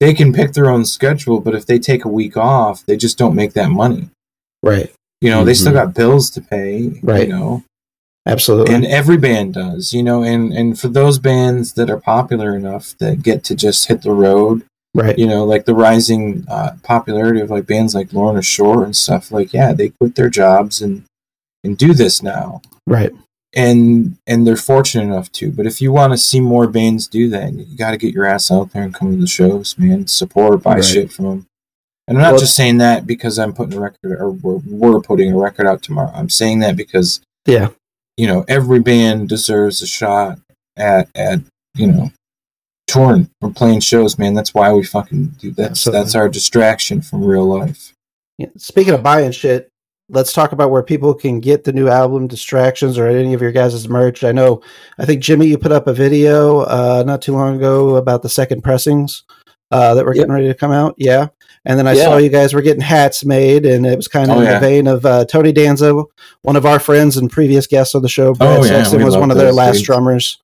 [0.00, 3.18] they can pick their own schedule, but if they take a week off, they just
[3.18, 4.08] don't make that money.
[4.62, 4.92] right.
[5.20, 5.74] You know, they still Mhm.
[5.86, 7.00] got bills to pay.
[7.02, 7.26] Right.
[7.26, 7.64] You know,
[8.28, 8.74] Absolutely.
[8.74, 9.92] and every band does.
[9.92, 13.88] You know, and and for those bands that are popular enough that get to just
[13.88, 14.64] hit the road,
[14.94, 15.18] right.
[15.18, 19.32] you know, like the rising uh, popularity of like bands like Lorna Shore and stuff.
[19.32, 21.04] Like, yeah, they quit their jobs and
[21.64, 22.62] and do this now.
[22.86, 23.12] Right.
[23.54, 25.50] and and they're fortunate enough to.
[25.50, 28.26] But if you want to see more bands do that, you got to get your
[28.26, 30.06] ass out there and come to the shows, man.
[30.06, 30.84] Support, buy Right.
[30.84, 31.46] shit from them.
[32.06, 35.00] And I'm not Well- just saying that because I'm putting a record or we're, we're
[35.00, 36.10] putting a record out tomorrow.
[36.14, 37.68] I'm saying that because Yeah.
[38.18, 40.38] You know every band deserves a shot
[40.76, 41.40] at at
[41.74, 42.10] you know
[42.86, 44.34] touring or playing shows, man.
[44.34, 45.70] That's why we fucking do that.
[45.70, 46.00] Absolutely.
[46.00, 47.94] That's our distraction from real life.
[48.38, 48.48] Yeah.
[48.56, 49.68] Speaking of buying shit,
[50.08, 53.52] let's talk about where people can get the new album, Distractions, or any of your
[53.52, 54.24] guys' merch.
[54.24, 54.62] I know,
[54.98, 58.28] I think Jimmy, you put up a video uh, not too long ago about the
[58.28, 59.24] second pressings
[59.70, 60.22] uh, that were Yep.
[60.22, 60.94] getting ready to come out.
[60.96, 61.28] Yeah.
[61.68, 62.04] And then I Yeah.
[62.04, 64.54] saw you guys were getting hats made, and it was kind of Oh, in yeah.
[64.58, 66.02] the vein of uh, Tony Danza,
[66.42, 68.32] one of our friends and previous guests on the show.
[68.34, 69.86] Brad Oh, yeah, Sexton we was one of their last dudes.
[69.86, 70.38] drummers.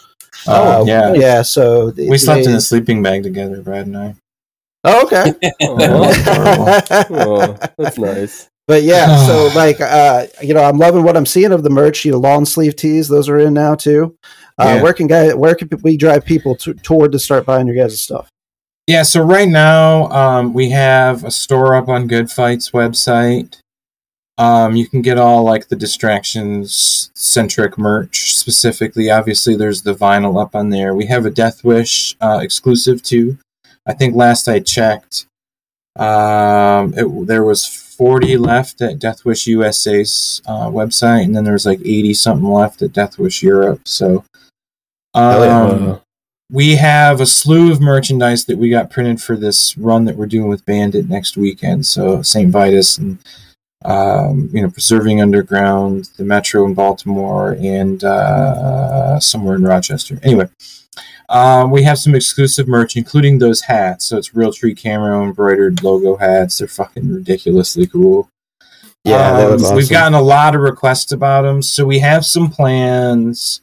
[0.47, 1.15] Oh, Uh, yeah.
[1.15, 1.43] Yeah.
[1.43, 4.15] So We slept in a sleeping bag together, Brad and I.
[4.85, 5.33] Oh, okay.
[5.63, 8.49] oh, that's nice.
[8.67, 12.05] But yeah, so like uh you know, I'm loving what I'm seeing of the merch.
[12.05, 14.15] You know, long sleeve tees, those are in now too.
[14.59, 14.83] Uh, Yeah.
[14.83, 18.01] Where can guy where can we drive people to, toward to start buying your guys'
[18.01, 18.29] stuff?
[18.87, 23.59] Yeah, so right now um, we have a store up on Good Fight's website.
[24.37, 29.11] Um, you can get all like the distractions centric merch specifically.
[29.11, 30.95] Obviously, there's the vinyl up on there.
[30.95, 33.39] We have a Death Wish uh, exclusive too.
[33.87, 35.27] I think last I checked,
[35.97, 41.65] um, it, there was 40 left at Death Wish USA's uh, website, and then there's
[41.65, 43.83] like 80 something left at Death Wish Europe.
[43.87, 44.25] So,
[45.15, 46.01] um,
[46.51, 50.27] we have a slew of merchandise that we got printed for this run that we're
[50.27, 51.87] doing with Bandit next weekend.
[51.87, 52.51] So St.
[52.51, 53.19] Vitus and
[53.85, 60.19] um, you know Preserving Underground, the Metro in Baltimore, and uh, somewhere in Rochester.
[60.23, 60.49] Anyway,
[61.29, 64.07] um, we have some exclusive merch, including those hats.
[64.07, 66.59] So it's Realtree camo embroidered logo hats.
[66.59, 68.29] They're fucking ridiculously cool.
[69.05, 72.51] Yeah, Um, was We've gotten a lot of requests about them, so we have some
[72.51, 73.61] plans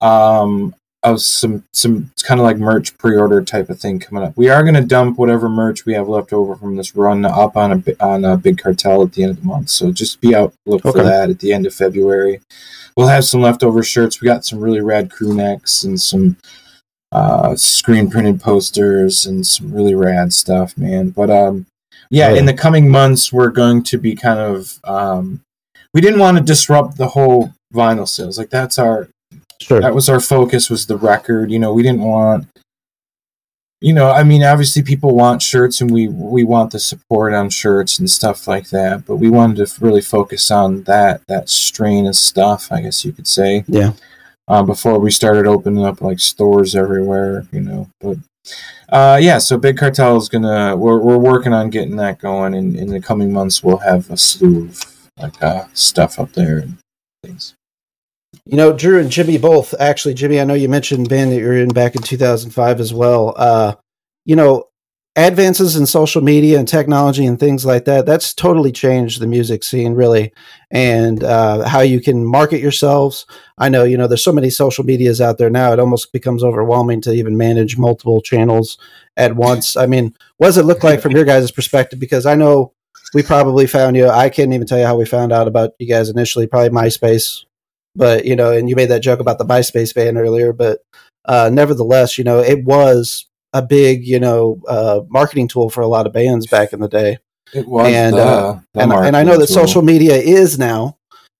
[0.00, 4.36] um, of some some kind of like merch pre-order type of thing coming up.
[4.36, 7.56] We are going to dump whatever merch we have left over from this run up
[7.56, 9.68] on a on a big cartel at the end of the month.
[9.70, 10.98] So just be out look Okay.
[10.98, 12.40] for that at the end of February.
[12.96, 14.20] We'll have some leftover shirts.
[14.20, 16.36] We got some really rad crew necks and some
[17.10, 21.10] uh, screen printed posters and some really rad stuff, man.
[21.10, 21.66] But um,
[22.10, 22.38] yeah, Oh, yeah.
[22.40, 24.78] in the coming months, we're going to be kind of.
[24.84, 25.40] Um,
[25.94, 28.38] we didn't want to disrupt the whole vinyl sales.
[28.38, 29.08] Like that's our
[29.62, 29.80] Sure.
[29.80, 31.50] that was our focus was the record.
[31.50, 32.46] You know, we didn't want.
[33.80, 37.50] You know, I mean, obviously, people want shirts, and we we want the support on
[37.50, 39.06] shirts and stuff like that.
[39.06, 43.12] But we wanted to really focus on that that strain of stuff, I guess you
[43.12, 43.94] could say Yeah.
[44.46, 47.88] uh, before we started opening up like stores everywhere, you know.
[48.00, 48.18] But
[48.88, 52.76] uh, yeah, so Big Cartel is gonna we're we're working on getting that going, and
[52.76, 54.80] in the coming months we'll have a slew of
[55.18, 56.78] like uh, stuff up there and
[57.24, 57.54] things.
[58.44, 59.72] You know, Drew and Jimmy both.
[59.78, 63.34] Actually, Jimmy, I know you mentioned band that you're in back in 2005 as well.
[63.36, 63.74] Uh,
[64.24, 64.64] you know,
[65.16, 69.62] advances in social media and technology and things like that that's totally changed the music
[69.62, 70.32] scene really
[70.70, 73.26] and uh, how you can market yourselves
[73.58, 76.42] i know you know there's so many social medias out there now it almost becomes
[76.42, 78.78] overwhelming to even manage multiple channels
[79.18, 82.34] at once i mean what does it look like from your guys' perspective because i
[82.34, 82.72] know
[83.12, 85.86] we probably found you i can't even tell you how we found out about you
[85.86, 87.44] guys initially probably myspace
[87.94, 90.80] but you know and you made that joke about the myspace band earlier but
[91.26, 95.88] uh, nevertheless you know it was a big, you know, uh, marketing tool for a
[95.88, 97.18] lot of bands back in the day.
[97.52, 99.66] It was, and the, uh, the and, and I know that tool.
[99.66, 100.96] social media is now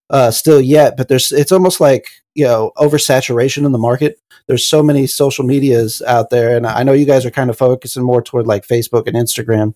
[0.09, 2.05] uh, still yet, but there's it's almost like
[2.35, 4.19] you know oversaturation in the market.
[4.47, 7.57] There's so many social medias out there, and I know you guys are kind of
[7.57, 9.75] focusing more toward like Facebook and Instagram.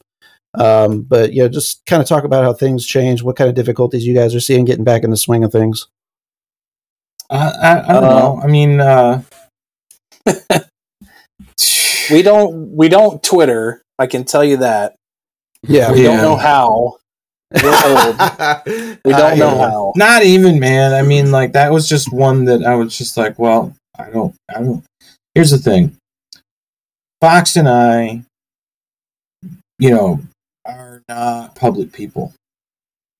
[0.53, 3.55] Um, but you know, just kind of talk about how things change, what kind of
[3.55, 5.87] difficulties you guys are seeing getting back in the swing of things.
[7.29, 8.39] Uh, I, I don't Uh, know.
[8.43, 9.21] I mean, uh,
[12.11, 13.81] We don't we don't Twitter.
[13.99, 14.95] I can tell you that.
[15.63, 16.11] Yeah, We Yeah.
[16.11, 16.97] don't know how.
[17.51, 17.61] We're.
[19.05, 19.93] We don't know how.
[19.95, 20.93] not even, man.
[20.93, 24.33] I mean, like that was just one that I was just like, well, I don't,
[24.49, 24.83] I don't.
[25.35, 25.95] Here's the thing.
[27.21, 28.23] Fox and I,
[29.79, 30.19] you know,
[30.65, 32.33] are not public people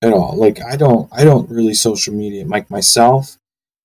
[0.01, 0.35] at all.
[0.37, 2.45] Like I don't, I don't really social media.
[2.45, 3.35] Like myself,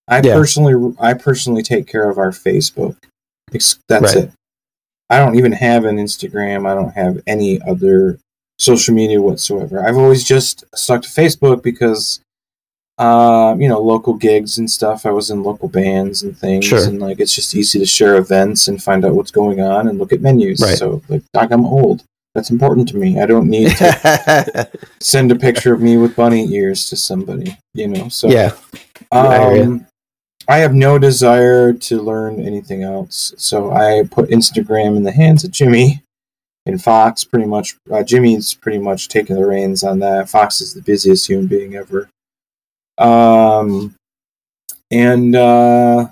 [0.09, 0.35] I Yeah.
[0.35, 2.97] personally, I personally take care of our Facebook.
[3.51, 3.77] That's
[4.15, 4.17] Right.
[4.25, 4.31] it.
[5.11, 6.67] I don't even have an Instagram.
[6.69, 8.19] I don't have any other
[8.59, 9.87] social media whatsoever.
[9.87, 12.21] I've always just stuck to Facebook because,
[12.99, 15.05] um, you know, local gigs and stuff.
[15.05, 16.83] I was in local bands and things, Sure.
[16.85, 19.99] and like it's just easy to share events and find out what's going on and
[19.99, 20.61] look at menus.
[20.61, 20.79] Right.
[20.79, 22.05] So, like, I'm old.
[22.35, 23.21] That's important to me.
[23.21, 24.69] I don't need to
[25.01, 27.59] send a picture of me with bunny ears to somebody.
[27.75, 28.09] You know.
[28.09, 28.53] So yeah,
[29.11, 29.63] I hear ya.
[29.65, 29.87] um,
[30.49, 35.45] I have no desire to learn anything else, so I put Instagram in the hands
[35.45, 36.03] of Jimmy
[36.67, 37.25] and Fox.
[37.25, 40.29] Pretty much, uh, Jimmy's pretty much taking the reins on that.
[40.29, 42.09] Fox is the busiest human being ever.
[42.99, 43.95] Um,
[44.91, 46.09] and uh,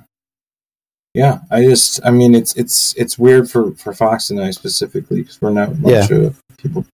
[1.14, 5.22] yeah, I just, I mean, it's it's it's weird for for Fox and I specifically
[5.22, 6.86] because we're not much of people.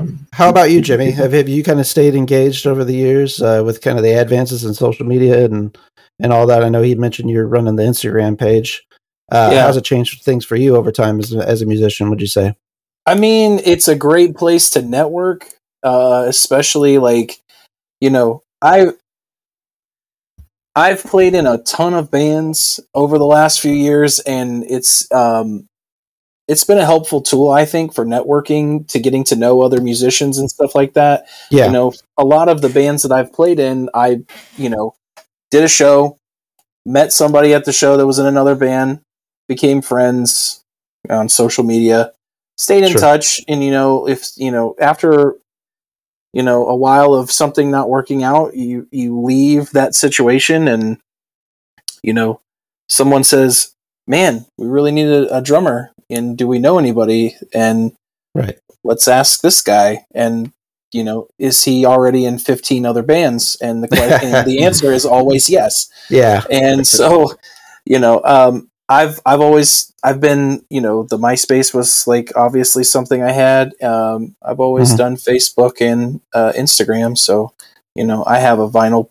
[0.00, 1.10] um, How about you, Jimmy?
[1.10, 4.12] Have, have you kind of stayed engaged over the years uh, with kind of the
[4.12, 5.76] advances in social media and
[6.20, 6.64] and all that?
[6.64, 8.82] I know he mentioned you're running the Instagram page.
[9.30, 9.62] Uh, Yeah.
[9.64, 12.10] How's it changed things for you over time as a, as a musician?
[12.10, 12.54] Would you say?
[13.06, 15.46] I mean, it's a great place to network,
[15.82, 17.38] uh, especially like,
[18.00, 18.92] you know, I
[20.76, 25.68] I've played in a ton of bands over the last few years, and it's um,
[26.48, 30.38] it's been a helpful tool, I think, for networking to getting to know other musicians
[30.38, 31.26] and stuff like that.
[31.50, 34.22] Yeah, You know, a lot of the bands that I've played in, I
[34.56, 34.94] you know
[35.54, 36.18] did a show,
[36.84, 39.00] met somebody at the show that was in another band,
[39.48, 40.64] became friends
[41.08, 42.12] on social media,
[42.58, 43.00] stayed in Sure.
[43.00, 45.36] touch, and you know, if you know after
[46.32, 50.98] you know a while of something not working out, you you leave that situation, and
[52.02, 52.40] you know,
[52.88, 53.74] someone says,
[54.08, 57.36] "Man, we really need a, a drummer." And do we know anybody?
[57.54, 57.92] And
[58.34, 58.58] right.
[58.82, 60.52] let's ask this guy and
[60.94, 64.92] you know is he already in 15 other bands and the que- and the answer
[64.92, 67.34] is always yes Yeah, and so
[67.84, 72.84] you know um i've i've always i've been you know the myspace was like obviously
[72.84, 74.98] something i had um i've always Mhm.
[74.98, 77.52] done facebook and uh, instagram so
[77.94, 79.08] you know i have a vinyl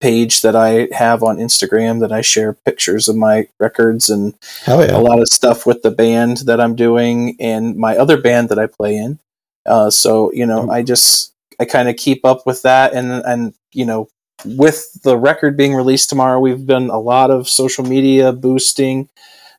[0.00, 4.34] page that i have on instagram that i share pictures of my records and
[4.68, 4.96] yeah.
[4.96, 8.58] a lot of stuff with the band that I'm doing and my other band that
[8.58, 9.18] I play in.
[9.66, 13.54] Uh, so you know, I just I kind of keep up with that, and and
[13.72, 14.08] you know,
[14.44, 19.08] with the record being released tomorrow, we've done a lot of social media boosting.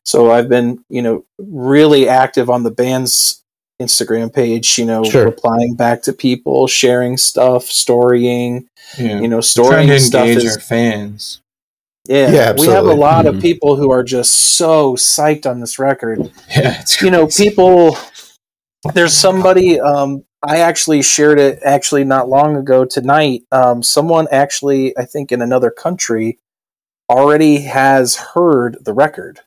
[0.04, 3.42] So I've been you know really active on the band's
[3.80, 4.78] Instagram page.
[4.78, 5.24] You know, Sure.
[5.26, 8.68] replying back to people, sharing stuff, storying.
[8.98, 9.20] Yeah.
[9.20, 11.40] You know, trying storying to stuff engage is our fans.
[12.08, 12.30] yeah.
[12.30, 13.42] Yeah, we have a lot of Mhm.
[13.42, 17.98] people who are just so psyched on this record Yeah, it's you know people
[18.94, 24.96] there's somebody um i actually shared it actually not long ago tonight um someone actually
[24.98, 26.38] i think in another country
[27.10, 29.40] already has heard the record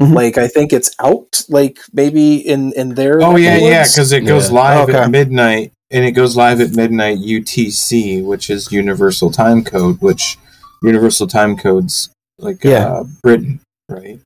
[0.00, 0.14] Mhm.
[0.14, 4.12] like i think it's out like maybe in in their Oh yeah, the yeah, because
[4.12, 4.54] it goes Yeah.
[4.54, 4.98] live Okay.
[4.98, 10.38] at midnight, and it goes live at midnight UTC, which is Universal Time Code, which
[10.84, 12.86] Universal Time Code's like Yeah.
[12.86, 13.58] uh, Britain,
[13.88, 14.20] right?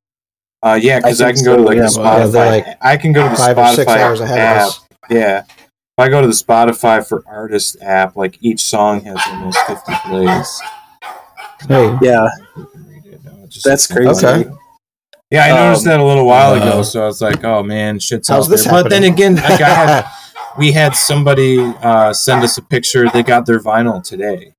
[0.63, 2.33] Uh, yeah, because I, think can go to like yeah, the Spotify.
[2.33, 4.57] they're like I can go to the Five Spotify or six hours ahead app.
[4.63, 4.87] of us.
[5.11, 9.59] Yeah, if I go to the Spotify for Artist app, like each song has almost
[9.67, 10.61] fifty plays.
[11.69, 12.29] Hey, yeah
[13.49, 14.27] Just That's crazy.
[14.27, 14.51] Okay.
[15.31, 16.83] Yeah, I noticed Um, that a little while ago, wow.
[16.83, 19.61] so I was like, "Oh man, shit's How's out this there." But then again, like
[19.63, 20.07] I had,
[20.59, 23.09] we had somebody uh, send us a picture.
[23.09, 24.55] They got their vinyl today.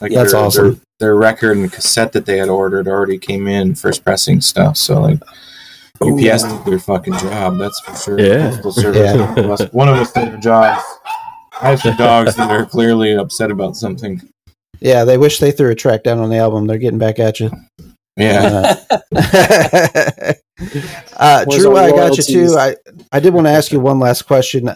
[0.00, 0.80] Like That's their, awesome.
[1.02, 4.76] Their, their record and cassette that they had ordered already came in, first pressing stuff.
[4.76, 5.20] So like,
[6.00, 7.58] UPS did their fucking job.
[7.58, 8.20] That's for sure.
[8.20, 8.60] Yeah.
[8.70, 9.68] Service Yeah.
[9.72, 10.82] One of us did their jobs.
[11.60, 14.20] I have some dogs that are clearly upset about something.
[14.80, 16.66] Yeah, they wish they threw a track down on the album.
[16.66, 17.50] They're getting back at you.
[18.16, 18.74] Yeah.
[18.90, 18.96] Uh,
[21.16, 22.56] uh, Drew, I got you too.
[22.58, 22.76] I,
[23.12, 24.70] I did want to ask you one last question.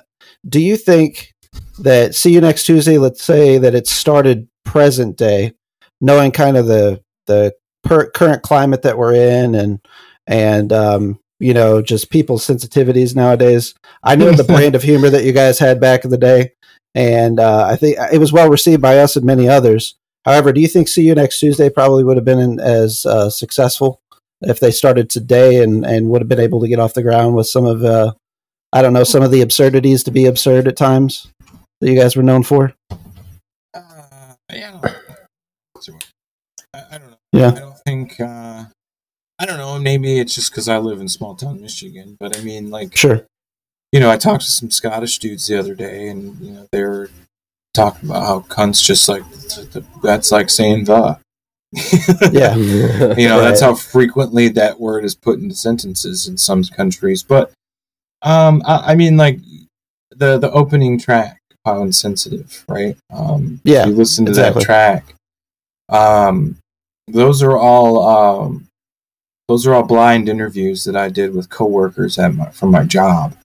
[0.49, 1.35] Do you think
[1.81, 2.99] that see you next Tuesday?
[2.99, 5.55] Let's say that it started present day,
[6.01, 9.81] knowing kind of the the per- current climate that we're in, and
[10.27, 13.75] and um, you know just people's sensitivities nowadays.
[14.03, 16.53] I know the brand of humor that you guys had back in the day,
[16.95, 19.97] and uh, I think it was well received by us and many others.
[20.25, 24.01] However, do you think See You Next Tuesday probably would have been as uh, successful
[24.43, 27.37] if they started today and, and would have been able to get off the ground
[27.37, 28.13] with some of, uh,
[28.73, 31.29] I don't know, some of the absurdities to be absurd at times
[31.81, 32.75] that you guys were known for?
[33.73, 34.81] Uh, yeah.
[36.77, 37.17] I, I don't know.
[37.33, 37.49] Yeah.
[37.49, 38.21] I don't think.
[38.21, 38.65] Uh,
[39.39, 39.79] I don't know.
[39.79, 42.17] Maybe it's just because I live in small town Michigan.
[42.19, 43.27] But I mean, like, Sure.
[43.93, 46.83] you know, I talked to some Scottish dudes the other day, and you know, they
[46.83, 47.11] were
[47.75, 49.23] talking about how cunts just like
[50.03, 51.19] that's like saying the.
[52.33, 52.55] Yeah.
[52.55, 57.23] you know, that's how frequently that word is put into sentences in some countries.
[57.23, 57.53] But
[58.23, 59.41] um, I, I mean, like
[60.11, 62.97] the the opening track, how insensitive, right?
[63.13, 64.61] Um, Yeah, you listen to exactly.
[64.61, 65.15] that track.
[65.91, 66.57] Um,
[67.09, 68.69] those are all um,
[69.49, 73.37] those are all blind interviews that I did with coworkers at my, from my job.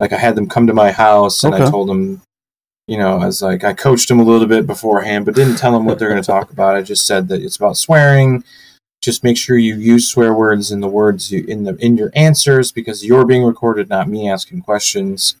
[0.00, 2.22] Like I had them come to my house and I told them,
[2.86, 5.72] you know, I was like I coached them a little bit beforehand, but didn't tell
[5.72, 6.76] them what they're going to talk about.
[6.76, 8.44] I just said that it's about swearing.
[9.02, 12.10] Just make sure you use swear words in the words you in the in your
[12.14, 15.36] answers because you're being recorded, not me asking questions.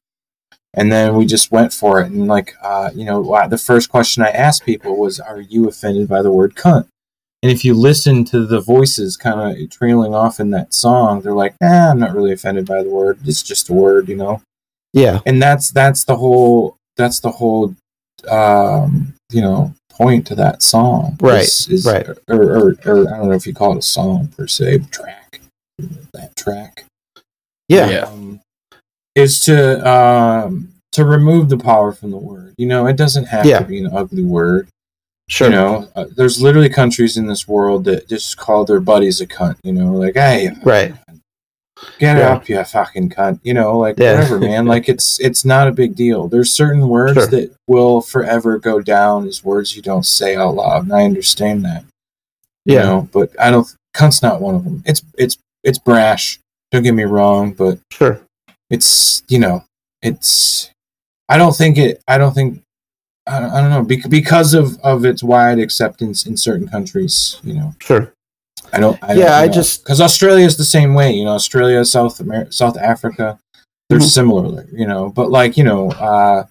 [0.74, 4.22] And then we just went for it, and like, uh, you know, the first question
[4.22, 6.86] I asked people was, "Are you offended by the word cunt?"
[7.42, 11.32] And if you listen to the voices kind of trailing off in that song, they're
[11.34, 13.18] like, "Nah, I'm not really offended by the word.
[13.24, 14.42] It's just a word, you know."
[14.94, 15.20] Yeah.
[15.26, 17.74] and that's that's the whole that's the whole
[18.28, 22.08] um you know point to that song Right, is, is- right.
[22.08, 25.40] or, or, or i don't know if you call it a song per se track
[26.14, 26.84] that track
[27.68, 27.90] Yeah.
[27.90, 27.98] Yeah.
[28.06, 28.40] um,
[29.14, 33.44] is to um to remove the power from the word you know it doesn't have
[33.44, 33.58] Yeah.
[33.60, 34.68] to be an ugly word
[35.28, 35.48] Sure.
[35.48, 39.26] you know uh, there's literally countries in this world that just call their buddies a
[39.26, 40.94] cunt you know like hey Right.
[41.98, 42.32] get Yeah.
[42.32, 44.14] up you fucking cunt you know like Yeah.
[44.14, 47.26] whatever man like it's it's not a big deal there's certain words Sure.
[47.26, 51.64] that will forever go down as words you don't say out loud and i understand
[51.64, 51.84] that
[52.64, 52.82] you Yeah.
[52.84, 56.38] know but i don't cunt's not one of them it's it's it's brash
[56.72, 58.20] don't get me wrong but Sure.
[58.70, 59.64] it's you know
[60.02, 60.70] it's
[61.28, 62.62] i don't think it i don't think
[63.28, 67.54] i, I don't know bec- because of of its wide acceptance in certain countries you
[67.54, 68.12] know Sure.
[68.72, 68.98] I don't.
[69.02, 69.52] I Yeah, don't, I know.
[69.52, 71.10] just- because Australia is the same way.
[71.12, 73.38] You know, Australia, South America, South Africa,
[73.88, 74.10] they're Mhm.
[74.18, 74.66] similar.
[74.70, 76.44] You know, but like you know, uh,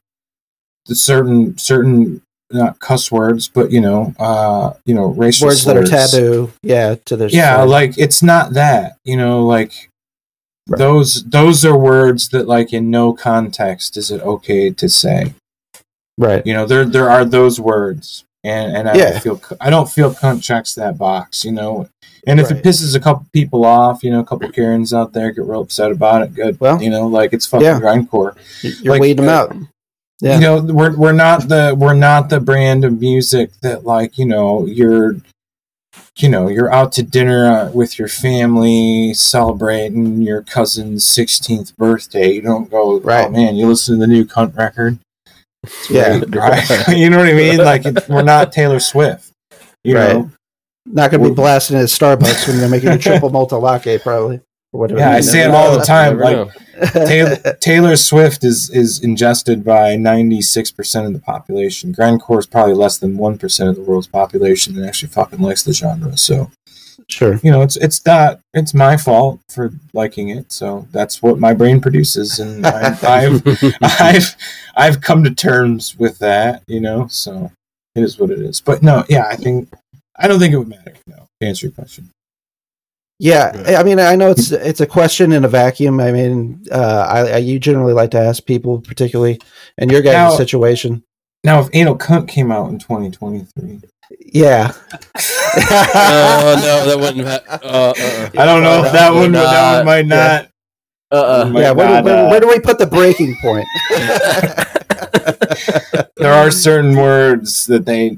[0.88, 2.22] the certain certain
[2.52, 6.52] not cuss words, but you know, uh, you know, racial Words that are taboo.
[6.64, 6.96] Yeah.
[7.06, 7.70] To their Yeah, society.
[7.70, 8.98] like it's not that.
[9.04, 9.90] You know, like
[10.68, 10.80] Right.
[10.80, 15.36] those those are words that like in no context is it okay to say.
[16.18, 16.46] Right.
[16.46, 19.10] You know, there there are those words, and and I Yeah.
[19.12, 21.44] don't feel I don't feel cunt checks that box.
[21.46, 21.90] You know,
[22.26, 22.60] and if Right.
[22.60, 25.62] it pisses a couple people off, you know, a couple Karens out there get real
[25.62, 26.34] upset about it.
[26.34, 27.80] Good, Well, you know, like it's fucking yeah.
[27.80, 28.36] grindcore.
[28.62, 29.56] You're like, weeding them uh, out.
[30.20, 30.36] Yeah.
[30.36, 34.26] You know, we're we're not the we're not the brand of music that like you
[34.26, 35.18] know you're.
[36.20, 42.32] You know, you're out to dinner uh, with your family, celebrating your cousin's 16th birthday.
[42.34, 43.28] You don't go, right.
[43.28, 44.98] oh man, you listen to the new cunt record.
[45.68, 46.22] It's Yeah.
[46.30, 46.88] right?
[46.90, 47.58] you know what I mean?
[47.58, 49.32] Like it, we're not Taylor Swift.
[49.84, 50.14] You Right.
[50.14, 50.32] know?
[50.86, 54.40] Not going to be blasting at Starbucks when you're making a triple multi latte, probably.
[54.74, 55.00] Or whatever.
[55.00, 56.18] Yeah, I you say it all the time.
[56.18, 56.54] Never Like.
[57.08, 61.94] Taylor, Taylor Swift is is ingested by ninety six percent of the population.
[61.94, 65.64] Grindcore is probably less than one percent of the world's population that actually fucking likes
[65.64, 66.16] the genre.
[66.18, 66.52] So
[67.10, 67.40] Sure.
[67.42, 70.52] you know, it's it's not it's my fault for liking it.
[70.52, 73.44] So that's what my brain produces, and I, I've
[73.82, 74.36] I've
[74.76, 76.64] I've come to terms with that.
[76.68, 77.52] You know, so
[77.96, 78.60] it is what it is.
[78.60, 79.70] But no, yeah, I think
[80.18, 80.94] I don't think it would matter.
[81.08, 82.10] No, to answer your question.
[83.20, 86.00] Yeah, I mean, I know it's it's a question in a vacuum.
[86.00, 89.40] I mean, uh, I, I you generally like to ask people, particularly
[89.78, 91.04] in your guys' Now- situation.
[91.44, 93.82] Now, if Anal Cunt came out in 2023,
[94.20, 94.72] Yeah.
[94.90, 97.28] oh no, that wouldn't.
[97.28, 100.50] Ha- uh, uh, I don't know if that one, that one might not.
[101.12, 101.72] uh, uh, yeah.
[101.72, 103.66] Where, not, do, where, uh, where do we put the breaking point?
[106.18, 108.18] there are certain words that they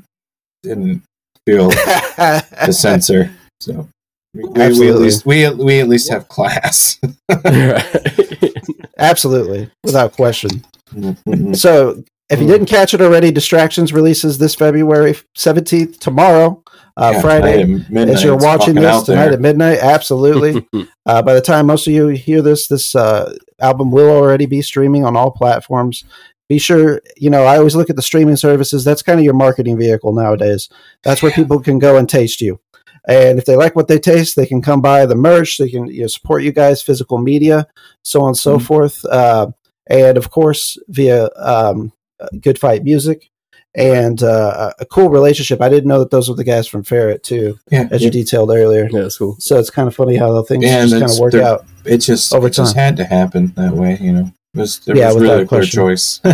[0.63, 1.03] didn't
[1.45, 3.31] feel to censor.
[3.61, 3.87] So
[4.33, 6.99] we, we, we at least we we at least have class.
[8.97, 10.63] Absolutely, without question.
[10.93, 11.55] Mhm.
[11.55, 16.64] So, if you didn't catch it already, Distractions releases this February 17th, tomorrow,
[16.97, 17.64] uh, Yeah, Friday.
[17.65, 20.68] midnight, As you're watching this tonight at midnight, absolutely.
[21.06, 24.61] uh, by the time most of you hear this, this uh, album will already be
[24.61, 26.03] streaming on all platforms.
[26.47, 28.84] Be sure, you know, I always look at the streaming services.
[28.84, 30.68] That's kind of your marketing vehicle nowadays.
[31.03, 32.60] That's where people can go and taste you.
[33.07, 35.57] And if they like what they taste, they can come buy the merch.
[35.57, 37.68] They can you know, support you guys, physical media,
[38.03, 38.61] so on and so Mhm.
[38.64, 39.06] forth.
[39.06, 39.47] Uh,
[39.88, 41.91] and of course, via um,
[42.41, 43.29] Good Fight Music
[43.75, 45.61] and uh, a cool relationship.
[45.61, 48.05] I didn't know that those were the guys from Ferret too, yeah, as yeah.
[48.05, 48.89] you detailed earlier.
[48.91, 49.35] yeah, that's cool.
[49.39, 51.65] So it's kind of funny how the things Yeah, just kind of work out.
[51.85, 52.83] it just over it just time.
[52.83, 53.97] had to happen that way.
[54.01, 56.19] You know, it was there Yeah, was without really a clear choice.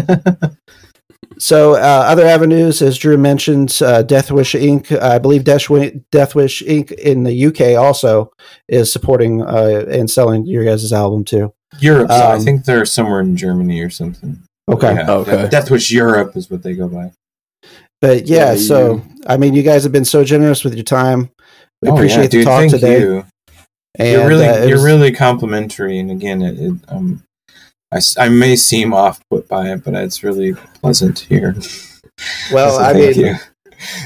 [1.38, 4.98] So uh, other avenues, as Drew mentioned, uh, Death Wish Inc.
[5.02, 6.94] I believe Death Wish, Death Wish Inc.
[6.94, 8.32] in the UK also
[8.70, 11.53] is supporting uh, and selling your guys' album too.
[11.82, 14.44] Europe, so I Um, think they're somewhere in Germany or something.
[14.70, 15.48] Okay, Yeah, Okay.
[15.50, 17.12] Death Wish Europe is what they go by.
[18.02, 21.30] but yeah, Yeah, so I mean, you guys have been so generous with your time.
[21.82, 23.00] We Oh, appreciate yeah, the dude, talk thank today.
[23.02, 23.26] You.
[23.98, 27.24] And, you're really, uh, you're was- really complimentary, and again, it, it, um,
[27.94, 31.56] I, s- I may seem off put by it, but it's really pleasant here.
[32.52, 32.78] well.
[32.78, 33.36] So I mean, you.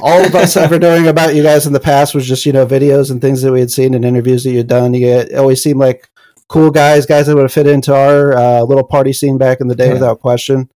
[0.01, 2.67] all of us ever knowing about you guys in the past was just you know
[2.67, 4.93] videos and things that we had seen and interviews that you'd done.
[4.93, 6.07] You always seemed like
[6.49, 9.67] cool guys, guys that would have fit into our uh, little party scene back in
[9.67, 9.93] the day Yeah.
[9.93, 10.69] without question.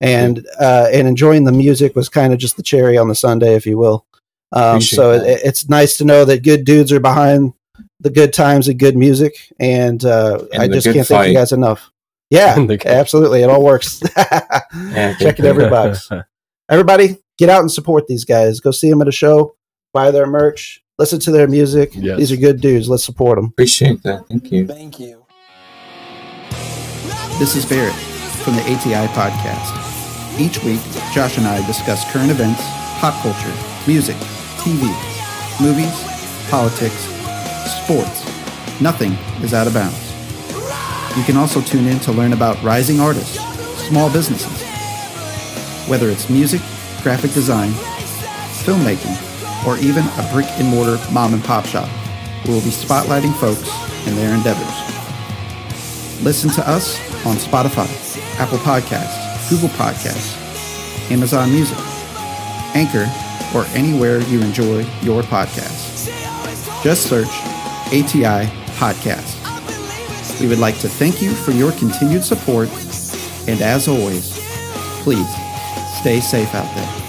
[0.00, 3.54] And uh, and enjoying the music was kind of just the cherry on the sundae,
[3.54, 4.06] if you will.
[4.52, 7.54] Um, so it, it's nice to know that good dudes are behind
[8.00, 11.50] the good times and good music, and, uh, And I just can't thank you guys
[11.52, 11.90] enough.
[12.30, 14.02] Yeah, And the good- absolutely, it all works.
[14.16, 16.10] Yeah, Check it every box.
[16.68, 18.60] Everybody, get out and support these guys.
[18.60, 19.56] Go see them at a show,
[19.94, 21.92] buy their merch, listen to their music.
[21.94, 22.18] Yes.
[22.18, 22.88] These are good dudes.
[22.88, 23.46] Let's support them.
[23.46, 24.26] Appreciate that.
[24.28, 24.66] Thank you.
[24.66, 25.24] Thank you.
[27.38, 27.94] This is Barrett
[28.44, 30.40] from the ATI Podcast.
[30.40, 30.80] Each week,
[31.12, 32.60] Josh and I discuss current events,
[32.98, 33.52] pop culture,
[33.86, 34.16] music,
[34.58, 34.84] TV,
[35.60, 35.92] movies,
[36.50, 36.94] politics,
[37.84, 38.24] sports.
[38.80, 39.12] Nothing
[39.42, 40.02] is out of bounds.
[41.16, 43.38] You can also tune in to learn about rising artists,
[43.88, 44.62] small businesses.
[45.88, 46.60] Whether it's music,
[47.02, 47.70] graphic design,
[48.64, 49.16] filmmaking,
[49.66, 51.88] or even a brick and mortar mom and pop shop,
[52.46, 53.68] we will be spotlighting folks
[54.06, 54.74] and their endeavors.
[56.22, 57.86] Listen to us on Spotify,
[58.38, 60.36] Apple Podcasts, Google Podcasts,
[61.10, 61.78] Amazon Music,
[62.74, 63.06] Anchor,
[63.54, 66.10] or anywhere you enjoy your podcasts.
[66.82, 67.28] Just search
[67.88, 69.32] ATI Podcast.
[70.40, 72.68] We would like to thank you for your continued support,
[73.48, 74.38] and as always,
[75.02, 75.28] please
[76.00, 77.05] stay safe out there.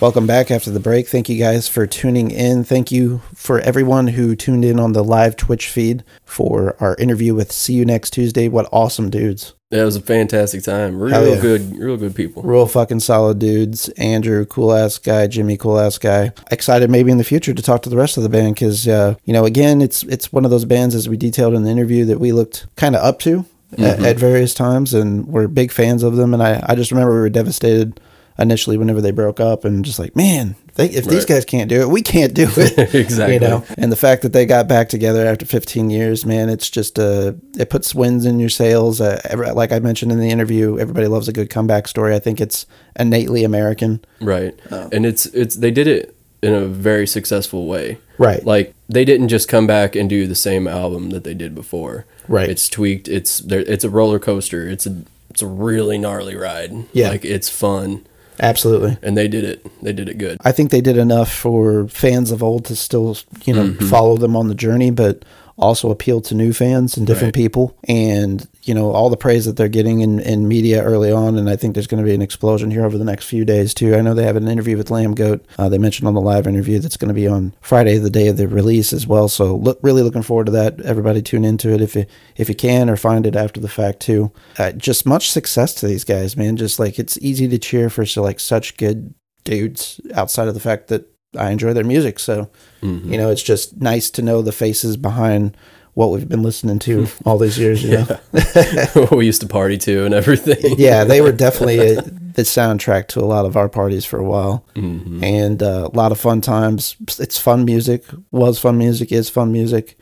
[0.00, 1.08] Welcome back after the break.
[1.08, 2.62] Thank you guys for tuning in.
[2.62, 7.34] Thank you for everyone who tuned in on the live Twitch feed for our interview
[7.34, 8.46] with See You Next Tuesday.
[8.46, 9.54] What awesome dudes.
[9.70, 11.02] That was a fantastic time.
[11.02, 11.40] Real yeah.
[11.40, 12.44] good, real good people.
[12.44, 13.88] Real fucking solid dudes.
[13.90, 15.26] Andrew, cool ass guy.
[15.26, 16.30] Jimmy, cool ass guy.
[16.52, 19.16] Excited maybe in the future to talk to the rest of the band because, uh,
[19.24, 22.04] you know, again, it's it's one of those bands as we detailed in the interview
[22.04, 23.46] that we looked kind of up to
[23.76, 26.32] at, at various times, and we're big fans of them.
[26.32, 28.00] And I I just remember we were devastated
[28.38, 31.80] initially whenever they broke up, and just like, man, they, if these guys can't do
[31.80, 32.94] it, we can't do it.
[32.94, 33.34] exactly.
[33.38, 36.70] You know, and the fact that they got back together after 15 years, man, it's
[36.70, 39.00] just uh, it puts wins in your sails.
[39.00, 39.20] Uh,
[39.54, 42.14] like I mentioned in the interview, everybody loves a good comeback story.
[42.14, 42.66] I think it's
[42.98, 44.04] innately American.
[44.20, 44.58] Right.
[44.70, 47.98] And it's it's they did it in a very successful way.
[48.16, 48.44] Right.
[48.44, 52.06] Like they didn't just come back and do the same album that they did before.
[52.26, 52.48] Right.
[52.48, 53.08] It's tweaked.
[53.08, 53.60] It's there.
[53.60, 54.68] It's a roller coaster.
[54.68, 56.72] It's a it's a really gnarly ride.
[56.92, 57.10] Yeah.
[57.10, 58.06] Like it's fun,
[58.40, 58.96] Absolutely.
[59.02, 59.82] and they did it.
[59.82, 60.38] They did it good.
[60.44, 63.86] I think they did enough for fans of old to still, you know, mm-hmm.
[63.86, 65.24] follow them on the journey, but
[65.58, 67.42] also appeal to new fans and different Right.
[67.42, 67.76] people.
[67.88, 71.36] And, you know, all the praise that they're getting in, in media early on.
[71.36, 73.74] And I think there's going to be an explosion here over the next few days,
[73.74, 73.94] too.
[73.96, 75.40] I know they have an interview with Lambgoat.
[75.58, 78.28] Uh, they mentioned on the live interview that's going to be on Friday, the day
[78.28, 79.28] of the release as well.
[79.28, 80.80] So look, really looking forward to that.
[80.80, 82.06] Everybody tune into it if you,
[82.36, 84.30] if you can or find it after the fact, too.
[84.58, 86.56] Uh, just much success to these guys, man.
[86.56, 89.12] Just like it's easy to cheer for so, like such good
[89.44, 91.06] dudes outside of the fact that
[91.36, 92.18] I enjoy their music.
[92.18, 92.50] So,
[92.82, 93.12] Mm-hmm.
[93.12, 95.56] you know, it's just nice to know the faces behind
[95.94, 97.82] what we've been listening to all these years.
[97.82, 98.04] You know?
[98.94, 100.74] what we used to party to and everything.
[100.78, 104.24] yeah, they were definitely a, the soundtrack to a lot of our parties for a
[104.24, 106.94] while, and uh, a lot of fun times.
[107.18, 108.04] It's fun music.
[108.30, 109.10] Was fun music.
[109.10, 109.98] Is fun music.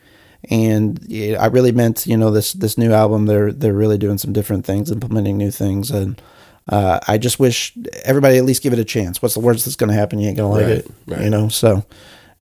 [0.51, 3.25] And I really meant, you know, this this new album.
[3.25, 6.21] They're they're really doing some different things, implementing new things, and
[6.69, 7.73] uh, I just wish
[8.03, 9.21] everybody at least give it a chance.
[9.21, 10.19] What's the worst that's going to happen?
[10.19, 11.21] You ain't gonna like Right, it, right.
[11.21, 11.47] you know.
[11.49, 11.85] So,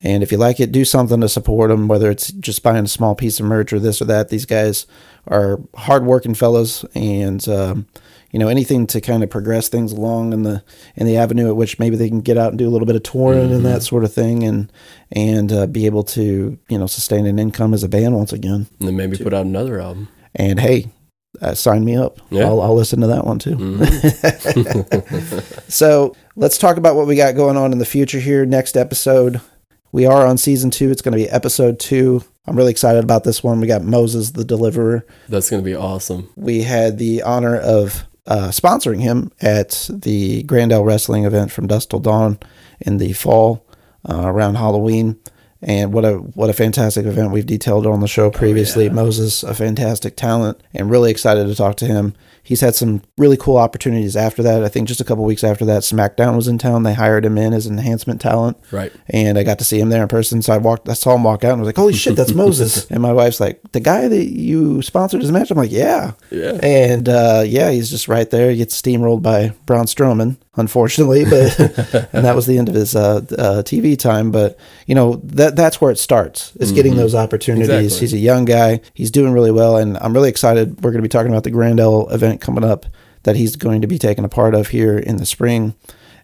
[0.02, 1.88] and if you like it, do something to support them.
[1.88, 4.28] Whether it's just buying a small piece of merch or this or that.
[4.28, 4.86] These guys
[5.28, 7.86] are hardworking fellows, and um,
[8.32, 10.62] you know anything to kind of progress things along in the
[10.96, 12.96] in the avenue at which maybe they can get out and do a little bit
[12.96, 14.70] of touring and that sort of thing, and
[15.12, 18.66] and uh, be able to you know sustain an income as a band once again.
[18.80, 20.08] And then maybe put out another album.
[20.34, 20.88] And hey,
[21.42, 22.18] uh, sign me up.
[22.30, 22.44] Yeah.
[22.46, 23.56] I'll, I'll listen to that one too.
[23.56, 25.52] Mhm.
[25.72, 28.46] So let's talk about what we got going on in the future here.
[28.46, 29.40] Next episode,
[29.92, 30.90] we are on season two.
[30.90, 32.22] It's going to be episode two.
[32.46, 33.60] I'm really excited about this one.
[33.60, 35.04] We got Moses the Deliverer.
[35.28, 36.28] That's gonna be awesome.
[36.36, 41.90] We had the honor of uh, sponsoring him at the Grandel Wrestling event from Dust
[41.90, 42.38] Till Dawn
[42.80, 43.66] in the fall
[44.08, 45.18] uh, around Halloween.
[45.62, 48.88] And what a what a fantastic event we've detailed on the show oh, previously.
[48.90, 52.14] Moses, a fantastic talent, and really excited to talk to him.
[52.47, 54.62] He's had some really cool opportunities after that.
[54.64, 56.85] I think just a couple weeks after that, SmackDown was in town.
[56.85, 58.93] They hired him in as enhancement talent Right.
[59.10, 60.43] and I got to see him there in person.
[60.43, 62.32] So I walked, I saw him walk out, and I was like, "Holy shit, that's
[62.44, 66.12] Moses!" And my wife's like, "The guy that you sponsored his match?" I'm like, "Yeah,
[66.31, 66.59] Yeah.
[66.62, 68.51] And uh, yeah, he's just right there.
[68.51, 71.59] He gets steamrolled by Braun Strowman, unfortunately, but
[72.12, 74.31] and that was the end of his uh, uh, TV time.
[74.31, 76.55] But you know that that's where it starts.
[76.56, 77.68] Is getting those opportunities.
[77.68, 77.98] Exactly.
[78.01, 78.81] He's a young guy.
[78.94, 80.77] He's doing really well, and I'm really excited.
[80.82, 82.86] We're going to be talking about the Grandel event coming up
[83.22, 85.74] that he's going to be taking a part of here in the spring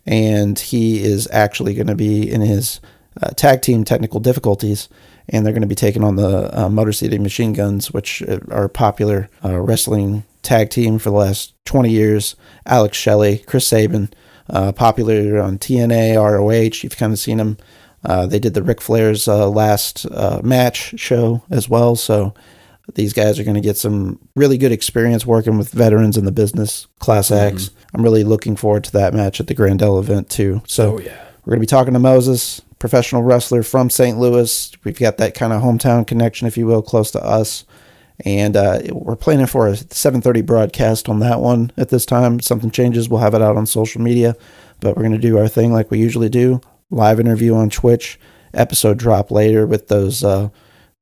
[0.07, 2.81] and he is actually going to be in his
[3.21, 4.89] uh, tag team technical difficulties,
[5.29, 8.39] and they're going to be taking on the uh, Motor City Machine Guns, which uh,
[8.51, 12.35] are popular uh, wrestling tag team for the last 20 years.
[12.67, 14.11] Alex Shelley, Chris Sabin,
[14.51, 16.83] uh, popular on TNA, ROH.
[16.83, 17.59] You've kind of seen them.
[18.05, 20.11] Uh, they did the Ric Flair's last
[20.43, 22.35] match show as well, so
[22.95, 26.33] these guys are going to get some really good experience working with veterans in the
[26.33, 27.71] business, class acts.
[27.95, 30.63] I'm really looking forward to that match at the Grandel event too.
[30.67, 31.25] So Oh yeah.
[31.45, 34.19] we're going to be talking to Moses, professional wrestler from St.
[34.19, 34.73] Louis.
[34.85, 37.65] We've got that kind of hometown connection, if you will, close to us.
[38.25, 42.41] And uh, we're planning for a 7:30 broadcast on that one at this time.
[42.41, 44.37] Something changes, we'll have it out on social media.
[44.81, 46.61] But we're going to do our thing like we usually do:
[46.91, 48.21] live interview on Twitch,
[48.55, 50.51] episode drop later with those uh,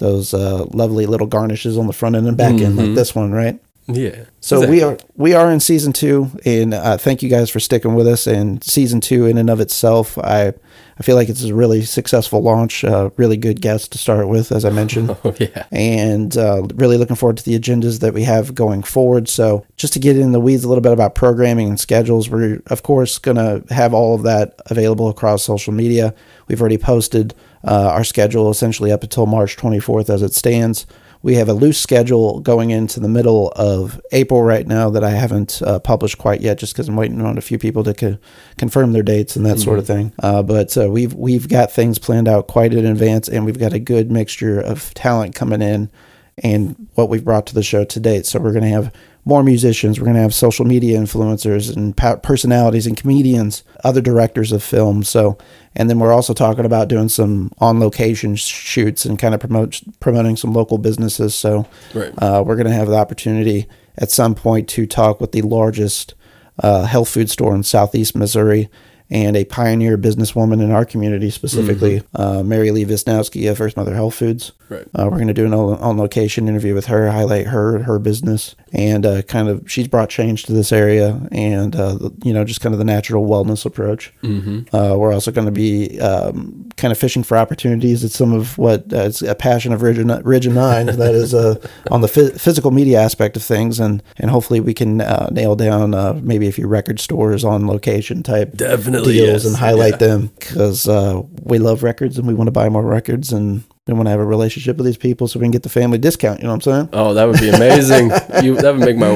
[0.01, 3.31] those uh, lovely little garnishes on the front end and back end, like this one,
[3.31, 3.60] right?
[3.86, 4.24] Yeah.
[4.40, 7.94] So we are we are in season two, and uh, thank you guys for sticking
[7.94, 8.27] with us.
[8.27, 10.52] And season two, in and of itself, I
[10.98, 12.85] I feel like it's a really successful launch.
[12.85, 15.66] Uh, really good guest to start with, as I mentioned, Oh yeah.
[15.72, 19.28] and uh, really looking forward to the agendas that we have going forward.
[19.28, 22.62] So just to get in the weeds a little bit about programming and schedules, we're
[22.66, 26.14] of course going to have all of that available across social media.
[26.47, 27.35] We've already posted
[27.65, 30.87] uh, our schedule essentially up until March 24th as it stands.
[31.23, 35.11] We have a loose schedule going into the middle of April right now that I
[35.11, 38.19] haven't uh, published quite yet, just because I'm waiting on a few people to co-
[38.57, 40.15] confirm their dates and that sort of thing.
[40.23, 43.74] Uh, but uh, we've we've got things planned out quite in advance, and we've got
[43.74, 45.91] a good mixture of talent coming in
[46.39, 48.24] and what we've brought to the show to date.
[48.24, 48.93] So we're going to have
[49.25, 49.99] more musicians.
[49.99, 55.03] We're going to have social media influencers and personalities and comedians, other directors of film.
[55.03, 55.37] So,
[55.77, 59.81] and then we're also talking about doing some on location shoots and kind of promote
[60.01, 61.35] promoting some local businesses.
[61.35, 62.13] So, Right.
[62.19, 63.67] uh, we're going to have the opportunity
[63.99, 66.15] at some point to talk with the largest
[66.63, 68.69] uh, health food store in Southeast Missouri
[69.11, 73.95] and a pioneer businesswoman in our community, specifically uh, Mary Lee Wisnowski of First Mother
[73.95, 74.53] Health Foods.
[74.71, 74.87] Right.
[74.95, 78.55] Uh, we're going to do an on location interview with her, highlight her, her business,
[78.73, 82.61] and uh, kind of she's brought change to this area, and uh, you know just
[82.61, 84.13] kind of the natural wellness approach.
[84.23, 84.75] Mm-hmm.
[84.75, 88.05] Uh, we're also going to be um, kind of fishing for opportunities.
[88.05, 91.15] It's some of what uh, it's a passion of Ridge and, Ridge and Nine that
[91.15, 91.57] is uh,
[91.91, 95.57] on the phys- physical media aspect of things, and and hopefully we can uh, nail
[95.57, 99.47] down uh, maybe a few record stores on location type Definitely, deals yes.
[99.47, 100.07] and highlight Yeah.
[100.07, 103.65] them because uh, we love records and we want to buy more records and
[103.95, 105.99] we want to have a relationship with these people so we can get the family
[105.99, 106.41] discount.
[106.41, 106.89] You know what I'm saying?
[106.93, 108.11] Oh, that would be amazing.
[108.43, 109.09] you that would make my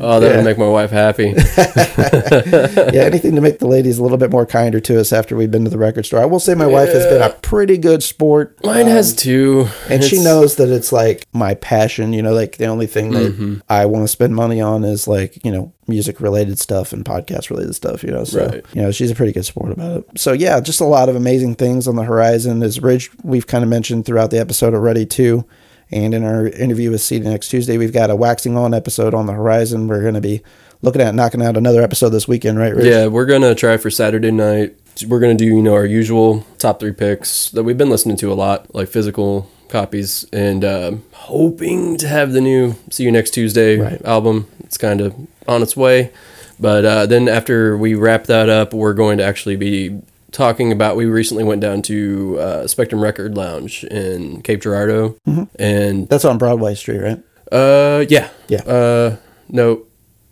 [0.00, 0.36] oh that Yeah.
[0.36, 1.34] would make my wife happy.
[1.56, 5.50] yeah, anything to make the ladies a little bit more kinder to us after we've
[5.50, 6.20] been to the record store.
[6.20, 8.56] I will say my wife has been a pretty good sport.
[8.64, 12.56] Mine has um, too, and she knows that it's like my passion, you know, like
[12.56, 13.58] the only thing that mm-hmm.
[13.68, 17.50] I want to spend money on is like, you know, music related stuff and podcast
[17.50, 18.24] related stuff, you know.
[18.24, 18.64] So, Right.
[18.72, 20.04] you know, she's a pretty good sport about it.
[20.16, 22.62] So, yeah, just a lot of amazing things on the horizon.
[22.62, 25.44] As Ridge, we've kind of mentioned throughout the episode already, too.
[25.92, 29.14] And in our interview with See You Next Tuesday, we've got a waxing on episode
[29.14, 29.86] on the horizon.
[29.86, 30.42] We're going to be
[30.82, 32.74] looking at knocking out another episode this weekend, right?
[32.74, 32.86] Ridge?
[32.86, 34.74] Yeah, we're gonna try for Saturday night.
[35.08, 38.30] We're gonna do you know our usual top three picks that we've been listening to
[38.32, 43.30] a lot, like physical copies, and um hoping to have the new "See You Next
[43.30, 44.04] Tuesday" Right.
[44.04, 44.48] album.
[44.64, 45.14] It's kind of
[45.48, 46.12] on its way,
[46.60, 50.00] but uh, then after we wrap that up, we're going to actually be
[50.32, 50.96] talking about.
[50.96, 55.16] We recently went down to uh, Spectrum Record Lounge in Cape Girardeau,
[55.58, 57.22] and That's on Broadway Street, right?
[57.52, 58.62] uh, yeah, Yeah.
[58.62, 59.16] uh,
[59.48, 59.82] no.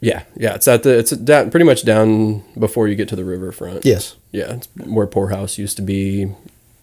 [0.00, 3.24] Yeah, yeah, it's at the it's down pretty much down before you get to the
[3.24, 3.86] riverfront.
[3.86, 4.16] Yes.
[4.32, 6.26] Yeah, it's where Poorhouse used to be,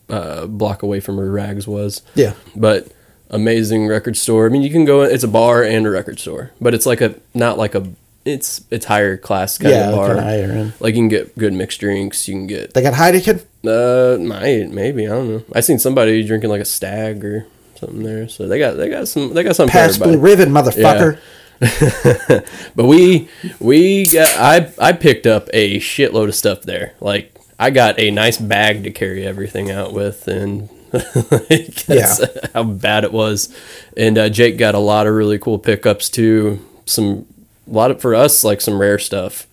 [0.10, 2.02] uh, a block away from where Rags was.
[2.16, 2.34] Yeah.
[2.56, 2.88] But
[3.30, 4.48] amazing record store.
[4.48, 5.02] I mean, you can go.
[5.04, 7.88] It's a bar and a record store, but it's like a not like a.
[8.24, 10.16] It's it's higher class kind yeah, of bar.
[10.22, 10.74] higher end.
[10.80, 12.28] Like you can get good mixed drinks.
[12.28, 13.44] You can get They got Heineken.
[13.66, 15.44] uh, might maybe I don't know.
[15.54, 18.28] I seen somebody drinking like a stag or something there.
[18.28, 20.02] So they got they got some they got some Pabst.
[20.02, 21.20] Blue Ribbon, motherfucker.
[22.76, 23.30] But we
[23.60, 26.94] we got I I picked up a shitload of stuff there.
[27.00, 32.22] Like I got a nice bag to carry everything out with, and like, that's
[32.54, 33.56] how bad it was.
[33.96, 36.60] And uh, Jake got a lot of really cool pickups too.
[36.86, 37.28] Some
[37.72, 39.48] a lot of for us like some rare stuff,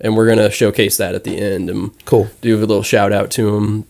[0.00, 2.28] and we're gonna showcase that at the end and Cool.
[2.40, 3.84] do a little shout out to them.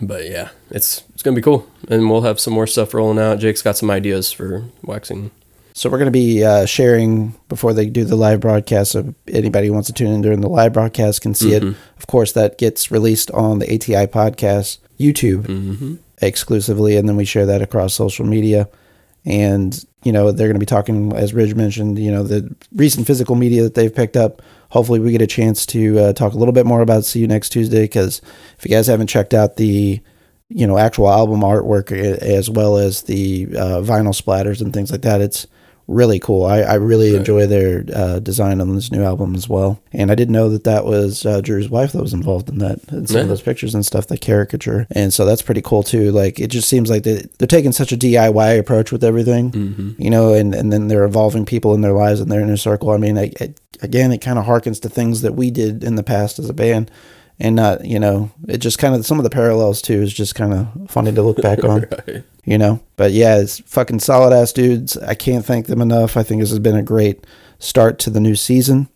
[0.00, 3.38] But yeah, it's it's gonna be cool, and we'll have some more stuff rolling out.
[3.38, 5.30] Jake's got some ideas for waxing.
[5.76, 8.92] So we're going to be uh, sharing before they do the live broadcast.
[8.92, 11.64] So anybody who wants to tune in during the live broadcast can see it.
[11.64, 17.44] Of course, that gets released on the ATI podcast YouTube exclusively, and then we share
[17.46, 18.68] that across social media.
[19.24, 23.06] And you know they're going to be talking, as Ridge mentioned, you know the recent
[23.06, 24.42] physical media that they've picked up.
[24.70, 27.26] Hopefully, we get a chance to uh, talk a little bit more about See You
[27.26, 27.82] Next Tuesday.
[27.82, 28.20] Because
[28.58, 30.00] if you guys haven't checked out the
[30.50, 35.02] you know actual album artwork as well as the uh, vinyl splatters and things like
[35.02, 35.46] that, it's
[35.86, 36.44] really cool.
[36.46, 39.80] I, I really enjoy their uh, design on this new album as well.
[39.92, 42.78] And I didn't know that that was uh, Drew's wife that was involved in that,
[42.90, 43.22] in some Yeah.
[43.24, 44.86] of those pictures and stuff, the caricature.
[44.92, 46.10] And so that's pretty cool too.
[46.10, 50.08] Like it just seems like they, they're taking such a DIY approach with everything, you
[50.10, 52.90] know, and, and then they're involving people in their lives and their inner circle.
[52.90, 53.52] I mean, I, I,
[53.82, 56.54] again, it kind of harkens to things that we did in the past as a
[56.54, 56.90] band.
[57.40, 60.36] And not, you know, it just kind of some of the parallels too is just
[60.36, 62.22] kind of funny to look back on Right.
[62.44, 62.80] you know.
[62.96, 64.96] But yeah, it's fucking solid ass dudes.
[64.98, 66.16] I can't thank them enough.
[66.16, 67.26] I think this has been a great
[67.58, 68.88] start to the new season,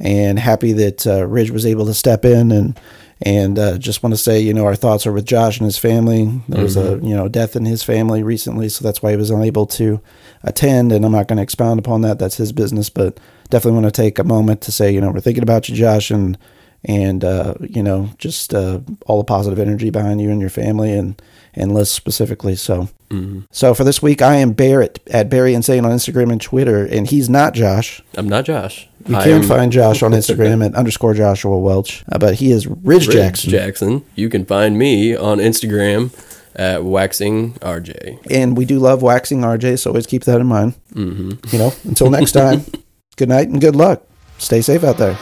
[0.00, 2.78] and happy that uh, Ridge was able to step in and
[3.22, 5.78] and uh, just want to say, you know, our thoughts are with Josh and his
[5.78, 6.42] family.
[6.48, 9.30] There was a you know death in his family recently, so that's why he was
[9.30, 10.00] unable to
[10.42, 10.90] attend.
[10.90, 12.18] And I'm not going to expound upon that.
[12.18, 15.20] That's his business, but definitely want to take a moment to say, you know, we're
[15.20, 16.36] thinking about you, Josh, and
[16.84, 20.92] and uh, you know, just uh, all the positive energy behind you and your family
[20.92, 21.20] and
[21.56, 22.56] and Liz specifically.
[22.56, 22.88] So,
[23.52, 27.06] so for this week, I am Barrett at Barry Insane on Instagram and Twitter, and
[27.06, 28.02] he's not Josh.
[28.16, 28.88] I'm not Josh.
[29.06, 32.50] You I can am find Josh on Instagram at underscore Joshua Welch, uh, but he
[32.50, 33.50] is Ridge, Ridge Jackson.
[33.50, 34.04] Jackson.
[34.16, 36.10] You can find me on Instagram
[36.56, 38.26] at waxing RJ.
[38.30, 40.74] and we do love waxing RJ, so always keep that in mind.
[40.92, 41.54] Mm-hmm.
[41.54, 42.64] You know, until next time,
[43.16, 44.02] good night and good luck.
[44.38, 45.16] Stay safe out there.